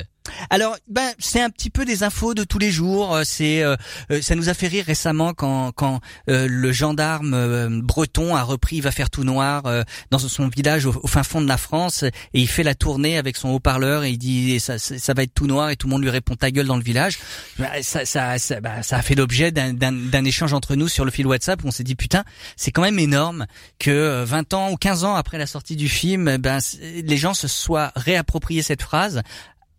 Alors, 0.50 0.76
ben, 0.88 1.08
c'est 1.18 1.40
un 1.40 1.50
petit 1.50 1.70
peu 1.70 1.84
des 1.84 2.02
infos 2.02 2.34
de 2.34 2.44
tous 2.44 2.58
les 2.58 2.70
jours. 2.70 3.14
Euh, 3.14 3.22
C'est, 3.24 3.62
euh, 3.62 3.76
euh, 4.10 4.20
ça 4.22 4.34
nous 4.34 4.48
a 4.48 4.54
fait 4.54 4.68
rire 4.68 4.84
récemment 4.84 5.32
quand, 5.34 5.72
quand 5.72 6.00
euh, 6.28 6.46
le 6.48 6.72
gendarme 6.72 7.34
euh, 7.34 7.68
breton 7.82 8.34
a 8.34 8.42
repris, 8.42 8.76
il 8.76 8.82
va 8.82 8.90
faire 8.90 9.10
tout 9.10 9.24
noir 9.24 9.66
euh, 9.66 9.82
dans 10.10 10.18
son 10.18 10.48
village 10.48 10.86
au, 10.86 10.98
au 11.02 11.06
fin 11.06 11.22
fond 11.22 11.40
de 11.40 11.48
la 11.48 11.56
France, 11.56 12.02
et 12.02 12.12
il 12.34 12.48
fait 12.48 12.62
la 12.62 12.74
tournée 12.74 13.18
avec 13.18 13.36
son 13.36 13.50
haut-parleur 13.50 14.04
et 14.04 14.10
il 14.10 14.18
dit 14.18 14.60
ça, 14.60 14.78
ça, 14.78 15.14
va 15.14 15.22
être 15.22 15.34
tout 15.34 15.46
noir 15.46 15.70
et 15.70 15.76
tout 15.76 15.86
le 15.86 15.92
monde 15.92 16.02
lui 16.02 16.10
répond 16.10 16.34
ta 16.34 16.50
gueule 16.50 16.66
dans 16.66 16.76
le 16.76 16.82
village. 16.82 17.18
Ben, 17.58 17.82
Ça, 17.82 18.04
ça, 18.04 18.38
ça, 18.38 18.60
ben, 18.60 18.82
ça 18.82 18.98
a 18.98 19.02
fait 19.02 19.14
l'objet 19.14 19.50
d'un, 19.52 20.24
échange 20.24 20.52
entre 20.52 20.74
nous 20.74 20.88
sur 20.88 21.04
le 21.04 21.10
fil 21.10 21.26
WhatsApp 21.26 21.64
où 21.64 21.68
on 21.68 21.70
s'est 21.70 21.82
dit 21.84 21.94
putain, 21.94 22.24
c'est 22.56 22.70
quand 22.70 22.82
même 22.82 22.98
énorme 22.98 23.46
que 23.78 23.90
euh, 23.90 24.24
20 24.24 24.54
ans 24.54 24.70
ou 24.70 24.76
15 24.76 25.04
ans 25.04 25.14
après 25.14 25.38
la 25.38 25.46
sortie 25.46 25.76
du 25.76 25.88
film, 25.88 26.36
ben 26.36 26.58
les 26.82 27.16
gens 27.16 27.34
se 27.34 27.48
soient 27.48 27.92
réappropriés 27.96 28.62
cette 28.62 28.82
phrase 28.82 29.22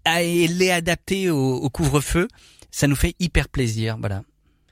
à- 0.06 0.24
et 0.24 0.48
l'est 0.48 0.72
adapté 0.72 1.30
au, 1.30 1.56
au 1.56 1.70
couvre-feu, 1.70 2.28
ça 2.72 2.88
nous 2.88 2.96
fait 2.96 3.16
hyper 3.20 3.50
plaisir, 3.50 3.98
voilà. 4.00 4.24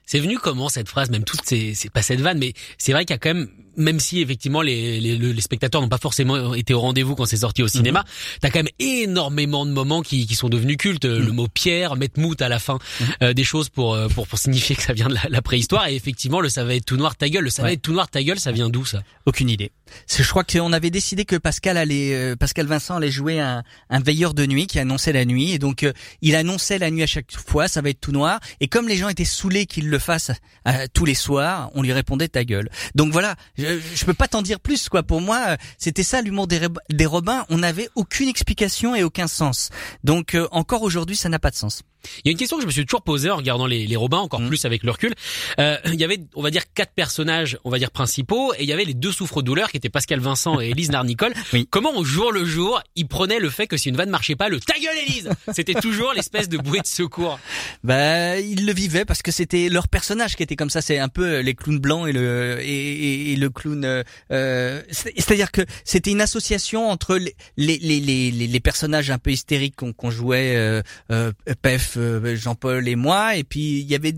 C'est 0.06 0.20
venu 0.20 0.38
comment 0.40 0.70
cette 0.70 0.90
phrase, 0.90 1.10
même 1.12 1.24
toutes 1.24 1.46
ces, 1.46 1.76
c'est 1.76 1.92
pas 1.92 2.02
cette 2.02 2.22
vanne, 2.22 2.40
mais 2.40 2.54
c'est 2.80 2.94
vrai 2.94 3.06
qu'il 3.06 3.14
y 3.14 3.16
a 3.16 3.20
quand 3.20 3.34
même, 3.34 3.50
même 3.80 4.00
si 4.00 4.22
effectivement 4.22 4.62
les, 4.62 5.00
les, 5.00 5.18
les 5.18 5.42
spectateurs 5.42 5.82
n'ont 5.82 5.90
pas 5.90 5.98
forcément 5.98 6.54
été 6.54 6.74
au 6.76 6.80
rendez-vous 6.82 7.16
quand 7.16 7.26
c'est 7.26 7.38
sorti 7.38 7.64
au 7.64 7.66
Mhm. 7.66 7.70
cinéma, 7.72 8.04
t'as 8.42 8.50
quand 8.50 8.60
même 8.60 8.68
énormément 8.80 9.66
de 9.66 9.72
moments 9.72 10.02
qui, 10.02 10.28
qui 10.28 10.36
sont 10.36 10.50
devenus 10.50 10.78
cultes. 10.78 11.06
Mhm. 11.06 11.26
Le 11.26 11.32
mot 11.32 11.48
pierre, 11.48 11.96
mettre 11.96 12.20
mout 12.20 12.40
à 12.42 12.50
la 12.50 12.60
fin, 12.60 12.78
euh, 13.24 13.34
des 13.34 13.44
choses 13.44 13.70
pour, 13.70 13.94
euh, 13.96 14.08
pour 14.10 14.28
pour 14.28 14.38
signifier 14.38 14.76
que 14.76 14.84
ça 14.84 14.94
vient 14.94 15.08
de 15.08 15.16
la, 15.16 15.22
la 15.30 15.42
préhistoire. 15.42 15.88
Et 15.88 15.96
effectivement, 15.96 16.42
le 16.42 16.50
ça 16.50 16.64
va 16.64 16.76
être 16.76 16.86
tout 16.86 16.98
noir 16.98 17.16
ta 17.16 17.30
gueule, 17.30 17.46
le 17.46 17.50
ça 17.50 17.64
va 17.64 17.72
être 17.72 17.82
tout 17.82 17.94
noir 17.94 18.10
ta 18.10 18.22
gueule, 18.22 18.40
ça 18.40 18.52
vient 18.52 18.70
d'où 18.70 18.86
ça? 18.86 19.02
Aucune 19.26 19.50
idée. 19.50 19.72
Je 20.08 20.24
crois 20.30 20.44
qu'on 20.44 20.72
avait 20.74 20.92
décidé 20.92 21.26
que 21.26 21.36
Pascal 21.36 21.78
allait, 21.78 22.14
euh, 22.14 22.36
Pascal 22.36 22.68
Vincent 22.68 22.98
allait 22.98 23.10
jouer 23.10 23.40
un, 23.40 23.64
un 23.90 24.00
veilleur 24.00 24.34
de 24.36 24.46
nuit 24.46 24.68
qui 24.68 24.78
annonçait 24.78 25.14
la 25.14 25.26
nuit, 25.26 25.52
et 25.54 25.58
donc 25.60 25.82
euh, 25.84 25.94
il 26.22 26.36
annonçait 26.36 26.78
la 26.78 26.92
nuit 26.92 27.02
à 27.02 27.08
chaque 27.08 27.32
fois, 27.32 27.68
ça 27.68 27.82
va 27.82 27.90
être 27.90 28.00
tout 28.02 28.12
noir. 28.12 28.40
Et 28.60 28.68
comme 28.68 28.88
les 28.88 28.98
gens 28.98 29.10
étaient 29.10 29.26
saoulés 29.26 29.66
qu'il 29.66 29.88
le 29.90 29.98
fasse 30.00 30.32
euh, 30.68 30.86
tous 30.94 31.06
les 31.06 31.16
soirs, 31.16 31.72
on 31.74 31.82
lui 31.82 31.94
répondait 31.94 32.28
ta 32.28 32.44
gueule. 32.44 32.70
Donc 32.94 33.12
voilà, 33.12 33.36
je, 33.58 33.66
je 33.95 34.05
peux 34.05 34.13
pas 34.13 34.28
t'en 34.28 34.41
dire 34.41 34.59
plus 34.59 34.89
quoi. 34.89 35.03
Pour 35.03 35.22
moi, 35.22 35.39
euh, 35.49 35.57
c'était 35.78 36.03
ça 36.03 36.22
l'humour 36.22 36.47
des, 36.47 36.67
des 36.89 37.05
Robins. 37.05 37.45
On 37.49 37.59
n'avait 37.59 37.89
aucune 37.95 38.28
explication 38.28 38.95
et 38.95 39.03
aucun 39.03 39.28
sens. 39.28 39.70
Donc 40.03 40.36
euh, 40.36 40.47
encore 40.51 40.84
aujourd'hui, 40.84 41.15
ça 41.15 41.30
n'a 41.30 41.39
pas 41.39 41.51
de 41.51 41.55
sens. 41.55 41.84
Il 42.20 42.22
y 42.26 42.30
a 42.30 42.32
une 42.32 42.38
question 42.38 42.58
que 42.58 42.62
je 42.64 42.68
me 42.68 42.72
suis 42.72 42.86
toujours 42.86 43.02
posée 43.02 43.30
en 43.30 43.38
regardant 43.38 43.66
les, 43.68 43.86
les 43.88 43.95
Robins, 43.95 44.18
encore 44.20 44.39
Mhm. 44.41 44.47
plus 44.50 44.66
avec 44.66 44.84
le 44.84 44.91
recul. 44.91 45.14
Euh, 45.60 45.78
il 45.86 45.95
y 46.00 46.04
avait, 46.04 46.20
on 46.36 46.41
va 46.41 46.52
dire, 46.52 46.64
quatre 46.74 46.93
personnages, 46.93 47.58
on 47.64 47.70
va 47.70 47.78
dire 47.80 47.91
principaux, 47.91 48.54
et 48.54 48.64
il 48.64 48.66
y 48.70 48.74
avait 48.74 48.86
les 48.86 48.93
deux 48.93 49.12
souffres-douleurs 49.12 49.70
qui 49.72 49.78
étaient 49.78 49.89
Pascal 49.89 50.20
Vincent 50.20 50.60
et 50.62 50.70
Élise 50.70 50.89
Narnicole. 50.91 51.34
Oui. 51.54 51.68
Comment 51.70 51.95
au 51.97 52.04
jour 52.04 52.32
le 52.32 52.45
jour, 52.45 52.82
ils 52.95 53.08
prenaient 53.08 53.39
le 53.39 53.50
fait 53.50 53.68
que 53.68 53.78
si 53.78 53.89
une 53.89 53.95
vanne 53.97 54.10
marchait 54.10 54.36
pas, 54.36 54.50
le 54.50 54.60
ta 54.60 54.76
gueule 54.80 54.97
Élise 55.08 55.30
C'était 55.54 55.74
toujours 55.74 56.14
l'espèce 56.14 56.50
de 56.50 56.58
bouée 56.58 56.80
de 56.82 56.88
secours. 56.88 57.39
Bah, 57.84 58.39
ils 58.39 58.66
le 58.66 58.74
vivaient 58.74 59.06
parce 59.06 59.22
que 59.22 59.32
c'était 59.32 59.70
leur 59.70 59.88
personnage 59.88 60.36
qui 60.36 60.43
était 60.43 60.56
comme 60.56 60.70
ça. 60.70 60.82
C'est 60.82 61.00
un 61.00 61.10
peu 61.10 61.26
euh, 61.26 61.41
les 61.41 61.54
clowns 61.56 61.80
blancs 61.80 62.08
et 62.08 62.12
le 62.14 62.60
et, 62.62 62.66
et- 62.66 63.32
et 63.34 63.36
le 63.36 63.50
clown. 63.50 63.84
euh, 63.86 64.04
euh, 64.32 64.82
c'est- 64.91 65.14
C'est-à-dire 65.18 65.52
que 65.52 65.62
c'était 65.84 66.12
une 66.12 66.22
association 66.22 66.89
entre 66.89 67.18
les 67.18 67.36
les 67.58 67.78
les 67.78 68.32
les, 68.32 68.60
personnages 68.60 69.10
un 69.12 69.18
peu 69.18 69.32
hystériques 69.32 69.76
qu'on 69.78 69.93
qu'on 69.93 70.12
jouait, 70.12 70.56
euh, 70.56 70.82
euh, 71.12 71.32
Pef, 71.62 71.89
euh, 71.98 72.36
Jean-Paul 72.36 72.88
et 72.88 72.96
moi, 72.96 73.36
et 73.36 73.44
puis 73.44 73.80
il 73.80 73.90
y 73.90 73.96
avait 73.96 74.14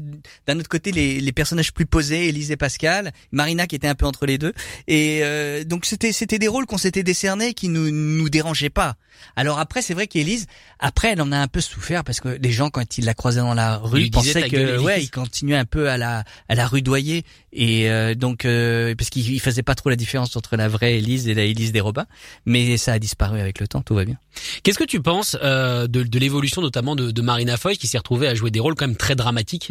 d'un 0.48 0.60
autre 0.60 0.70
côté 0.70 0.92
les, 0.92 1.20
les 1.20 1.32
personnages 1.32 1.74
plus 1.74 1.86
posés, 1.86 2.28
Élise 2.28 2.52
et 2.52 2.58
Pascal, 2.58 3.12
Marina 3.32 3.68
qui 3.68 3.76
était 3.76 3.88
un 3.88 3.96
peu 3.96 4.06
entre 4.06 4.26
les 4.26 4.38
deux. 4.38 4.54
Et 4.88 5.20
euh, 5.24 5.64
donc 5.64 5.86
c'était 5.86 6.12
c'était 6.12 6.40
des 6.40 6.48
rôles 6.48 6.66
qu'on 6.66 6.78
s'était 6.78 7.04
décernés 7.04 7.54
qui 7.54 7.70
nous 7.70 7.92
nous 7.92 8.30
dérangeaient 8.30 8.70
pas. 8.70 8.96
Alors 9.36 9.60
après 9.60 9.82
c'est 9.82 9.94
vrai 9.94 10.08
qu'Élise 10.08 10.48
après 10.80 11.10
elle 11.10 11.22
en 11.22 11.32
a 11.32 11.38
un 11.38 11.48
peu 11.48 11.62
souffert 11.62 12.04
parce 12.04 12.20
que 12.20 12.30
les 12.30 12.52
gens 12.52 12.70
quand 12.70 12.98
ils 12.98 13.06
la 13.06 13.14
croisaient 13.14 13.42
dans 13.42 13.54
la 13.54 13.78
rue 13.78 14.10
disaient, 14.10 14.34
pensaient 14.34 14.50
que 14.50 14.80
ouais 14.80 15.04
il 15.04 15.12
continuait 15.12 15.58
un 15.58 15.66
peu 15.66 15.90
à 15.90 15.98
la 15.98 16.24
à 16.50 16.56
la 16.56 16.68
rudoyer 16.68 17.24
et 17.54 17.90
euh, 17.90 18.16
donc 18.16 18.46
euh, 18.46 18.96
parce 18.96 19.10
qu'il 19.10 19.30
il 19.32 19.40
faisait 19.40 19.64
pas 19.64 19.76
trop 19.76 19.90
la 19.90 19.96
différence 19.96 20.36
entre 20.36 20.56
la 20.56 20.68
vraie 20.68 20.98
Élise 20.98 21.28
et 21.28 21.34
la 21.34 21.44
Élise 21.44 21.72
des 21.72 21.82
Robins 21.82 22.08
mais 22.46 22.78
ça 22.78 22.94
a 22.94 23.00
disparu 23.00 23.40
avec 23.40 23.60
le 23.60 23.68
temps 23.68 23.82
tout 23.82 23.96
va 23.96 24.06
bien. 24.06 24.18
Qu'est-ce 24.64 24.80
que 24.80 24.86
tu 24.86 25.02
penses 25.02 25.38
euh, 25.44 25.88
de, 25.88 26.04
de 26.04 26.20
l'évolution 26.20 26.62
notamment 26.62 26.96
de, 26.96 27.12
de 27.12 27.22
Marina 27.22 27.58
Foy 27.62 27.78
qui 27.78 27.88
s'est 27.88 27.98
retrouvée 27.98 28.28
à 28.28 28.36
jouer 28.36 28.52
des 28.52 28.60
rôles 28.60 28.76
quand 28.76 28.88
même 28.88 28.98
très 28.98 29.16
dramatiques. 29.16 29.68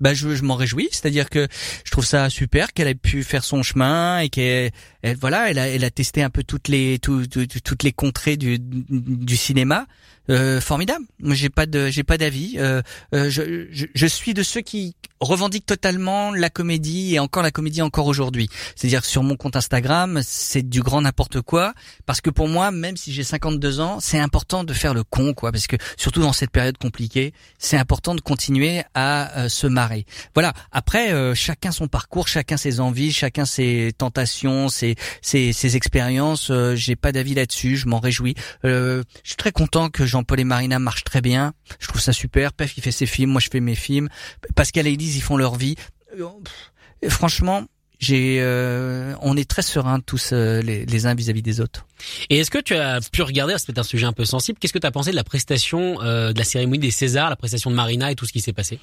Bah 0.00 0.12
je, 0.14 0.34
je 0.34 0.42
m'en 0.42 0.56
réjouis, 0.56 0.88
c'est-à-dire 0.90 1.30
que 1.30 1.46
je 1.84 1.90
trouve 1.90 2.04
ça 2.04 2.28
super 2.28 2.72
qu'elle 2.72 2.88
ait 2.88 2.94
pu 2.94 3.22
faire 3.22 3.44
son 3.44 3.62
chemin 3.62 4.18
et 4.18 4.28
qu'elle 4.28 4.70
elle, 5.02 5.16
voilà, 5.16 5.48
elle 5.50 5.58
a 5.58 5.68
elle 5.68 5.84
a 5.84 5.90
testé 5.90 6.22
un 6.22 6.28
peu 6.30 6.42
toutes 6.42 6.68
les 6.68 6.98
tout- 6.98 7.26
tout- 7.26 7.46
toutes 7.46 7.82
les 7.82 7.92
contrées 7.92 8.36
du 8.36 8.58
du 8.58 9.36
cinéma. 9.36 9.86
Euh, 10.28 10.60
formidable. 10.60 11.04
J'ai 11.30 11.50
pas 11.50 11.66
de 11.66 11.88
j'ai 11.88 12.02
pas 12.02 12.18
d'avis. 12.18 12.56
Euh, 12.58 12.82
euh, 13.14 13.30
je, 13.30 13.64
je 13.94 14.06
suis 14.06 14.34
de 14.34 14.42
ceux 14.42 14.60
qui 14.60 14.96
revendique 15.20 15.64
totalement 15.66 16.32
la 16.32 16.50
comédie 16.50 17.14
et 17.14 17.18
encore 17.18 17.42
la 17.42 17.50
comédie 17.50 17.82
encore 17.82 18.06
aujourd'hui. 18.06 18.48
C'est-à-dire 18.74 19.04
sur 19.04 19.22
mon 19.22 19.36
compte 19.36 19.56
Instagram, 19.56 20.20
c'est 20.22 20.68
du 20.68 20.82
grand 20.82 21.00
n'importe 21.02 21.40
quoi 21.40 21.74
parce 22.04 22.20
que 22.20 22.30
pour 22.30 22.48
moi, 22.48 22.70
même 22.70 22.96
si 22.96 23.12
j'ai 23.12 23.24
52 23.24 23.80
ans, 23.80 23.98
c'est 24.00 24.18
important 24.18 24.64
de 24.64 24.72
faire 24.72 24.94
le 24.94 25.04
con 25.04 25.32
quoi 25.32 25.52
parce 25.52 25.66
que 25.66 25.76
surtout 25.96 26.20
dans 26.20 26.32
cette 26.32 26.50
période 26.50 26.76
compliquée, 26.78 27.32
c'est 27.58 27.76
important 27.76 28.14
de 28.14 28.20
continuer 28.20 28.82
à 28.94 29.38
euh, 29.38 29.48
se 29.48 29.66
marrer. 29.66 30.06
Voilà, 30.34 30.52
après 30.72 31.12
euh, 31.12 31.34
chacun 31.34 31.70
son 31.70 31.88
parcours, 31.88 32.28
chacun 32.28 32.56
ses 32.56 32.80
envies, 32.80 33.12
chacun 33.12 33.44
ses 33.44 33.92
tentations, 33.96 34.68
ses 34.68 34.96
ses, 35.22 35.52
ses 35.52 35.76
expériences, 35.76 36.52
j'ai 36.74 36.96
pas 36.96 37.12
d'avis 37.12 37.34
là-dessus, 37.34 37.76
je 37.76 37.86
m'en 37.86 38.00
réjouis. 38.00 38.34
Je 38.64 39.02
suis 39.24 39.36
très 39.36 39.52
content 39.52 39.88
que 39.88 40.04
Jean-Paul 40.16 40.40
et 40.40 40.44
Marina 40.44 40.78
marchent 40.78 41.04
très 41.04 41.20
bien. 41.20 41.52
Je 41.78 41.88
trouve 41.88 42.00
ça 42.00 42.14
super. 42.14 42.54
Pef 42.54 42.78
il 42.78 42.82
fait 42.82 42.90
ses 42.90 43.04
films, 43.04 43.32
moi 43.32 43.40
je 43.42 43.50
fais 43.52 43.60
mes 43.60 43.74
films. 43.74 44.08
Pascal 44.54 44.86
et 44.86 44.92
Elise 44.94 45.14
ils 45.16 45.20
font 45.20 45.36
leur 45.36 45.56
vie. 45.56 45.74
Euh, 46.18 47.10
Franchement, 47.10 47.64
j'ai, 47.98 48.38
euh, 48.40 49.14
on 49.20 49.36
est 49.36 49.46
très 49.48 49.60
sereins 49.60 50.00
tous 50.00 50.30
euh, 50.32 50.62
les, 50.62 50.86
les 50.86 51.06
uns 51.06 51.14
vis-à-vis 51.14 51.42
des 51.42 51.60
autres. 51.60 51.86
Et 52.30 52.38
est-ce 52.38 52.50
que 52.50 52.58
tu 52.58 52.74
as 52.74 53.00
pu 53.12 53.20
regarder, 53.20 53.56
c'est 53.58 53.66
peut-être 53.66 53.80
un 53.80 53.82
sujet 53.82 54.06
un 54.06 54.14
peu 54.14 54.24
sensible, 54.24 54.58
qu'est-ce 54.58 54.72
que 54.72 54.78
tu 54.78 54.86
as 54.86 54.90
pensé 54.90 55.10
de 55.10 55.16
la 55.16 55.24
prestation, 55.24 55.98
euh, 56.00 56.32
de 56.32 56.38
la 56.38 56.44
cérémonie 56.44 56.78
des 56.78 56.90
Césars, 56.90 57.28
la 57.28 57.36
prestation 57.36 57.70
de 57.70 57.76
Marina 57.76 58.10
et 58.10 58.14
tout 58.14 58.24
ce 58.24 58.32
qui 58.32 58.40
s'est 58.40 58.54
passé? 58.54 58.80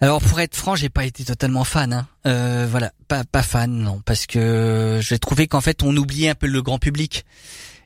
Alors 0.00 0.20
pour 0.20 0.40
être 0.40 0.56
franc, 0.56 0.74
j'ai 0.74 0.88
pas 0.88 1.04
été 1.04 1.24
totalement 1.24 1.62
fan. 1.62 1.92
Hein. 1.92 2.08
Euh, 2.26 2.66
voilà, 2.68 2.92
pas 3.06 3.22
pas 3.22 3.44
fan 3.44 3.70
non, 3.70 4.02
parce 4.04 4.26
que 4.26 4.98
j'ai 5.00 5.20
trouvé 5.20 5.46
qu'en 5.46 5.60
fait 5.60 5.84
on 5.84 5.96
oubliait 5.96 6.30
un 6.30 6.34
peu 6.34 6.48
le 6.48 6.60
grand 6.60 6.80
public. 6.80 7.24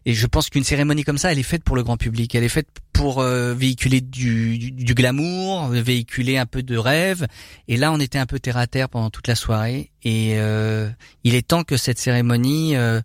Et 0.07 0.15
je 0.15 0.27
pense 0.29 0.51
qu'une 0.51 0.63
cérémonie 0.63 1.03
comme 1.03 1.19
ça, 1.19 1.33
elle 1.33 1.39
est 1.41 1.43
faite 1.43 1.65
pour 1.65 1.75
le 1.75 1.83
grand 1.83 1.97
public. 1.97 2.33
Elle 2.37 2.45
est 2.45 2.49
faite 2.49 2.69
pour 2.93 3.21
euh, 3.21 3.55
véhiculer 3.55 4.01
du, 4.01 4.57
du, 4.57 4.71
du 4.71 4.95
glamour, 4.95 5.67
véhiculer 5.67 6.39
un 6.39 6.47
peu 6.47 6.63
de 6.63 6.79
rêve. 6.79 7.27
Et 7.67 7.77
là, 7.77 7.93
on 7.93 7.99
était 7.99 8.19
un 8.19 8.25
peu 8.25 8.39
terre 8.39 8.57
à 8.57 8.69
terre 8.69 8.89
pendant 8.89 9.11
toute 9.11 9.27
la 9.27 9.35
soirée. 9.35 9.91
Et 10.05 10.35
euh, 10.37 10.89
il 11.25 11.35
est 11.35 11.47
temps 11.47 11.65
que 11.65 11.77
cette 11.77 11.99
cérémonie, 11.99 12.77
euh, 12.77 13.01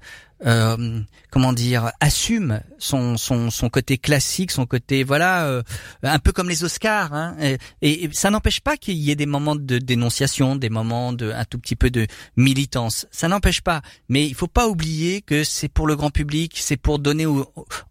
euh, 0.46 1.02
comment 1.30 1.54
dire, 1.54 1.92
assume 2.00 2.62
son, 2.80 3.18
son, 3.18 3.52
son 3.52 3.70
côté 3.70 3.98
classique, 3.98 4.52
son 4.52 4.66
côté 4.66 5.04
voilà, 5.04 5.46
euh, 5.46 5.62
un 6.04 6.20
peu 6.20 6.32
comme 6.32 6.50
les 6.50 6.64
Oscars. 6.64 7.14
Hein. 7.14 7.36
Et, 7.82 8.10
ça 8.12 8.30
n'empêche 8.30 8.62
pas 8.62 8.78
qu'il 8.78 8.96
y 8.96 9.12
ait 9.12 9.16
des 9.16 9.26
moments 9.26 9.56
de 9.56 9.78
dénonciation, 9.78 10.56
des 10.56 10.70
moments 10.70 11.14
de 11.14 11.32
un 11.32 11.46
tout 11.46 11.60
petit 11.60 11.76
peu 11.76 11.90
de 11.90 12.08
militance. 12.36 13.08
Ça 13.12 13.28
n'empêche 13.28 13.62
pas. 13.62 13.82
Mais 14.10 14.26
il 14.26 14.36
faut 14.36 14.48
pas 14.48 14.68
oublier 14.68 15.22
que 15.22 15.44
c'est 15.44 15.70
pour 15.70 15.88
le 15.88 15.96
grand 15.96 16.10
public, 16.10 16.54
c'est 16.56 16.78
pour 16.78 17.00
donner 17.00 17.26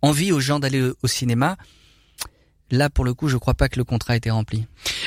envie 0.03 0.33
aux 0.33 0.41
gens 0.41 0.59
d'aller 0.59 0.83
au, 0.83 0.95
au 1.03 1.07
cinéma. 1.07 1.57
Là, 2.73 2.89
pour 2.89 3.05
le 3.05 3.15
coup, 3.15 3.29
je 3.29 3.37
crois 3.37 3.55
pas 3.55 3.69
que 3.69 3.79
le 3.79 3.85
contrat 3.85 4.13
a 4.13 4.17
été 4.17 4.31
rempli. 4.31 4.67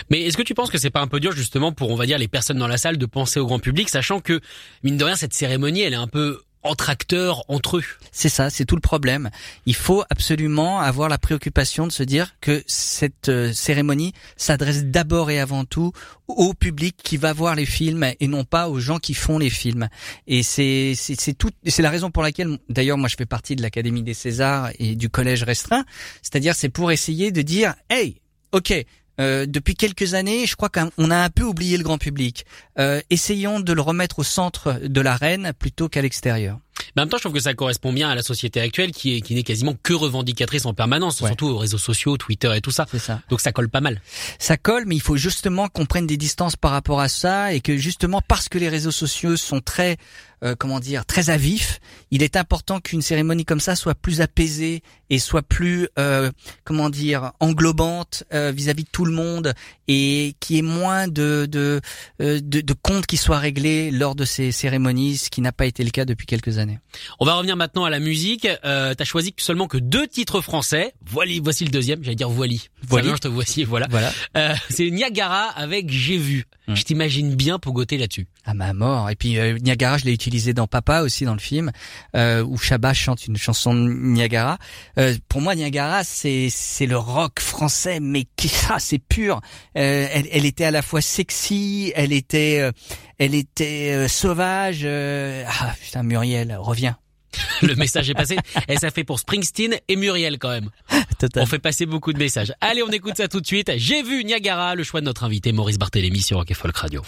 Mais 0.09 0.21
est-ce 0.21 0.35
que 0.35 0.43
tu 0.43 0.53
penses 0.53 0.69
que 0.69 0.77
c'est 0.77 0.89
pas 0.89 0.99
un 0.99 1.07
peu 1.07 1.19
dur 1.19 1.31
justement 1.31 1.71
pour, 1.71 1.91
on 1.91 1.95
va 1.95 2.05
dire, 2.05 2.17
les 2.17 2.27
personnes 2.27 2.57
dans 2.57 2.67
la 2.67 2.77
salle 2.77 2.97
de 2.97 3.05
penser 3.05 3.39
au 3.39 3.45
grand 3.45 3.59
public, 3.59 3.89
sachant 3.89 4.19
que, 4.19 4.41
mine 4.83 4.97
de 4.97 5.03
rien, 5.03 5.15
cette 5.15 5.33
cérémonie, 5.33 5.81
elle 5.81 5.93
est 5.93 5.97
un 5.97 6.07
peu 6.07 6.41
entre 6.64 6.89
acteurs, 6.89 7.43
entre 7.49 7.78
eux 7.78 7.84
C'est 8.11 8.30
ça, 8.30 8.49
c'est 8.49 8.66
tout 8.66 8.76
le 8.76 8.82
problème. 8.82 9.30
Il 9.66 9.76
faut 9.76 10.03
absolument 10.09 10.80
avoir 10.80 11.09
la 11.09 11.18
préoccupation 11.18 11.88
de 11.88 11.91
se 11.91 12.03
dire 12.03 12.36
que 12.41 12.64
cette 12.68 13.30
euh, 13.30 13.51
cérémonie 13.53 14.14
s'adresse 14.38 14.86
d'abord 14.86 15.30
et 15.30 15.39
avant 15.39 15.66
tout 15.66 15.91
au 16.28 16.53
public 16.53 16.95
qui 17.03 17.18
va 17.18 17.34
voir 17.34 17.55
les 17.55 17.66
films 17.66 18.05
et 18.20 18.28
non 18.28 18.43
pas 18.45 18.70
aux 18.70 18.80
gens 18.80 18.99
qui 18.99 19.14
font 19.14 19.38
les 19.38 19.49
films. 19.49 19.89
Et 20.28 20.43
c'est 20.43 20.93
c'est 20.95 21.20
c'est 21.20 21.34
tout 21.34 21.51
c'est 21.66 21.82
la 21.82 21.89
raison 21.89 22.11
pour 22.11 22.24
laquelle 22.24 22.57
d'ailleurs 22.70 22.97
moi 22.97 23.09
je 23.09 23.16
fais 23.16 23.26
partie 23.26 23.55
de 23.55 23.61
l'Académie 23.61 24.03
des 24.03 24.14
Césars 24.14 24.70
et 24.80 24.95
du 24.95 25.09
collège 25.09 25.43
restreint, 25.43 25.86
c'est-à-dire 26.22 26.55
c'est 26.55 26.70
pour 26.70 26.91
essayer 26.91 27.32
de 27.32 27.41
dire 27.41 27.74
hey, 27.89 28.22
OK, 28.53 28.74
euh, 29.20 29.45
depuis 29.47 29.76
quelques 29.76 30.14
années, 30.14 30.45
je 30.45 30.55
crois 30.55 30.70
qu'on 30.70 31.11
a 31.11 31.18
un 31.18 31.30
peu 31.30 31.43
oublié 31.43 31.78
le 31.78 31.84
grand 31.84 31.97
public. 31.97 32.45
Euh, 32.80 33.01
essayons 33.09 33.59
de 33.59 33.74
le 33.74 33.82
remettre 33.82 34.20
au 34.20 34.24
centre 34.24 34.80
de 34.84 35.01
l'arène 35.01 35.53
plutôt 35.57 35.89
qu'à 35.89 36.01
l'extérieur. 36.01 36.59
Mais 36.95 37.01
en 37.01 37.05
même 37.05 37.09
temps, 37.09 37.17
je 37.17 37.23
trouve 37.23 37.34
que 37.34 37.39
ça 37.39 37.53
correspond 37.53 37.93
bien 37.93 38.09
à 38.09 38.15
la 38.15 38.23
société 38.23 38.59
actuelle 38.61 38.91
qui 38.91 39.15
est 39.17 39.21
qui 39.21 39.36
n'est 39.36 39.43
quasiment 39.43 39.75
que 39.81 39.93
revendicatrice 39.93 40.65
en 40.65 40.73
permanence, 40.73 41.21
Ouais. 41.21 41.27
surtout 41.29 41.47
aux 41.47 41.57
réseaux 41.57 41.77
sociaux, 41.77 42.17
Twitter 42.17 42.51
et 42.55 42.61
tout 42.61 42.71
ça. 42.71 42.86
Ça. 42.99 43.21
Donc 43.29 43.41
ça 43.41 43.51
colle 43.51 43.69
pas 43.69 43.81
mal. 43.81 44.01
ça 44.39 44.57
colle, 44.57 44.84
mais 44.86 44.95
il 44.95 45.01
faut 45.01 45.17
justement 45.17 45.67
qu'on 45.67 45.86
prenne 45.86 46.07
des 46.07 46.17
distances 46.17 46.55
par 46.55 46.71
rapport 46.71 46.99
à 47.01 47.07
ça 47.09 47.53
et 47.53 47.61
que 47.61 47.77
justement 47.77 48.21
parce 48.27 48.49
que 48.49 48.57
les 48.57 48.69
réseaux 48.69 48.91
sociaux 48.91 49.38
sont 49.38 49.61
très, 49.61 49.97
euh, 50.43 50.55
comment 50.57 50.79
dire, 50.79 51.05
très 51.05 51.29
à 51.29 51.38
vif, 51.38 51.79
il 52.11 52.23
est 52.23 52.36
important 52.36 52.79
qu'une 52.79 53.01
cérémonie 53.01 53.45
comme 53.45 53.59
ça 53.59 53.75
soit 53.75 53.95
plus 53.95 54.21
apaisée 54.21 54.81
et 55.09 55.19
soit 55.19 55.41
plus, 55.41 55.88
euh, 55.99 56.31
comment 56.63 56.89
dire, 56.89 57.31
englobante 57.39 58.23
euh, 58.34 58.51
vis-à-vis 58.55 58.84
de 58.84 58.89
tout 58.91 59.05
le 59.05 59.11
monde 59.13 59.53
et 59.88 60.36
qui 60.39 60.57
ait 60.57 60.61
moins 60.61 61.07
de 61.07 61.47
de, 61.49 61.79
euh, 62.21 62.39
de 62.41 62.61
de 62.61 62.73
comptes 62.73 63.05
qui 63.05 63.17
soient 63.17 63.39
réglés 63.39 63.91
lors 63.91 64.15
de 64.15 64.25
ces 64.25 64.51
cérémonies, 64.51 65.17
ce 65.17 65.29
qui 65.29 65.41
n'a 65.41 65.51
pas 65.51 65.65
été 65.65 65.84
le 65.84 65.91
cas 65.91 66.05
depuis 66.05 66.25
quelques 66.25 66.57
années. 66.57 66.72
On 67.19 67.26
va 67.26 67.36
revenir 67.36 67.55
maintenant 67.55 67.86
à 67.86 67.89
la 67.89 67.99
musique. 67.99 68.47
Euh, 68.65 68.93
T'as 68.93 69.03
choisi 69.03 69.34
seulement 69.38 69.67
que 69.67 69.78
deux 69.78 70.07
titres 70.07 70.41
français. 70.41 70.93
Voili, 71.05 71.39
voici 71.39 71.63
le 71.63 71.71
deuxième. 71.71 72.03
J'allais 72.03 72.15
dire 72.15 72.30
voili. 72.30 72.69
Voili. 72.88 73.09
Je 73.09 73.15
te 73.15 73.28
voici, 73.28 73.63
voilà. 73.63 73.88
Voilà. 73.89 74.11
Euh, 74.38 74.53
c'est 74.69 74.89
Niagara 74.89 75.45
avec 75.49 75.89
J'ai 75.89 76.17
vu. 76.17 76.45
Hmm. 76.67 76.76
Je 76.76 76.84
t'imagine 76.84 77.36
bien 77.36 77.59
pogoter 77.59 77.97
là-dessus. 77.97 78.28
À 78.45 78.53
ma 78.53 78.74
mort. 78.74 79.09
Et 79.09 79.15
puis 79.15 79.38
euh, 79.38 79.57
Niagara, 79.59 79.97
je 79.97 80.05
l'ai 80.05 80.13
utilisé 80.13 80.53
dans 80.53 80.67
Papa 80.67 81.01
aussi 81.01 81.26
dans 81.26 81.34
le 81.34 81.39
film, 81.39 81.71
euh, 82.15 82.43
où 82.43 82.57
Chabat 82.57 82.93
chante 82.93 83.28
une 83.28 83.38
chanson 83.38 83.74
de 83.74 83.80
Niagara. 83.80 84.57
Euh, 84.97 85.15
pour 85.28 85.41
moi, 85.41 85.55
Niagara, 85.55 86.03
c'est 86.03 86.47
c'est 86.49 86.86
le 86.86 86.97
rock 86.97 87.39
français, 87.39 87.99
mais 87.99 88.26
qui 88.36 88.49
c'est 88.80 88.99
pur. 88.99 89.41
Euh, 89.78 90.07
elle, 90.11 90.28
elle 90.32 90.45
était 90.45 90.65
à 90.65 90.71
la 90.71 90.82
fois 90.82 91.01
sexy, 91.01 91.91
elle 91.95 92.13
était 92.13 92.59
euh, 92.61 92.71
elle 93.20 93.36
était 93.36 93.91
euh, 93.93 94.07
sauvage. 94.07 94.82
euh, 94.84 95.45
ah 95.47 95.74
putain, 95.82 96.03
Muriel, 96.03 96.55
reviens. 96.59 96.97
Le 97.61 97.76
message 97.76 98.09
est 98.09 98.14
passé. 98.14 98.38
Et 98.68 98.78
ça 98.78 98.91
fait 98.91 99.03
pour 99.03 99.20
Springsteen 99.20 99.76
et 99.88 99.95
Muriel 99.95 100.38
quand 100.38 100.49
même. 100.49 100.70
On 101.36 101.45
fait 101.45 101.59
passer 101.59 101.86
beaucoup 101.86 102.14
de 102.14 102.20
messages. 102.20 102.53
Allez, 102.61 102.84
on 102.84 102.89
écoute 102.89 103.16
ça 103.18 103.28
tout 103.28 103.39
de 103.39 103.45
suite. 103.45 103.72
J'ai 103.78 104.03
vu 104.03 104.24
Niagara, 104.24 104.76
le 104.76 104.84
choix 104.84 104.99
de 104.99 105.05
notre 105.05 105.24
invité 105.24 105.51
Maurice 105.53 105.80
Barthélémy 105.80 106.22
sur 106.22 106.38
Rock 106.38 106.53
Folk 106.53 106.76
Radio. 106.76 107.01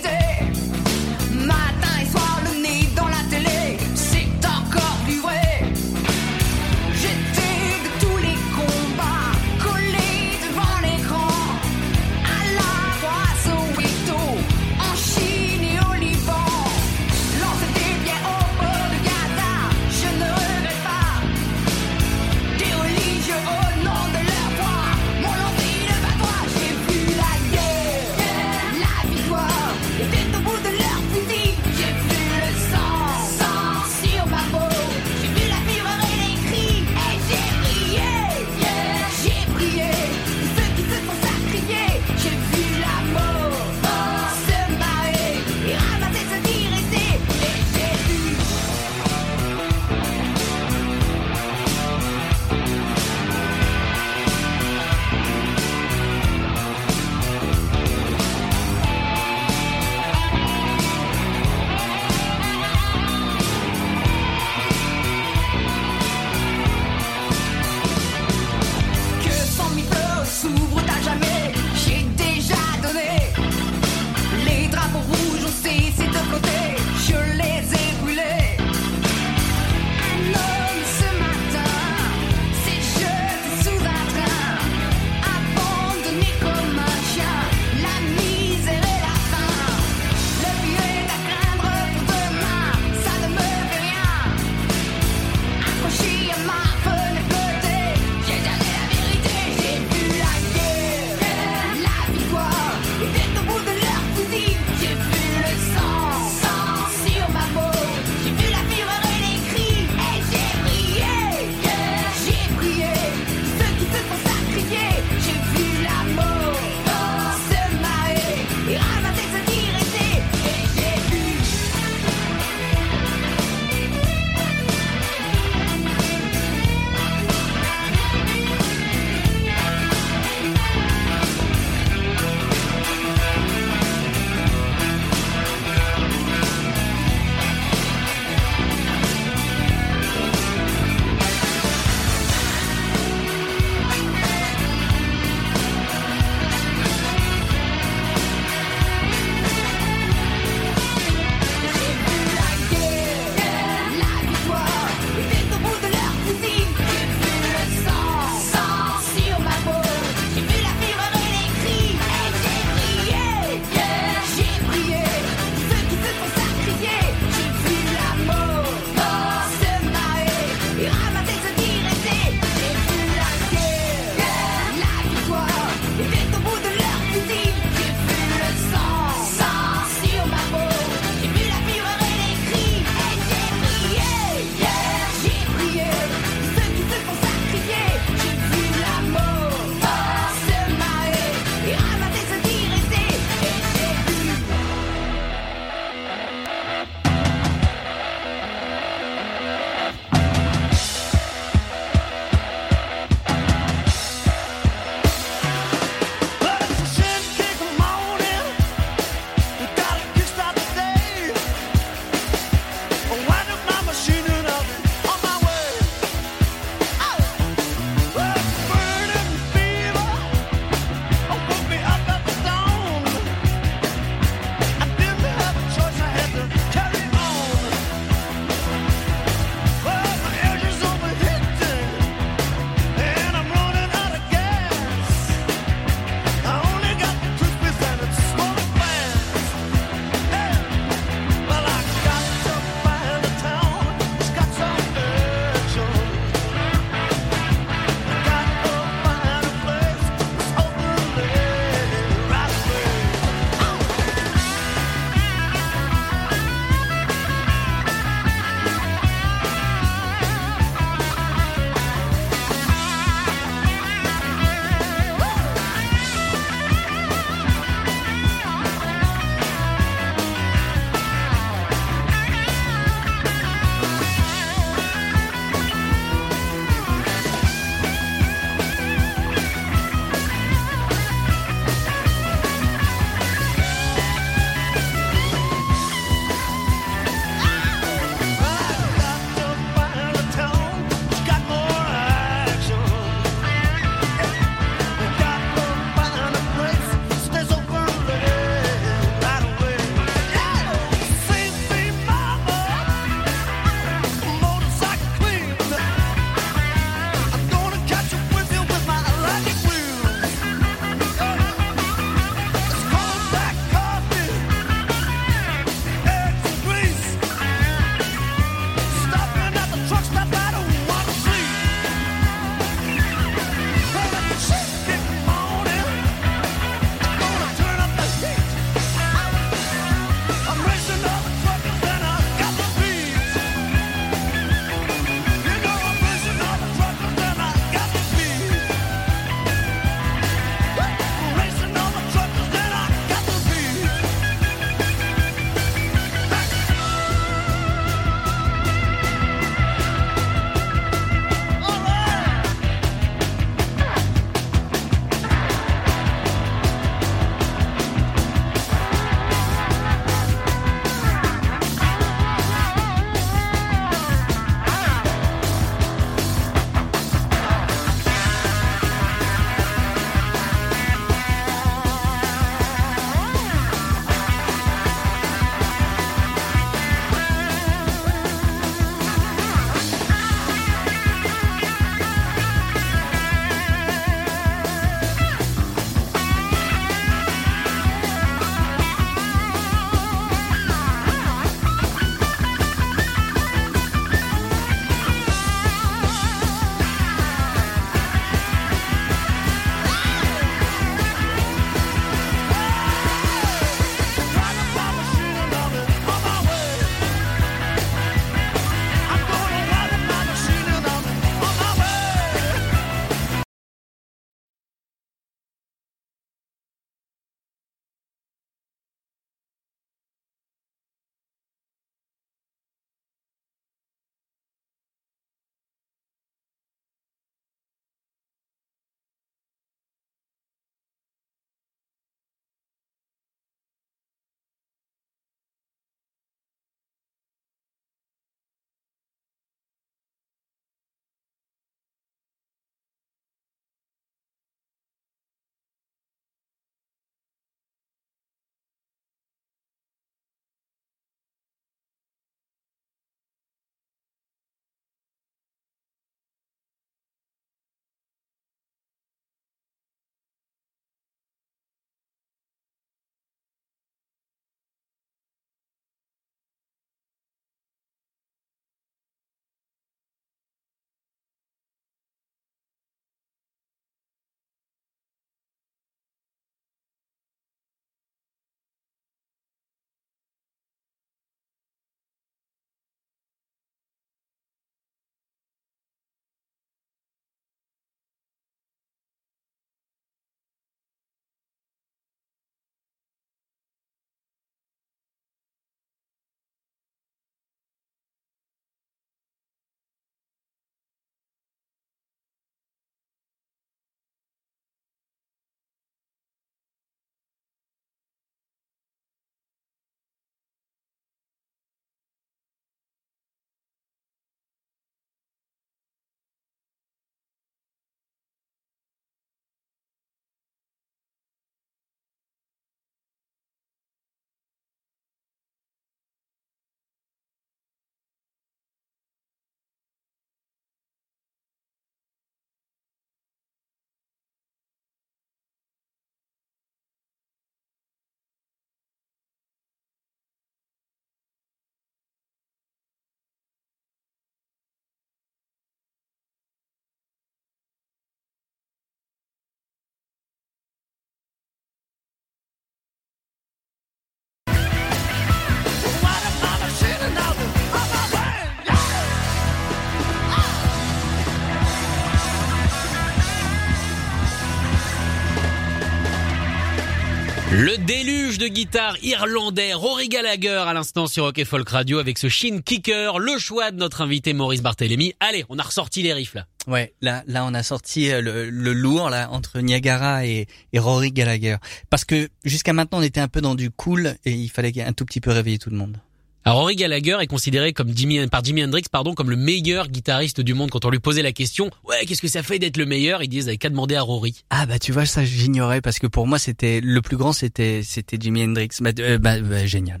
Le 567.62 567.78
déluge 567.78 568.38
de 568.38 568.48
guitare 568.48 568.96
irlandais, 569.04 569.72
Rory 569.72 570.08
Gallagher 570.08 570.64
à 570.66 570.74
l'instant 570.74 571.06
sur 571.06 571.26
Rock 571.26 571.44
Folk 571.44 571.68
Radio 571.68 572.00
avec 572.00 572.18
ce 572.18 572.28
shin 572.28 572.58
kicker, 572.60 573.20
le 573.20 573.38
choix 573.38 573.70
de 573.70 573.76
notre 573.76 574.00
invité 574.00 574.32
Maurice 574.32 574.62
Barthélémy. 574.62 575.14
Allez, 575.20 575.44
on 575.48 575.60
a 575.60 575.62
ressorti 575.62 576.02
les 576.02 576.12
riffs 576.12 576.34
là. 576.34 576.48
Ouais, 576.66 576.92
là, 577.02 577.22
là, 577.28 577.44
on 577.44 577.54
a 577.54 577.62
sorti 577.62 578.10
euh, 578.10 578.20
le, 578.20 578.50
le 578.50 578.72
lourd 578.72 579.10
là 579.10 579.30
entre 579.30 579.60
Niagara 579.60 580.26
et, 580.26 580.48
et 580.72 580.78
Rory 580.80 581.12
Gallagher, 581.12 581.58
parce 581.88 582.04
que 582.04 582.28
jusqu'à 582.44 582.72
maintenant 582.72 582.98
on 582.98 583.02
était 583.02 583.20
un 583.20 583.28
peu 583.28 583.40
dans 583.40 583.54
du 583.54 583.70
cool 583.70 584.16
et 584.24 584.32
il 584.32 584.48
fallait 584.48 584.82
un 584.82 584.92
tout 584.92 585.04
petit 585.04 585.20
peu 585.20 585.30
réveiller 585.30 585.58
tout 585.60 585.70
le 585.70 585.76
monde. 585.76 585.98
Alors 586.44 586.58
Rory 586.58 586.74
Gallagher 586.74 587.18
est 587.20 587.28
considéré 587.28 587.72
comme 587.72 587.96
Jimi, 587.96 588.26
par 588.26 588.42
Jimi 588.42 588.64
Hendrix 588.64 588.82
pardon 588.90 589.14
comme 589.14 589.30
le 589.30 589.36
meilleur 589.36 589.86
guitariste 589.86 590.40
du 590.40 590.54
monde. 590.54 590.70
Quand 590.70 590.84
on 590.84 590.90
lui 590.90 590.98
posait 590.98 591.22
la 591.22 591.30
question, 591.30 591.70
ouais, 591.84 592.04
qu'est-ce 592.04 592.20
que 592.20 592.26
ça 592.26 592.42
fait 592.42 592.58
d'être 592.58 592.76
le 592.76 592.84
meilleur? 592.84 593.22
Il 593.22 593.28
disait, 593.28 593.42
vous 593.42 593.48
avez 593.48 593.58
qu'à 593.58 593.70
demander 593.70 593.94
à 593.94 594.02
Rory. 594.02 594.42
Ah 594.50 594.66
bah 594.66 594.80
tu 594.80 594.90
vois 594.90 595.06
ça 595.06 595.24
j'ignorais 595.24 595.80
parce 595.80 596.00
que 596.00 596.08
pour 596.08 596.26
moi 596.26 596.40
c'était 596.40 596.80
le 596.80 597.00
plus 597.00 597.16
grand 597.16 597.32
c'était 597.32 597.82
c'était 597.84 598.16
Jimi 598.20 598.42
Hendrix. 598.42 598.70
Bah, 598.80 598.90
euh, 598.98 599.18
bah, 599.18 599.38
bah, 599.38 599.66
génial. 599.66 600.00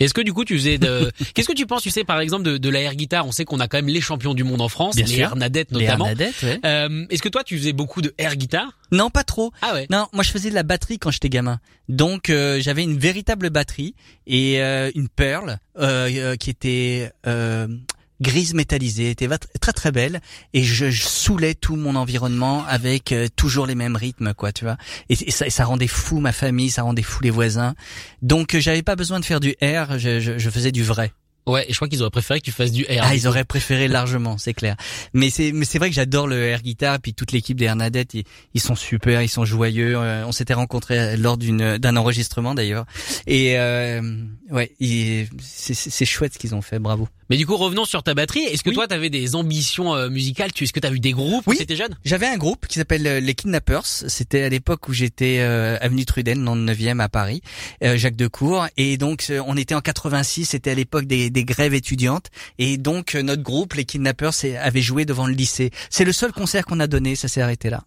Est-ce 0.00 0.14
que 0.14 0.20
du 0.22 0.32
coup 0.32 0.44
tu 0.44 0.56
faisais 0.58 0.78
de... 0.78 1.12
Qu'est-ce 1.34 1.46
que 1.46 1.52
tu 1.52 1.66
penses, 1.66 1.82
tu 1.82 1.90
sais, 1.90 2.04
par 2.04 2.20
exemple, 2.20 2.42
de, 2.44 2.56
de 2.58 2.68
la 2.68 2.80
air 2.80 2.94
guitare? 2.94 3.26
On 3.26 3.32
sait 3.32 3.44
qu'on 3.44 3.60
a 3.60 3.68
quand 3.68 3.78
même 3.78 3.88
les 3.88 4.00
champions 4.00 4.34
du 4.34 4.42
monde 4.44 4.60
en 4.62 4.68
France, 4.68 4.96
Bien 4.96 5.04
les 5.04 5.12
sûr. 5.14 5.20
Hernadettes 5.24 5.68
Les 5.72 5.84
notamment. 5.84 6.06
Hernadettes, 6.06 6.42
ouais. 6.42 6.60
Euh, 6.64 7.04
Est-ce 7.10 7.22
que 7.22 7.28
toi 7.28 7.44
tu 7.44 7.56
faisais 7.58 7.72
beaucoup 7.72 8.00
de 8.02 8.12
air 8.18 8.34
guitare? 8.36 8.78
Non, 8.92 9.10
pas 9.10 9.22
trop. 9.24 9.52
Ah 9.62 9.74
ouais. 9.74 9.86
Non, 9.90 10.06
moi 10.12 10.24
je 10.24 10.30
faisais 10.30 10.50
de 10.50 10.54
la 10.54 10.62
batterie 10.64 10.98
quand 10.98 11.10
j'étais 11.10 11.28
gamin. 11.28 11.60
Donc 11.88 12.30
euh, 12.30 12.60
j'avais 12.60 12.82
une 12.82 12.98
véritable 12.98 13.50
batterie 13.50 13.94
et 14.26 14.60
euh, 14.62 14.90
une 14.94 15.08
Pearl 15.08 15.58
euh, 15.78 16.08
euh, 16.10 16.36
qui 16.36 16.50
était 16.50 17.10
euh, 17.26 17.68
grise 18.20 18.54
métallisée, 18.54 19.10
était 19.10 19.28
très 19.60 19.72
très 19.72 19.92
belle 19.92 20.20
et 20.52 20.62
je, 20.62 20.90
saoulais 20.90 21.54
tout 21.54 21.76
mon 21.76 21.96
environnement 21.96 22.64
avec 22.66 23.12
euh, 23.12 23.28
toujours 23.34 23.66
les 23.66 23.74
mêmes 23.74 23.96
rythmes 23.96 24.34
quoi, 24.34 24.52
tu 24.52 24.64
vois. 24.64 24.76
Et, 25.08 25.30
ça, 25.30 25.64
rendait 25.64 25.86
fou 25.86 26.20
ma 26.20 26.32
famille, 26.32 26.70
ça 26.70 26.82
rendait 26.82 27.02
fou 27.02 27.22
les 27.22 27.30
voisins. 27.30 27.74
Donc 28.22 28.54
euh, 28.54 28.60
j'avais 28.60 28.82
pas 28.82 28.96
besoin 28.96 29.20
de 29.20 29.24
faire 29.24 29.40
du 29.40 29.54
air, 29.60 29.98
je 29.98 30.50
faisais 30.50 30.72
du 30.72 30.82
vrai. 30.82 31.12
Ouais, 31.50 31.66
et 31.68 31.72
je 31.72 31.76
crois 31.76 31.88
qu'ils 31.88 32.00
auraient 32.02 32.10
préféré 32.10 32.40
que 32.40 32.44
tu 32.44 32.52
fasses 32.52 32.72
du 32.72 32.84
air. 32.88 33.02
Ah, 33.06 33.14
ils 33.14 33.26
auraient 33.26 33.44
préféré 33.44 33.88
largement, 33.88 34.38
c'est 34.38 34.54
clair. 34.54 34.76
Mais 35.14 35.30
c'est 35.30 35.52
mais 35.52 35.64
c'est 35.64 35.78
vrai 35.78 35.88
que 35.90 35.94
j'adore 35.94 36.26
le 36.26 36.40
air 36.42 36.62
guitar 36.62 36.98
puis 37.00 37.14
toute 37.14 37.32
l'équipe 37.32 37.58
des 37.58 37.64
Hernadettes, 37.66 38.14
ils, 38.14 38.24
ils 38.54 38.60
sont 38.60 38.74
super, 38.76 39.22
ils 39.22 39.28
sont 39.28 39.44
joyeux. 39.44 39.94
Euh, 39.96 40.24
on 40.26 40.32
s'était 40.32 40.54
rencontrés 40.54 41.16
lors 41.16 41.36
d'une 41.36 41.78
d'un 41.78 41.96
enregistrement 41.96 42.54
d'ailleurs. 42.54 42.84
Et 43.26 43.58
euh, 43.58 44.00
ouais, 44.50 44.72
c'est 45.40 46.04
chouette 46.04 46.34
ce 46.34 46.38
qu'ils 46.38 46.54
ont 46.54 46.62
fait, 46.62 46.78
bravo. 46.78 47.08
Mais 47.28 47.36
du 47.36 47.46
coup, 47.46 47.56
revenons 47.56 47.84
sur 47.84 48.02
ta 48.02 48.12
batterie. 48.14 48.40
Est-ce 48.40 48.64
que 48.64 48.70
Oui. 48.70 48.74
toi, 48.74 48.88
t'avais 48.88 49.08
des 49.08 49.36
ambitions 49.36 49.94
euh, 49.94 50.08
musicales? 50.08 50.52
Tu 50.52 50.64
Est-ce 50.64 50.72
que 50.72 50.80
t'as 50.80 50.90
vu 50.90 50.98
des 50.98 51.12
groupes 51.12 51.44
Oui. 51.46 51.56
quand 51.58 51.76
jeune? 51.76 51.96
J'avais 52.04 52.26
un 52.26 52.36
groupe 52.36 52.66
qui 52.66 52.78
s'appelle 52.80 53.06
euh, 53.06 53.20
les 53.20 53.34
Kidnappers. 53.34 53.84
C'était 53.84 54.42
à 54.42 54.48
l'époque 54.48 54.88
où 54.88 54.92
j'étais 54.92 55.36
euh, 55.38 55.78
avenue 55.80 56.04
Trudel, 56.04 56.42
dans 56.42 56.56
le 56.56 56.62
9e 56.64 56.98
à 56.98 57.08
Paris, 57.08 57.40
euh, 57.84 57.96
Jacques 57.96 58.16
Decour. 58.16 58.66
Et 58.76 58.96
donc 58.96 59.26
euh, 59.30 59.40
on 59.46 59.56
était 59.56 59.76
en 59.76 59.80
86, 59.80 60.44
c'était 60.46 60.72
à 60.72 60.74
l'époque 60.74 61.04
des, 61.06 61.30
des 61.30 61.39
grèves 61.44 61.74
étudiantes. 61.74 62.26
Et 62.58 62.76
donc 62.76 63.14
euh, 63.14 63.22
notre 63.22 63.42
groupe, 63.42 63.74
les 63.74 63.84
Kidnappers, 63.84 64.32
avait 64.60 64.82
joué 64.82 65.04
devant 65.04 65.26
le 65.26 65.34
lycée. 65.34 65.70
C'est 65.90 66.04
le 66.04 66.12
seul 66.12 66.32
concert 66.32 66.64
qu'on 66.64 66.80
a 66.80 66.86
donné, 66.86 67.16
ça 67.16 67.28
s'est 67.28 67.42
arrêté 67.42 67.70
là. 67.70 67.84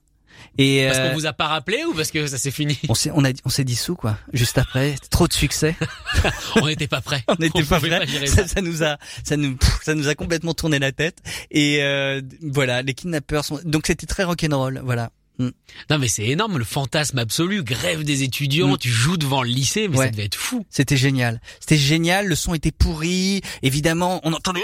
Et 0.58 0.86
Parce 0.86 1.00
euh, 1.00 1.10
qu'on 1.10 1.16
vous 1.16 1.26
a 1.26 1.34
pas 1.34 1.48
rappelé 1.48 1.84
ou 1.86 1.94
parce 1.94 2.12
que 2.12 2.28
ça 2.28 2.38
s'est 2.38 2.52
fini 2.52 2.78
on 2.90 2.94
s'est 2.94 3.12
on 3.14 3.24
a 3.26 3.30
on 3.46 3.50
s'est 3.50 3.64
dissous 3.64 3.96
quoi. 3.96 4.18
Juste 4.34 4.58
après, 4.58 4.96
trop 5.10 5.28
de 5.28 5.34
succès. 5.34 5.76
On 6.56 6.68
n'était 6.68 6.88
pas 6.88 7.02
prêts. 7.02 7.24
On 7.28 7.36
n'était 7.40 7.64
pas 7.64 7.80
prêts. 7.80 8.08
gérer 8.08 8.28
Ça, 8.28 8.48
ça. 8.48 8.62
nous 8.62 8.84
a, 8.84 8.98
ça 9.24 9.38
nous, 9.38 9.58
ça 9.82 9.96
nous 9.96 10.08
a 10.08 10.16
complètement 10.16 10.54
tourné 10.54 10.80
la 10.80 10.92
tête. 10.92 11.18
Et 11.50 11.82
euh, 11.82 12.22
voilà, 12.42 12.82
les 12.82 12.94
kidnappeurs 12.94 13.46
sont. 13.46 13.60
Donc 13.66 13.88
c'était 13.88 14.06
très 14.06 14.24
rock'n'roll. 14.24 14.82
Voilà. 14.84 15.12
Non 15.40 15.98
mais 16.00 16.08
c'est 16.08 16.26
énorme, 16.28 16.58
le 16.58 16.64
fantasme 16.64 17.18
absolu, 17.20 17.64
grève 17.64 18.04
des 18.04 18.24
étudiants, 18.24 18.74
Mm. 18.74 18.78
tu 18.78 18.90
joues 18.90 19.18
devant 19.18 19.42
le 19.44 19.50
lycée, 19.50 19.88
mais 19.88 19.98
Ouais. 19.98 20.06
ça 20.06 20.12
devait 20.12 20.26
être 20.26 20.36
fou. 20.36 20.66
C'était 20.70 20.98
génial. 20.98 21.42
C'était 21.60 21.78
génial. 21.78 22.28
Le 22.28 22.36
son 22.36 22.54
était 22.54 22.72
pourri. 22.72 23.42
Évidemment, 23.64 24.22
on 24.24 24.34
entendait. 24.34 24.62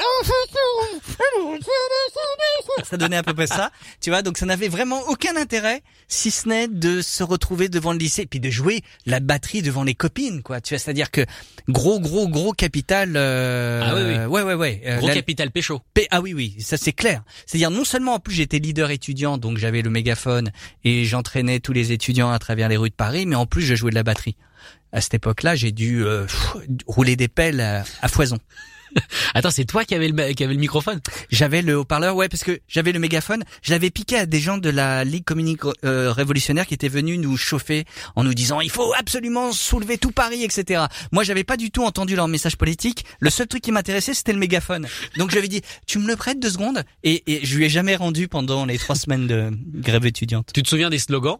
Ça 2.83 2.97
donnait 2.97 3.17
à 3.17 3.23
peu 3.23 3.33
près 3.33 3.47
ça. 3.47 3.71
Tu 4.01 4.09
vois, 4.09 4.21
donc 4.21 4.37
ça 4.37 4.45
n'avait 4.45 4.67
vraiment 4.67 5.01
aucun 5.09 5.35
intérêt, 5.35 5.81
si 6.07 6.31
ce 6.31 6.47
n'est 6.47 6.67
de 6.67 7.01
se 7.01 7.23
retrouver 7.23 7.69
devant 7.69 7.91
le 7.91 7.99
lycée, 7.99 8.25
puis 8.25 8.39
de 8.39 8.49
jouer 8.49 8.81
la 9.05 9.19
batterie 9.19 9.61
devant 9.61 9.83
les 9.83 9.95
copines, 9.95 10.41
quoi. 10.41 10.61
Tu 10.61 10.73
vois, 10.73 10.79
c'est-à-dire 10.79 11.11
que 11.11 11.25
gros, 11.67 11.99
gros, 11.99 12.27
gros 12.27 12.53
capital. 12.53 13.13
euh, 13.15 13.81
Ah 13.83 13.95
oui, 13.95 14.01
oui. 14.03 14.25
Ouais, 14.25 14.41
ouais, 14.43 14.53
ouais. 14.53 14.81
Euh, 14.85 14.97
Gros 14.97 15.07
la- 15.07 15.13
capital 15.13 15.51
pécho. 15.51 15.81
Ah 16.11 16.21
oui, 16.21 16.33
oui, 16.33 16.55
ça 16.59 16.77
c'est 16.77 16.93
clair. 16.93 17.23
C'est-à-dire 17.45 17.71
non 17.71 17.83
seulement 17.83 18.13
en 18.15 18.19
plus 18.19 18.33
j'étais 18.33 18.59
leader 18.59 18.89
étudiant, 18.91 19.37
donc 19.37 19.57
j'avais 19.57 19.81
le 19.81 19.89
mégaphone 19.89 20.51
et 20.83 21.05
j'entraînais 21.05 21.59
tous 21.59 21.73
les 21.73 21.91
étudiants 21.91 22.31
à 22.31 22.39
travers 22.39 22.69
les 22.69 22.77
rues 22.77 22.89
de 22.89 22.95
Paris, 22.95 23.25
mais 23.25 23.35
en 23.35 23.45
plus 23.45 23.61
je 23.61 23.75
jouais 23.75 23.91
de 23.91 23.95
la 23.95 24.03
batterie. 24.03 24.35
À 24.91 25.01
cette 25.01 25.13
époque-là, 25.13 25.55
j'ai 25.55 25.71
dû 25.71 26.03
euh, 26.03 26.25
rouler 26.87 27.15
des 27.15 27.27
pelles 27.27 27.61
à 27.61 28.07
foison. 28.07 28.39
Attends, 29.33 29.51
c'est 29.51 29.65
toi 29.65 29.85
qui 29.85 29.95
avais 29.95 30.07
le, 30.07 30.33
qui 30.33 30.43
avait 30.43 30.53
le 30.53 30.59
microphone 30.59 30.99
J'avais 31.29 31.61
le 31.61 31.77
haut-parleur, 31.77 32.15
ouais, 32.15 32.29
parce 32.29 32.43
que 32.43 32.59
j'avais 32.67 32.91
le 32.91 32.99
mégaphone. 32.99 33.43
Je 33.61 33.71
l'avais 33.71 33.89
piqué 33.89 34.17
à 34.17 34.25
des 34.25 34.39
gens 34.39 34.57
de 34.57 34.69
la 34.69 35.03
Ligue 35.03 35.23
communique 35.23 35.61
euh, 35.85 36.11
révolutionnaire 36.11 36.65
qui 36.65 36.73
étaient 36.73 36.89
venus 36.89 37.19
nous 37.19 37.37
chauffer 37.37 37.85
en 38.15 38.23
nous 38.23 38.33
disant 38.33 38.61
il 38.61 38.69
faut 38.69 38.93
absolument 38.97 39.51
soulever 39.51 39.97
tout 39.97 40.11
Paris, 40.11 40.43
etc. 40.43 40.85
Moi, 41.11 41.23
j'avais 41.23 41.43
pas 41.43 41.57
du 41.57 41.71
tout 41.71 41.83
entendu 41.83 42.15
leur 42.15 42.27
message 42.27 42.57
politique. 42.57 43.05
Le 43.19 43.29
seul 43.29 43.47
truc 43.47 43.61
qui 43.61 43.71
m'intéressait, 43.71 44.13
c'était 44.13 44.33
le 44.33 44.39
mégaphone. 44.39 44.87
Donc, 45.17 45.31
j'avais 45.31 45.47
dit 45.47 45.61
tu 45.85 45.99
me 45.99 46.07
le 46.07 46.15
prêtes 46.15 46.39
deux 46.39 46.49
secondes? 46.49 46.83
Et, 47.03 47.23
et 47.31 47.45
je 47.45 47.57
lui 47.57 47.65
ai 47.65 47.69
jamais 47.69 47.95
rendu 47.95 48.27
pendant 48.27 48.65
les 48.65 48.77
trois 48.77 48.95
semaines 48.95 49.27
de 49.27 49.51
grève 49.75 50.05
étudiante. 50.05 50.49
Tu 50.53 50.63
te 50.63 50.69
souviens 50.69 50.89
des 50.89 50.99
slogans? 50.99 51.37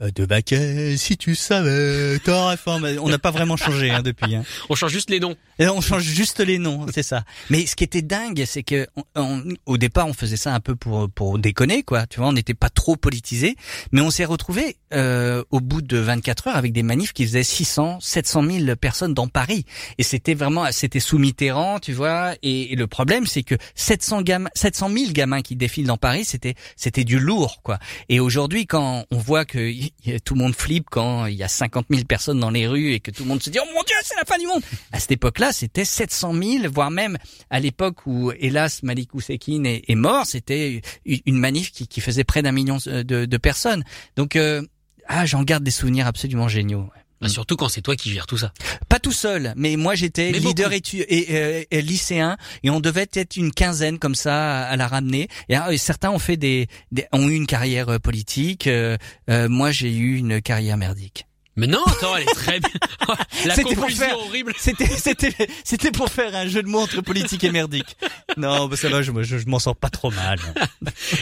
De 0.00 0.26
Baquet, 0.26 0.96
si 0.96 1.16
tu 1.16 1.34
savais, 1.34 2.18
t'aurais. 2.18 2.56
Mais 2.80 2.98
On 2.98 3.08
n'a 3.08 3.18
pas 3.18 3.30
vraiment 3.30 3.56
changé 3.56 3.90
hein, 3.90 4.02
depuis. 4.02 4.34
Hein. 4.34 4.44
On 4.68 4.74
change 4.74 4.92
juste 4.92 5.10
les 5.10 5.20
noms. 5.20 5.36
Et 5.60 5.68
on 5.68 5.80
change 5.80 6.02
juste 6.02 6.40
les 6.40 6.58
noms, 6.58 6.86
c'est 6.92 7.04
ça. 7.04 7.22
Mais 7.48 7.64
ce 7.66 7.76
qui 7.76 7.84
était 7.84 8.02
dingue, 8.02 8.42
c'est 8.44 8.64
que 8.64 8.88
on- 8.96 9.04
on- 9.14 9.44
au 9.66 9.76
départ, 9.78 10.08
on 10.08 10.12
faisait 10.12 10.36
ça 10.36 10.52
un 10.52 10.58
peu 10.58 10.74
pour 10.74 11.08
pour 11.08 11.38
déconner, 11.38 11.84
quoi. 11.84 12.06
Tu 12.08 12.18
vois, 12.18 12.28
on 12.28 12.32
n'était 12.32 12.54
pas 12.54 12.70
trop 12.70 12.96
politisé, 12.96 13.54
mais 13.92 14.00
on 14.00 14.10
s'est 14.10 14.24
retrouvé 14.24 14.76
euh, 14.92 15.44
au 15.52 15.60
bout 15.60 15.80
de 15.80 15.96
24 15.96 16.48
heures 16.48 16.56
avec 16.56 16.72
des 16.72 16.82
manifs 16.82 17.12
qui 17.12 17.24
faisaient 17.24 17.44
600, 17.44 17.98
700 18.00 18.42
000 18.64 18.74
personnes 18.76 19.14
dans 19.14 19.28
Paris. 19.28 19.64
Et 19.98 20.02
c'était 20.02 20.34
vraiment, 20.34 20.66
c'était 20.72 20.98
sous 20.98 21.18
Mitterrand, 21.18 21.78
tu 21.78 21.92
vois. 21.92 22.34
Et, 22.42 22.72
et 22.72 22.76
le 22.76 22.88
problème, 22.88 23.24
c'est 23.26 23.44
que 23.44 23.54
700 23.76 24.22
gamins, 24.22 24.50
700 24.56 24.88
000 24.90 25.12
gamins 25.12 25.42
qui 25.42 25.54
défilent 25.54 25.86
dans 25.86 25.96
Paris, 25.96 26.24
c'était 26.24 26.54
c'était 26.74 27.04
du 27.04 27.20
lourd, 27.20 27.60
quoi. 27.62 27.78
Et 28.08 28.18
aujourd'hui, 28.18 28.66
quand 28.66 29.04
on 29.12 29.18
voit 29.18 29.44
que 29.44 29.72
tout 30.24 30.34
le 30.34 30.40
monde 30.40 30.54
flippe 30.54 30.86
quand 30.90 31.26
il 31.26 31.34
y 31.34 31.42
a 31.42 31.48
50 31.48 31.86
000 31.90 32.04
personnes 32.04 32.40
dans 32.40 32.50
les 32.50 32.66
rues 32.66 32.92
et 32.92 33.00
que 33.00 33.10
tout 33.10 33.22
le 33.22 33.28
monde 33.28 33.42
se 33.42 33.50
dit 33.50 33.58
oh 33.60 33.66
mon 33.74 33.82
dieu 33.82 33.96
c'est 34.02 34.16
la 34.16 34.24
fin 34.24 34.38
du 34.38 34.46
monde 34.46 34.62
à 34.92 35.00
cette 35.00 35.12
époque-là 35.12 35.52
c'était 35.52 35.84
700 35.84 36.34
000 36.34 36.72
voire 36.72 36.90
même 36.90 37.18
à 37.50 37.60
l'époque 37.60 38.06
où 38.06 38.32
hélas 38.38 38.82
Malik 38.82 39.14
Oussekine 39.14 39.66
est, 39.66 39.94
mort 39.94 40.26
c'était 40.26 40.82
une 41.04 41.38
manif 41.38 41.70
qui, 41.72 42.00
faisait 42.00 42.24
près 42.24 42.42
d'un 42.42 42.52
million 42.52 42.78
de, 42.84 43.02
de 43.02 43.36
personnes 43.36 43.84
donc 44.16 44.36
euh, 44.36 44.62
ah 45.06 45.26
j'en 45.26 45.42
garde 45.42 45.64
des 45.64 45.70
souvenirs 45.70 46.06
absolument 46.06 46.48
géniaux. 46.48 46.88
Bah, 47.24 47.28
surtout 47.30 47.56
quand 47.56 47.68
c'est 47.68 47.82
toi 47.82 47.96
qui 47.96 48.10
gères 48.12 48.26
tout 48.26 48.38
ça. 48.38 48.52
Pas 48.88 48.98
tout 49.00 49.12
seul, 49.12 49.52
mais 49.56 49.76
moi 49.76 49.94
j'étais 49.94 50.30
leader 50.32 50.72
et, 50.72 50.82
euh, 51.30 51.64
et 51.70 51.82
lycéen 51.82 52.36
et 52.62 52.70
on 52.70 52.80
devait 52.80 53.08
être 53.14 53.36
une 53.36 53.52
quinzaine 53.52 53.98
comme 53.98 54.14
ça 54.14 54.62
à, 54.62 54.76
la 54.76 54.86
ramener. 54.88 55.28
Et, 55.48 55.54
ah, 55.56 55.72
et 55.72 55.78
certains 55.78 56.10
ont 56.10 56.18
fait 56.18 56.36
des, 56.36 56.68
des- 56.92 57.06
ont 57.12 57.28
eu 57.28 57.34
une 57.34 57.46
carrière 57.46 57.88
euh, 57.88 57.98
politique. 57.98 58.66
euh, 58.66 58.96
euh, 59.30 59.48
moi 59.48 59.70
j'ai 59.72 59.92
eu 59.94 60.16
une 60.16 60.40
carrière 60.42 60.76
merdique. 60.76 61.26
Mais 61.56 61.68
non, 61.68 61.84
attends, 61.86 62.16
elle 62.16 62.24
est 62.24 62.34
très 62.34 62.58
bien. 62.58 62.68
La 63.44 63.54
C'était 63.54 63.74
pour 63.74 63.82
conclusion 63.84 64.06
faire- 64.06 64.18
horrible. 64.18 64.52
C'était 64.58 64.88
c'était 64.88 65.32
c'était 65.62 65.92
pour 65.92 66.08
faire 66.08 66.34
un 66.34 66.48
jeu 66.48 66.62
de 66.64 66.68
mots 66.68 66.80
entre 66.80 67.00
politique 67.00 67.44
et 67.44 67.50
merdique. 67.52 67.96
Non, 68.36 68.66
bah 68.66 68.74
ça 68.76 68.88
va, 68.88 69.02
je, 69.02 69.12
je, 69.22 69.38
je 69.38 69.46
m'en 69.46 69.60
sors 69.60 69.76
pas 69.76 69.88
trop 69.88 70.10
mal. 70.10 70.40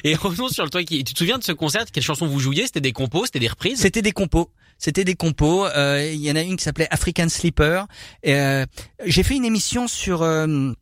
Et 0.05 0.15
revenons 0.15 0.49
sur 0.49 0.65
le 0.65 0.71
toi 0.71 0.83
qui. 0.85 1.05
Tu 1.05 1.13
te 1.13 1.19
souviens 1.19 1.37
de 1.39 1.45
ce 1.45 1.53
concert 1.53 1.85
Quelles 1.93 2.03
chansons 2.03 2.27
vous 2.27 2.41
jouiez? 2.41 2.65
C'était 2.65 2.81
des 2.81 2.93
compos, 2.93 3.27
c'était 3.27 3.41
des 3.41 3.49
reprises? 3.49 3.81
C'était 3.81 4.01
des 4.01 4.13
compos. 4.13 4.51
C'était 4.83 5.05
des 5.05 5.15
compos. 5.15 5.65
Euh, 5.67 6.11
Il 6.13 6.21
y 6.21 6.31
en 6.31 6.37
a 6.37 6.41
une 6.43 6.57
qui 6.57 6.65
s'appelait 6.65 6.89
African 6.91 7.29
Sleeper. 7.29 7.87
Euh, 8.27 8.67
J'ai 9.05 9.23
fait 9.23 9.37
une 9.37 9.45
émission 9.45 9.87
sur 9.87 10.23
euh, 10.23 10.73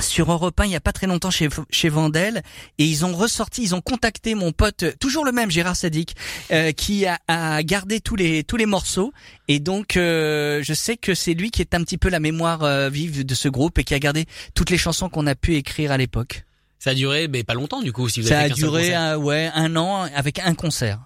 sur 0.00 0.32
Europe 0.32 0.58
1 0.58 0.64
il 0.64 0.70
y 0.72 0.76
a 0.76 0.80
pas 0.80 0.92
très 0.92 1.06
longtemps 1.06 1.30
chez 1.30 1.48
chez 1.70 1.88
Vandel 1.88 2.42
et 2.78 2.84
ils 2.84 3.04
ont 3.04 3.14
ressorti, 3.14 3.62
ils 3.62 3.74
ont 3.76 3.80
contacté 3.80 4.34
mon 4.34 4.50
pote, 4.50 4.84
toujours 4.98 5.24
le 5.24 5.30
même 5.30 5.50
Gérard 5.50 5.76
Sadik, 5.76 6.16
euh, 6.50 6.72
qui 6.72 7.06
a, 7.06 7.18
a 7.28 7.62
gardé 7.62 8.00
tous 8.00 8.16
les 8.16 8.42
tous 8.44 8.56
les 8.56 8.66
morceaux 8.66 9.12
et 9.46 9.60
donc 9.60 9.96
euh, 9.96 10.62
je 10.64 10.74
sais 10.74 10.96
que 10.96 11.14
c'est 11.14 11.34
lui 11.34 11.50
qui 11.52 11.60
est 11.60 11.74
un 11.74 11.84
petit 11.84 11.98
peu 11.98 12.08
la 12.08 12.18
mémoire 12.18 12.64
euh, 12.64 12.88
vive 12.88 13.24
de 13.24 13.34
ce 13.34 13.48
groupe 13.48 13.78
et 13.78 13.84
qui 13.84 13.94
a 13.94 13.98
gardé 14.00 14.24
toutes 14.54 14.70
les 14.70 14.78
chansons 14.78 15.08
qu'on 15.08 15.26
a 15.28 15.34
pu 15.36 15.54
écrire 15.54 15.92
à 15.92 15.96
l'époque. 15.96 16.44
Ça 16.80 16.90
a 16.90 16.94
duré, 16.94 17.28
mais 17.28 17.44
pas 17.44 17.54
longtemps 17.54 17.80
du 17.82 17.92
coup. 17.92 18.08
Si 18.08 18.20
vous 18.20 18.28
Ça 18.28 18.40
avez 18.40 18.44
a 18.52 18.54
fait 18.54 18.60
qu'un 18.60 18.60
seul 18.62 18.70
duré 18.70 18.94
un, 18.94 19.16
ouais 19.16 19.50
un 19.54 19.76
an 19.76 20.08
avec 20.14 20.40
un 20.40 20.54
concert. 20.54 20.98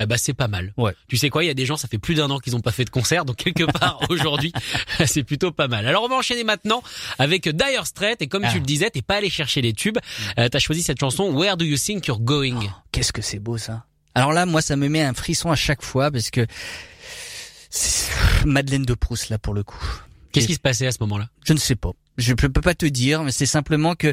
Eh 0.00 0.06
bah 0.06 0.16
c'est 0.18 0.32
pas 0.34 0.48
mal. 0.48 0.72
Ouais. 0.76 0.92
Tu 1.08 1.16
sais 1.18 1.28
quoi, 1.30 1.44
il 1.44 1.46
y 1.46 1.50
a 1.50 1.54
des 1.54 1.66
gens, 1.66 1.76
ça 1.76 1.86
fait 1.86 1.98
plus 1.98 2.14
d'un 2.14 2.30
an 2.30 2.38
qu'ils 2.38 2.56
ont 2.56 2.60
pas 2.60 2.72
fait 2.72 2.84
de 2.84 2.90
concert, 2.90 3.24
donc 3.24 3.36
quelque 3.36 3.64
part 3.78 4.00
aujourd'hui, 4.08 4.52
c'est 5.06 5.22
plutôt 5.24 5.52
pas 5.52 5.68
mal. 5.68 5.86
Alors 5.86 6.02
on 6.04 6.08
va 6.08 6.16
enchaîner 6.16 6.42
maintenant 6.44 6.82
avec 7.18 7.46
Dire 7.48 7.86
Straits 7.86 8.22
et 8.22 8.26
comme 8.26 8.44
Ah. 8.44 8.50
tu 8.52 8.58
le 8.58 8.64
disais, 8.64 8.88
t'es 8.90 9.02
pas 9.02 9.16
allé 9.16 9.28
chercher 9.30 9.60
les 9.60 9.72
tubes. 9.74 9.98
Euh, 10.38 10.48
T'as 10.48 10.58
choisi 10.58 10.82
cette 10.82 10.98
chanson 10.98 11.30
Where 11.32 11.56
Do 11.56 11.64
You 11.64 11.76
Think 11.76 12.06
You're 12.06 12.20
Going? 12.20 12.60
Qu'est-ce 12.92 13.12
que 13.12 13.22
c'est 13.22 13.38
beau 13.38 13.58
ça. 13.58 13.84
Alors 14.14 14.32
là, 14.32 14.44
moi, 14.46 14.60
ça 14.62 14.74
me 14.76 14.88
met 14.88 15.02
un 15.02 15.14
frisson 15.14 15.50
à 15.52 15.56
chaque 15.56 15.82
fois 15.82 16.10
parce 16.10 16.30
que 16.30 16.46
c'est- 17.70 18.10
Madeleine 18.44 18.84
de 18.84 18.94
Proust 18.94 19.28
là 19.28 19.38
pour 19.38 19.54
le 19.54 19.62
coup. 19.62 19.84
Qu'est-ce 20.32 20.46
qui 20.46 20.54
se 20.54 20.60
passait 20.60 20.86
à 20.86 20.92
ce 20.92 20.98
moment-là? 21.00 21.28
Je 21.44 21.52
ne 21.52 21.58
sais 21.58 21.76
pas. 21.76 21.90
Je 22.18 22.34
peux 22.34 22.48
peux 22.48 22.60
pas 22.60 22.74
te 22.74 22.86
dire, 22.86 23.24
mais 23.24 23.32
c'est 23.32 23.46
simplement 23.46 23.94
que 23.94 24.12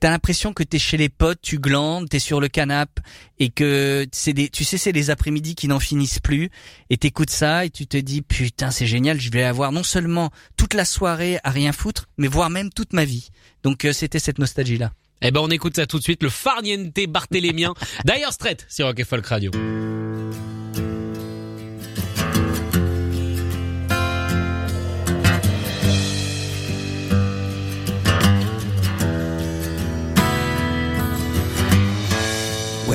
t'as 0.00 0.10
l'impression 0.10 0.52
que 0.52 0.62
t'es 0.62 0.78
chez 0.78 0.96
les 0.96 1.08
potes, 1.08 1.40
tu 1.40 1.58
glandes, 1.58 2.08
t'es 2.08 2.18
sur 2.18 2.40
le 2.40 2.48
canapé 2.48 3.00
et 3.38 3.48
que 3.48 4.06
c'est 4.12 4.34
des, 4.34 4.50
tu 4.50 4.64
sais, 4.64 4.76
c'est 4.76 4.92
les 4.92 5.08
après-midi 5.08 5.54
qui 5.54 5.66
n'en 5.66 5.80
finissent 5.80 6.20
plus 6.20 6.50
et 6.90 6.98
t'écoutes 6.98 7.30
ça 7.30 7.64
et 7.64 7.70
tu 7.70 7.86
te 7.86 7.96
dis 7.96 8.20
putain 8.20 8.70
c'est 8.70 8.86
génial, 8.86 9.18
je 9.18 9.30
vais 9.30 9.44
avoir 9.44 9.72
non 9.72 9.82
seulement 9.82 10.30
toute 10.56 10.74
la 10.74 10.84
soirée 10.84 11.38
à 11.42 11.50
rien 11.50 11.72
foutre, 11.72 12.06
mais 12.18 12.28
voire 12.28 12.50
même 12.50 12.70
toute 12.70 12.92
ma 12.92 13.06
vie. 13.06 13.30
Donc 13.62 13.84
euh, 13.86 13.92
c'était 13.92 14.18
cette 14.18 14.38
nostalgie 14.38 14.78
là. 14.78 14.92
Eh 15.22 15.30
ben 15.30 15.40
on 15.40 15.48
écoute 15.48 15.76
ça 15.76 15.86
tout 15.86 15.98
de 15.98 16.02
suite, 16.02 16.22
le 16.22 16.30
farniente 16.30 16.94
barthélémien 17.08 17.74
Dire 18.04 18.32
Straits 18.32 18.66
sur 18.68 18.86
Rock 18.86 19.04
Folk 19.04 19.26
Radio. 19.26 19.50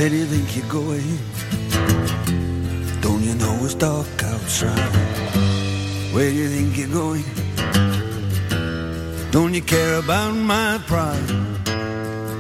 Where 0.06 0.12
do 0.12 0.18
you 0.18 0.28
think 0.28 0.56
you're 0.56 0.70
going? 0.70 1.18
Don't 3.02 3.24
you 3.24 3.34
know 3.34 3.58
it's 3.66 3.74
dark 3.74 4.06
outside? 4.24 4.78
Where 6.14 6.30
do 6.30 6.36
you 6.36 6.48
think 6.48 6.78
you're 6.78 6.94
going? 6.94 7.26
Don't 9.32 9.56
you 9.56 9.64
care 9.64 9.98
about 9.98 10.36
my 10.36 10.78
pride? 10.86 11.32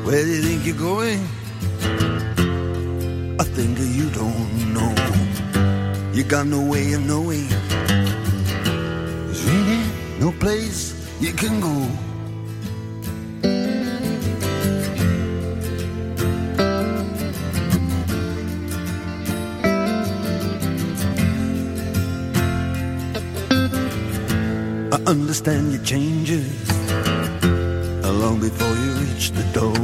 Where 0.05 0.23
do 0.23 0.29
you 0.29 0.43
think 0.43 0.63
you're 0.67 0.77
going? 0.77 1.17
I 3.41 3.43
think 3.55 3.79
you 3.79 4.11
don't 4.11 4.73
know. 4.75 4.93
You 6.13 6.23
got 6.23 6.45
no 6.45 6.61
way 6.61 6.93
of 6.93 7.03
knowing. 7.03 7.49
There's 9.25 9.43
really 9.43 9.83
no 10.19 10.31
place 10.33 10.93
you 11.19 11.33
can 11.33 11.59
go. 11.59 11.89
Understand 25.07 25.71
your 25.71 25.83
changes 25.83 26.75
long 28.25 28.39
before 28.39 28.75
you 28.83 28.91
reach 29.05 29.31
the 29.31 29.43
door. 29.53 29.75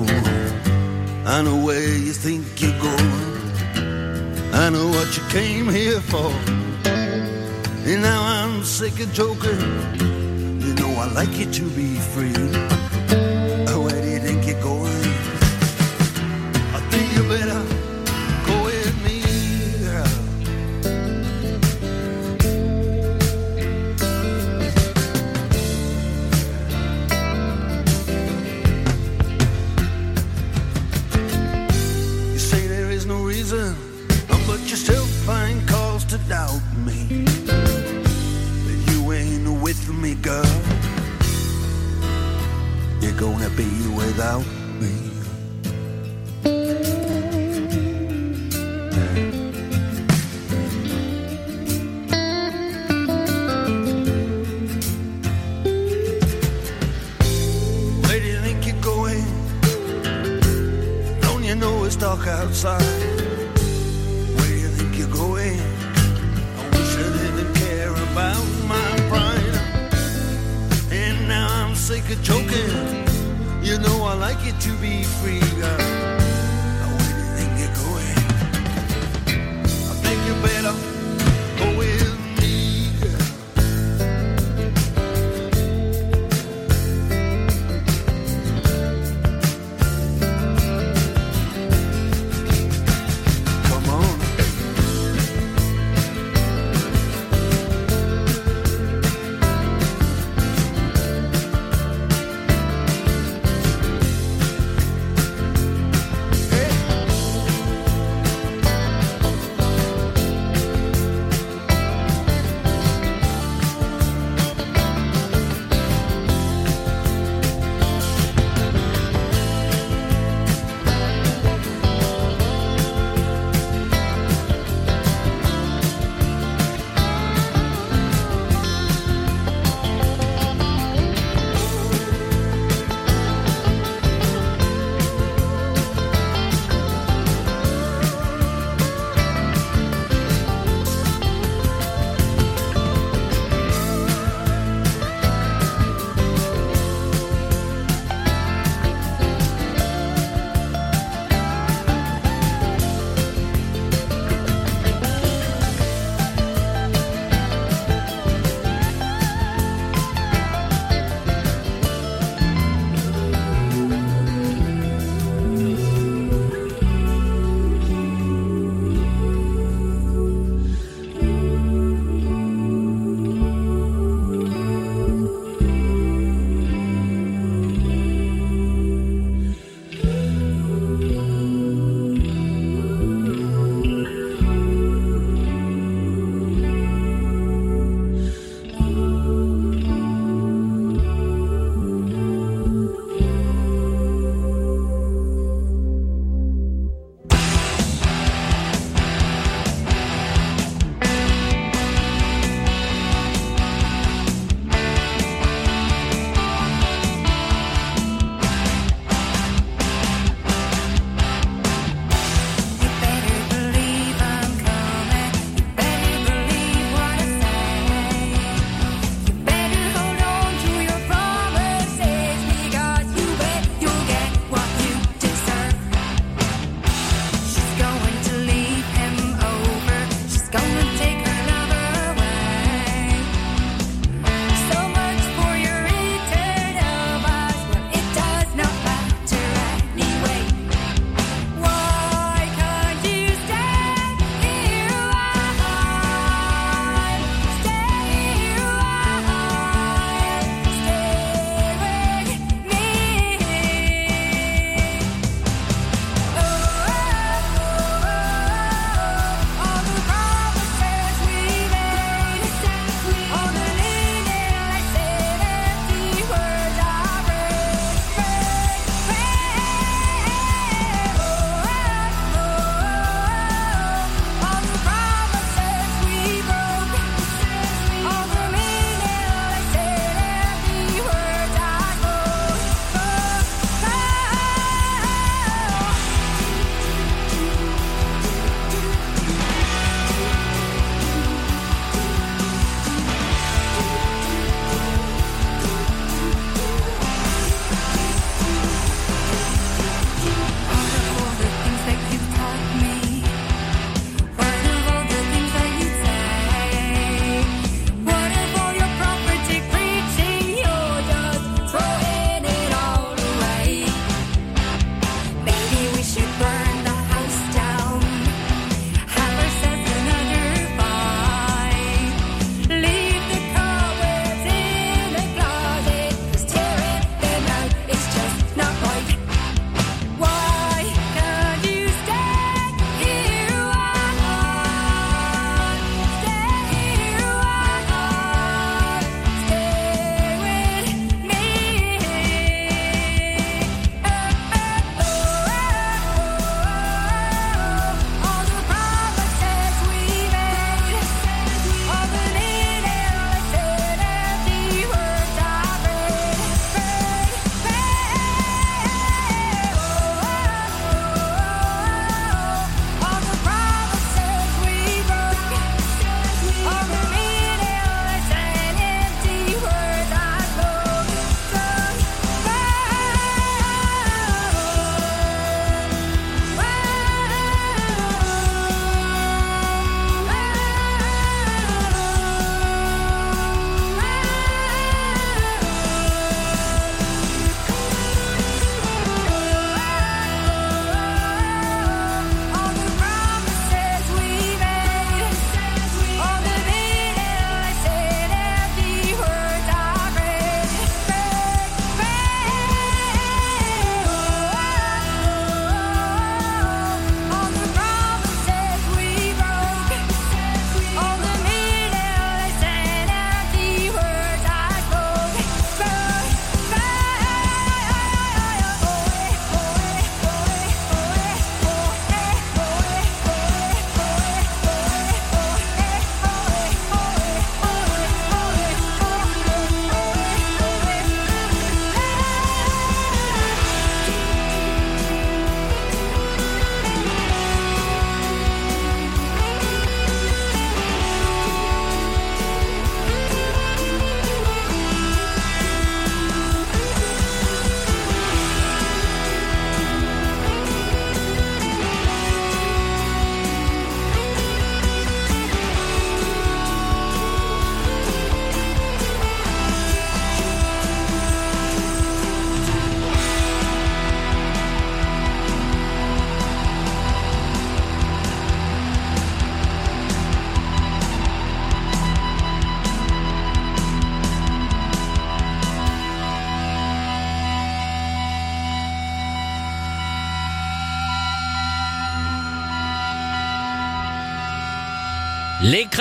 I 1.25 1.41
know 1.43 1.57
where 1.63 1.95
you 2.05 2.13
think 2.13 2.43
you're 2.61 2.79
going. 2.79 4.53
I 4.53 4.69
know 4.69 4.87
what 4.87 5.15
you 5.15 5.23
came 5.29 5.69
here 5.69 5.99
for. 6.01 6.31
And 7.89 8.01
now 8.01 8.21
I'm 8.23 8.63
sick 8.63 8.99
of 8.99 9.11
joking. 9.13 9.61
You 10.65 10.73
know 10.75 10.91
I 11.03 11.11
like 11.13 11.33
you 11.37 11.45
to 11.51 11.63
be 11.69 11.95
free. 12.13 12.70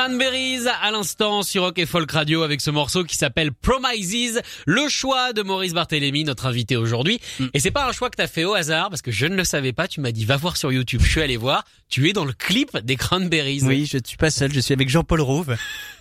Cranberries 0.01 0.66
à 0.81 0.90
l'instant 0.93 1.43
sur 1.43 1.62
Rock 1.62 1.78
et 1.78 1.85
Folk 1.85 2.10
Radio 2.10 2.43
avec 2.43 2.62
ce 2.62 2.70
morceau 2.70 3.05
qui 3.05 3.16
s'appelle 3.18 3.52
Promises, 3.52 4.40
le 4.64 4.89
choix 4.89 5.35
de 5.35 5.43
Maurice 5.43 5.74
Barthélémy, 5.74 6.24
notre 6.24 6.47
invité 6.47 6.74
aujourd'hui. 6.74 7.20
Mm. 7.39 7.47
Et 7.52 7.60
c'est 7.60 7.70
pas 7.70 7.86
un 7.86 7.93
choix 7.93 8.09
que 8.09 8.16
t'as 8.16 8.27
fait 8.27 8.44
au 8.44 8.55
hasard 8.55 8.89
parce 8.89 9.02
que 9.02 9.10
je 9.10 9.27
ne 9.27 9.36
le 9.36 9.44
savais 9.44 9.74
pas. 9.74 9.89
Tu 9.89 10.01
m'as 10.01 10.10
dit 10.10 10.24
va 10.24 10.39
voir 10.39 10.56
sur 10.56 10.72
YouTube. 10.72 11.02
Je 11.05 11.10
suis 11.10 11.20
allé 11.20 11.36
voir. 11.36 11.66
Tu 11.90 12.09
es 12.09 12.14
dans 12.14 12.24
le 12.24 12.32
clip 12.32 12.78
des 12.78 12.97
Cranberries. 12.97 13.60
Oui, 13.64 13.85
je 13.85 13.98
ne 13.98 14.02
suis 14.02 14.16
pas 14.16 14.31
seul, 14.31 14.51
je 14.55 14.60
suis 14.60 14.72
avec 14.72 14.89
Jean-Paul 14.89 15.20
Rouve 15.20 15.55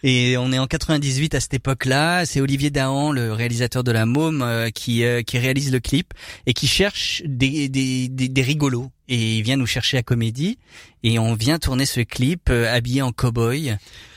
et 0.03 0.37
on 0.37 0.53
est 0.53 0.59
en 0.59 0.67
98 0.67 1.35
à 1.35 1.41
cette 1.41 1.55
époque-là. 1.55 2.25
C'est 2.25 2.39
Olivier 2.39 2.69
Dahan, 2.69 3.11
le 3.11 3.33
réalisateur 3.33 3.83
de 3.83 3.91
La 3.91 4.05
Môme, 4.05 4.41
euh, 4.41 4.69
qui 4.69 5.03
euh, 5.03 5.23
qui 5.23 5.37
réalise 5.39 5.73
le 5.73 5.81
clip 5.81 6.13
et 6.45 6.53
qui 6.53 6.67
cherche 6.67 7.21
des 7.25 7.67
des, 7.67 8.07
des, 8.07 8.29
des 8.29 8.41
rigolos. 8.41 8.91
Et 9.09 9.37
il 9.37 9.41
vient 9.41 9.57
nous 9.57 9.65
chercher 9.65 9.97
à 9.97 10.03
Comédie 10.03 10.59
et 11.03 11.19
on 11.19 11.33
vient 11.33 11.59
tourner 11.59 11.85
ce 11.85 11.99
clip 11.99 12.49
euh, 12.49 12.71
habillé 12.71 13.01
en 13.01 13.11
cow-boy 13.11 13.75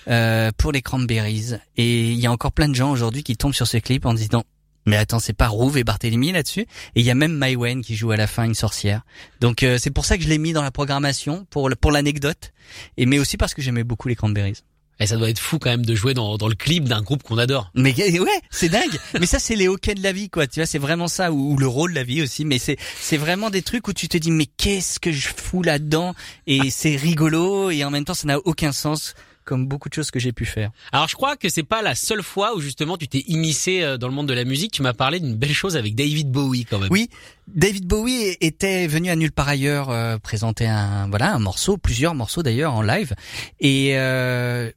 euh, 0.08 0.50
pour 0.58 0.70
les 0.70 0.82
Cranberries. 0.82 1.54
Et 1.76 2.10
il 2.10 2.20
y 2.20 2.26
a 2.26 2.30
encore 2.30 2.52
plein 2.52 2.68
de 2.68 2.74
gens 2.74 2.92
aujourd'hui 2.92 3.24
qui 3.24 3.36
tombent 3.36 3.54
sur 3.54 3.66
ce 3.66 3.78
clip 3.78 4.04
en 4.04 4.14
disant 4.14 4.44
mais 4.84 4.96
attends, 4.96 5.20
c'est 5.20 5.32
pas 5.32 5.48
Rouve 5.48 5.78
et 5.78 5.84
Barthélemy 5.84 6.32
là-dessus? 6.32 6.62
Et 6.62 6.66
il 7.00 7.04
y 7.04 7.10
a 7.10 7.14
même 7.14 7.32
Maïwen 7.32 7.82
qui 7.82 7.94
joue 7.94 8.10
à 8.10 8.16
la 8.16 8.26
fin 8.26 8.44
une 8.44 8.54
sorcière. 8.54 9.02
Donc 9.40 9.62
euh, 9.62 9.78
c'est 9.78 9.90
pour 9.90 10.04
ça 10.04 10.16
que 10.16 10.24
je 10.24 10.28
l'ai 10.28 10.38
mis 10.38 10.52
dans 10.52 10.62
la 10.62 10.70
programmation 10.70 11.46
pour 11.50 11.70
pour 11.80 11.92
l'anecdote, 11.92 12.52
et 12.96 13.06
mais 13.06 13.18
aussi 13.18 13.36
parce 13.36 13.54
que 13.54 13.62
j'aimais 13.62 13.84
beaucoup 13.84 14.08
les 14.08 14.16
Cranberries. 14.16 14.62
Et 15.00 15.06
ça 15.06 15.16
doit 15.16 15.30
être 15.30 15.38
fou 15.38 15.58
quand 15.58 15.70
même 15.70 15.84
de 15.84 15.94
jouer 15.94 16.14
dans, 16.14 16.36
dans 16.36 16.48
le 16.48 16.54
clip 16.54 16.84
d'un 16.84 17.02
groupe 17.02 17.22
qu'on 17.22 17.38
adore. 17.38 17.70
Mais 17.74 17.94
ouais, 17.96 18.40
c'est 18.50 18.68
dingue. 18.68 18.98
mais 19.20 19.26
ça 19.26 19.38
c'est 19.38 19.56
les 19.56 19.68
hoquets 19.68 19.94
de 19.94 20.02
la 20.02 20.12
vie 20.12 20.30
quoi. 20.30 20.46
Tu 20.46 20.60
vois, 20.60 20.66
c'est 20.66 20.78
vraiment 20.78 21.08
ça 21.08 21.32
ou, 21.32 21.54
ou 21.54 21.58
le 21.58 21.66
rôle 21.66 21.90
de 21.90 21.96
la 21.96 22.04
vie 22.04 22.22
aussi. 22.22 22.44
Mais 22.44 22.58
c'est 22.58 22.76
c'est 23.00 23.16
vraiment 23.16 23.50
des 23.50 23.62
trucs 23.62 23.88
où 23.88 23.92
tu 23.92 24.08
te 24.08 24.16
dis 24.16 24.30
mais 24.30 24.46
qu'est-ce 24.46 25.00
que 25.00 25.10
je 25.10 25.28
fous 25.36 25.62
là-dedans? 25.62 26.14
Et 26.46 26.70
c'est 26.70 26.96
rigolo 26.96 27.70
et 27.70 27.84
en 27.84 27.90
même 27.90 28.04
temps 28.04 28.14
ça 28.14 28.26
n'a 28.26 28.38
aucun 28.44 28.72
sens 28.72 29.14
comme 29.44 29.66
beaucoup 29.66 29.88
de 29.88 29.94
choses 29.94 30.10
que 30.10 30.20
j'ai 30.20 30.32
pu 30.32 30.44
faire. 30.44 30.70
Alors 30.92 31.08
je 31.08 31.16
crois 31.16 31.36
que 31.36 31.48
c'est 31.48 31.62
pas 31.62 31.82
la 31.82 31.94
seule 31.94 32.22
fois 32.22 32.54
où 32.56 32.60
justement 32.60 32.96
tu 32.96 33.08
t'es 33.08 33.24
immiscé 33.26 33.82
euh, 33.82 33.98
dans 33.98 34.08
le 34.08 34.14
monde 34.14 34.28
de 34.28 34.34
la 34.34 34.44
musique. 34.44 34.72
Tu 34.72 34.82
m'as 34.82 34.92
parlé 34.92 35.20
d'une 35.20 35.34
belle 35.34 35.52
chose 35.52 35.76
avec 35.76 35.94
David 35.94 36.30
Bowie 36.30 36.64
quand 36.64 36.78
même. 36.78 36.90
Oui, 36.90 37.10
David 37.48 37.86
Bowie 37.86 38.36
était 38.40 38.86
venu 38.86 39.10
à 39.10 39.16
nulle 39.16 39.32
part 39.32 39.48
ailleurs 39.48 39.90
euh, 39.90 40.16
présenter 40.16 40.66
un 40.66 41.08
voilà 41.08 41.34
un 41.34 41.38
morceau, 41.38 41.76
plusieurs 41.76 42.14
morceaux 42.14 42.42
d'ailleurs 42.42 42.72
en 42.74 42.82
live. 42.82 43.14
Et 43.60 43.98
euh, 43.98 44.70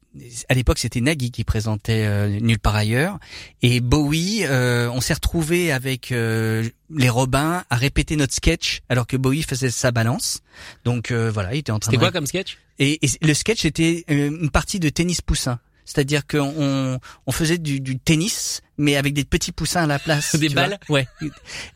à 0.48 0.54
l'époque 0.54 0.78
c'était 0.78 1.00
Nagui 1.00 1.30
qui 1.30 1.44
présentait 1.44 2.04
euh, 2.06 2.40
nulle 2.40 2.58
part 2.58 2.74
ailleurs. 2.74 3.18
Et 3.62 3.80
Bowie, 3.80 4.44
euh, 4.44 4.90
on 4.92 5.00
s'est 5.00 5.14
retrouvé 5.14 5.72
avec 5.72 6.12
euh, 6.12 6.68
les 6.90 7.08
Robins 7.08 7.64
à 7.70 7.76
répéter 7.76 8.16
notre 8.16 8.34
sketch 8.34 8.80
alors 8.88 9.06
que 9.06 9.16
Bowie 9.16 9.42
faisait 9.42 9.70
sa 9.70 9.90
balance. 9.92 10.42
Donc 10.84 11.12
euh, 11.12 11.30
voilà, 11.30 11.54
il 11.54 11.58
était 11.58 11.72
en 11.72 11.78
train 11.78 11.92
C'était 11.92 11.98
de 11.98 12.02
quoi 12.02 12.12
comme 12.12 12.26
sketch? 12.26 12.58
Et, 12.78 12.98
et 13.06 13.10
le 13.22 13.32
sketch 13.32 13.64
était 13.64 14.04
une 14.08 14.50
partie 14.50 14.80
de 14.80 14.88
tennis 14.88 15.22
poussin. 15.22 15.60
C'est-à-dire 15.86 16.26
qu'on 16.26 16.98
on 17.26 17.32
faisait 17.32 17.58
du, 17.58 17.78
du 17.78 17.96
tennis, 17.96 18.60
mais 18.78 18.96
avec 18.96 19.14
des 19.14 19.24
petits 19.24 19.52
poussins 19.52 19.84
à 19.84 19.86
la 19.86 19.98
place. 19.98 20.34
Des 20.46 20.48
balles 20.48 20.78
Ouais. 20.88 21.06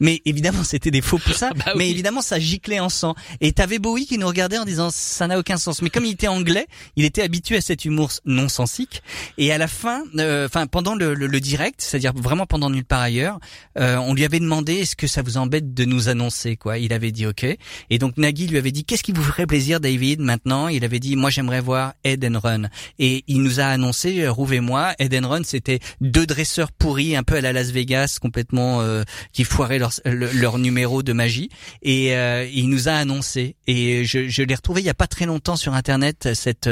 Mais 0.01 0.21
évidemment, 0.25 0.65
c'était 0.65 0.91
des 0.91 1.01
faux 1.01 1.19
poussins. 1.19 1.51
Bah 1.57 1.73
mais 1.77 1.91
évidemment, 1.91 2.23
ça 2.23 2.39
giclait 2.39 2.81
en 2.81 2.89
sang. 2.89 3.15
Et 3.41 3.53
t'avais 3.53 3.79
Bowie 3.79 4.07
qui 4.07 4.19
nous 4.19 4.27
regardait 4.27 4.59
en 4.59 4.65
disant 4.65 4.91
ça 4.91 5.27
n'a 5.27 5.39
aucun 5.39 5.57
sens. 5.57 5.83
Mais 5.83 5.91
comme 5.91 6.05
il 6.05 6.13
était 6.13 6.29
anglais, 6.29 6.67
il 6.97 7.05
était 7.05 7.23
habitué 7.23 7.57
à 7.57 7.61
cet 7.61 7.85
humour 7.85 8.11
non 8.25 8.49
sensique. 8.49 9.03
Et 9.39 9.53
à 9.53 9.59
la 9.59 9.69
fin, 9.69 10.03
euh, 10.19 10.47
enfin 10.47 10.67
pendant 10.67 10.95
le, 10.95 11.15
le- 11.15 11.27
le 11.27 11.41
direct, 11.41 11.81
c'est-à-dire 11.83 12.13
vraiment 12.15 12.47
pendant 12.47 12.71
nulle 12.71 12.85
part 12.85 13.01
ailleurs, 13.01 13.39
euh, 13.79 13.97
on 13.97 14.15
lui 14.15 14.25
avait 14.25 14.41
demandé 14.41 14.75
est-ce 14.75 14.97
que 14.97 15.07
ça 15.07 15.23
vous 15.23 15.37
embête 15.37 15.75
de 15.75 15.85
nous 15.85 16.09
annoncer 16.09 16.57
quoi? 16.57 16.79
Il 16.79 16.93
avait 16.93 17.13
dit 17.13 17.27
ok. 17.27 17.45
Et 17.91 17.99
donc 17.99 18.17
Nagui 18.17 18.47
lui 18.47 18.59
avait 18.59 18.73
dit 18.73 18.85
qu'est-ce 18.85 19.03
qui 19.03 19.13
vous 19.13 19.23
ferait 19.23 19.47
plaisir, 19.47 19.81
David 19.81 20.21
Maintenant, 20.21 20.69
il 20.69 20.85
avait 20.85 20.99
dit 21.01 21.17
moi 21.17 21.31
j'aimerais 21.31 21.61
voir 21.61 21.95
Ed 22.05 22.25
and 22.25 22.39
Run. 22.39 22.63
Et 22.99 23.25
il 23.27 23.43
nous 23.43 23.61
a 23.61 23.65
annoncé 23.65 24.21
euh, 24.23 24.31
Rouve 24.33 24.55
et 24.55 24.61
moi, 24.61 24.93
Ed 24.99 25.15
and 25.15 25.29
Run, 25.29 25.43
c'était 25.45 25.81
deux 26.01 26.27
dresseurs 26.27 26.73
pourris 26.91 27.15
un 27.15 27.23
peu 27.23 27.37
à 27.37 27.41
la 27.41 27.53
Las 27.53 27.71
Vegas, 27.71 28.19
complètement 28.21 28.81
euh, 28.81 29.05
qui 29.33 29.45
foiraient 29.45 29.79
leur, 29.79 29.93
le- 30.05 30.33
leur 30.33 30.59
numéro 30.59 31.05
de 31.05 31.13
magie. 31.13 31.49
Et 31.83 32.17
euh, 32.17 32.45
il 32.53 32.69
nous 32.69 32.89
a 32.89 32.93
annoncé. 32.95 33.55
Et 33.69 34.05
je, 34.05 34.27
je 34.29 34.43
l'ai 34.43 34.55
retrouvé 34.57 34.81
il 34.81 34.85
y 34.85 34.91
a 34.91 34.95
pas 34.95 35.07
très 35.07 35.25
longtemps 35.27 35.55
sur 35.57 35.75
internet 35.75 36.31
cette 36.35 36.69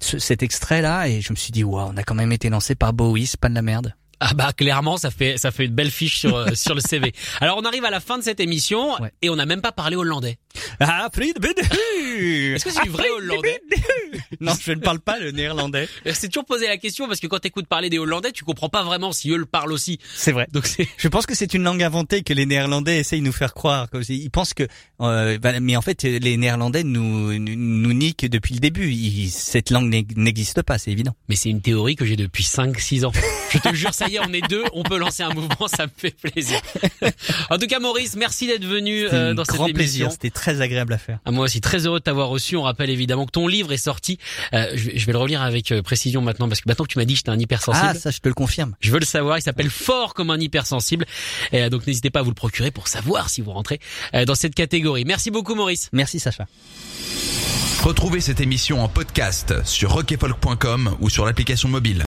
ce- 0.00 0.18
cet 0.18 0.42
extrait 0.42 0.80
là, 0.80 1.06
et 1.06 1.20
je 1.20 1.32
me 1.32 1.36
suis 1.36 1.52
dit 1.52 1.64
waouh, 1.64 1.90
on 1.92 1.96
a 1.98 2.02
quand 2.02 2.14
même 2.14 2.32
été 2.32 2.48
lancé 2.48 2.74
par 2.74 2.94
Bowie, 2.94 3.26
c'est 3.26 3.38
pas 3.40 3.50
de 3.50 3.54
la 3.54 3.62
merde. 3.62 3.94
Ah 4.20 4.34
bah 4.34 4.52
clairement 4.52 4.96
ça 4.96 5.12
fait 5.12 5.36
ça 5.38 5.52
fait 5.52 5.66
une 5.66 5.74
belle 5.74 5.92
fiche 5.92 6.18
sur 6.18 6.34
euh, 6.34 6.48
sur 6.54 6.74
le 6.74 6.80
CV. 6.80 7.12
Alors 7.40 7.56
on 7.58 7.64
arrive 7.64 7.84
à 7.84 7.90
la 7.90 8.00
fin 8.00 8.18
de 8.18 8.22
cette 8.24 8.40
émission 8.40 9.00
Ouais. 9.00 9.12
et 9.22 9.30
on 9.30 9.36
n'a 9.36 9.46
même 9.46 9.60
pas 9.60 9.70
parlé 9.70 9.94
hollandais. 9.96 10.38
Ah, 10.80 11.08
Fried 11.12 11.36
Est-ce 11.44 12.64
que 12.64 12.70
c'est 12.70 12.82
du 12.82 12.88
vrai 12.90 13.08
hollandais 13.10 13.60
Non, 14.40 14.52
je 14.60 14.72
ne 14.72 14.80
parle 14.80 15.00
pas 15.00 15.18
le 15.18 15.30
néerlandais. 15.30 15.88
C'est 16.12 16.28
toujours 16.28 16.44
posé 16.46 16.66
la 16.66 16.76
question 16.78 17.06
parce 17.06 17.20
que 17.20 17.26
quand 17.26 17.38
t'écoutes 17.38 17.66
parler 17.66 17.90
des 17.90 17.98
hollandais, 17.98 18.32
tu 18.32 18.44
comprends 18.44 18.68
pas 18.68 18.82
vraiment 18.82 19.12
si 19.12 19.30
eux 19.30 19.36
le 19.36 19.46
parlent 19.46 19.72
aussi. 19.72 19.98
C'est 20.14 20.32
vrai. 20.32 20.46
Donc 20.52 20.68
Je 20.96 21.08
pense 21.08 21.26
que 21.26 21.34
c'est 21.34 21.54
une 21.54 21.62
langue 21.62 21.82
inventée 21.82 22.22
que 22.22 22.32
les 22.32 22.46
Néerlandais 22.46 22.98
essayent 22.98 23.20
de 23.20 23.26
nous 23.26 23.32
faire 23.32 23.54
croire. 23.54 23.88
Ils 24.08 24.30
pensent 24.30 24.54
que, 24.54 24.66
euh, 25.00 25.38
bah, 25.38 25.58
mais 25.60 25.76
en 25.76 25.82
fait, 25.82 26.02
les 26.02 26.36
Néerlandais 26.36 26.84
nous 26.84 27.38
nous, 27.38 27.54
nous 27.56 27.92
niquent 27.92 28.26
depuis 28.26 28.54
le 28.54 28.60
début. 28.60 28.90
Ils- 28.90 29.30
cette 29.30 29.70
langue 29.70 29.88
n'ex- 29.88 30.16
n'existe 30.16 30.62
pas, 30.62 30.78
c'est 30.78 30.90
évident. 30.90 31.14
mais 31.28 31.36
c'est 31.36 31.50
une 31.50 31.60
théorie 31.62 31.96
que 31.96 32.04
j'ai 32.04 32.16
depuis 32.16 32.44
5 32.44 32.78
6 32.80 33.04
ans. 33.04 33.12
Je 33.50 33.58
te 33.58 33.74
jure 33.74 33.94
ça 33.94 34.08
y 34.08 34.16
est, 34.16 34.20
on 34.20 34.32
est 34.32 34.46
deux, 34.48 34.64
on 34.72 34.82
peut 34.82 34.98
lancer 34.98 35.22
un 35.22 35.32
mouvement, 35.34 35.68
ça 35.68 35.86
me 35.86 35.90
fait 35.96 36.10
plaisir. 36.10 36.60
en 37.50 37.58
tout 37.58 37.66
cas 37.66 37.78
Maurice, 37.78 38.16
merci 38.16 38.46
d'être 38.46 38.64
venu 38.64 39.06
euh, 39.12 39.34
dans 39.34 39.44
cette 39.44 39.54
grand 39.54 39.66
émission. 39.66 39.74
plaisir. 40.08 40.12
C'était 40.12 40.30
très 40.38 40.60
agréable 40.60 40.92
à 40.92 40.98
faire. 40.98 41.18
Ah, 41.24 41.30
moi 41.30 41.44
aussi 41.44 41.60
très 41.60 41.86
heureux 41.86 41.98
de 41.98 42.04
t'avoir 42.04 42.28
reçu. 42.28 42.56
On 42.56 42.62
rappelle 42.62 42.90
évidemment 42.90 43.26
que 43.26 43.32
ton 43.32 43.48
livre 43.48 43.72
est 43.72 43.76
sorti. 43.76 44.18
Euh, 44.54 44.70
je, 44.74 44.90
vais, 44.90 44.98
je 44.98 45.06
vais 45.06 45.12
le 45.12 45.18
relire 45.18 45.42
avec 45.42 45.72
euh, 45.72 45.82
précision 45.82 46.22
maintenant 46.22 46.48
parce 46.48 46.60
que 46.60 46.68
maintenant 46.68 46.84
que 46.84 46.92
tu 46.92 46.98
m'as 46.98 47.04
dit 47.04 47.14
que 47.14 47.18
j'étais 47.18 47.30
un 47.30 47.38
hypersensible. 47.38 47.88
Ah, 47.90 47.94
ça, 47.94 48.10
je 48.10 48.18
te 48.18 48.28
le 48.28 48.34
confirme. 48.34 48.74
Je 48.80 48.90
veux 48.92 49.00
le 49.00 49.04
savoir, 49.04 49.38
il 49.38 49.42
s'appelle 49.42 49.70
Fort 49.70 50.14
comme 50.14 50.30
un 50.30 50.38
hypersensible. 50.38 51.06
Et, 51.52 51.62
euh, 51.62 51.68
donc 51.68 51.86
n'hésitez 51.86 52.10
pas 52.10 52.20
à 52.20 52.22
vous 52.22 52.30
le 52.30 52.34
procurer 52.34 52.70
pour 52.70 52.88
savoir 52.88 53.30
si 53.30 53.40
vous 53.40 53.50
rentrez 53.50 53.80
dans 54.26 54.34
cette 54.34 54.54
catégorie. 54.54 55.04
Merci 55.04 55.30
beaucoup 55.30 55.54
Maurice. 55.54 55.88
Merci, 55.92 56.20
Sacha. 56.20 56.46
Retrouvez 57.82 58.20
cette 58.20 58.40
émission 58.40 58.82
en 58.82 58.88
podcast 58.88 59.64
sur 59.64 59.92
rockefolk.com 59.92 60.96
ou 61.00 61.10
sur 61.10 61.24
l'application 61.26 61.68
mobile. 61.68 62.07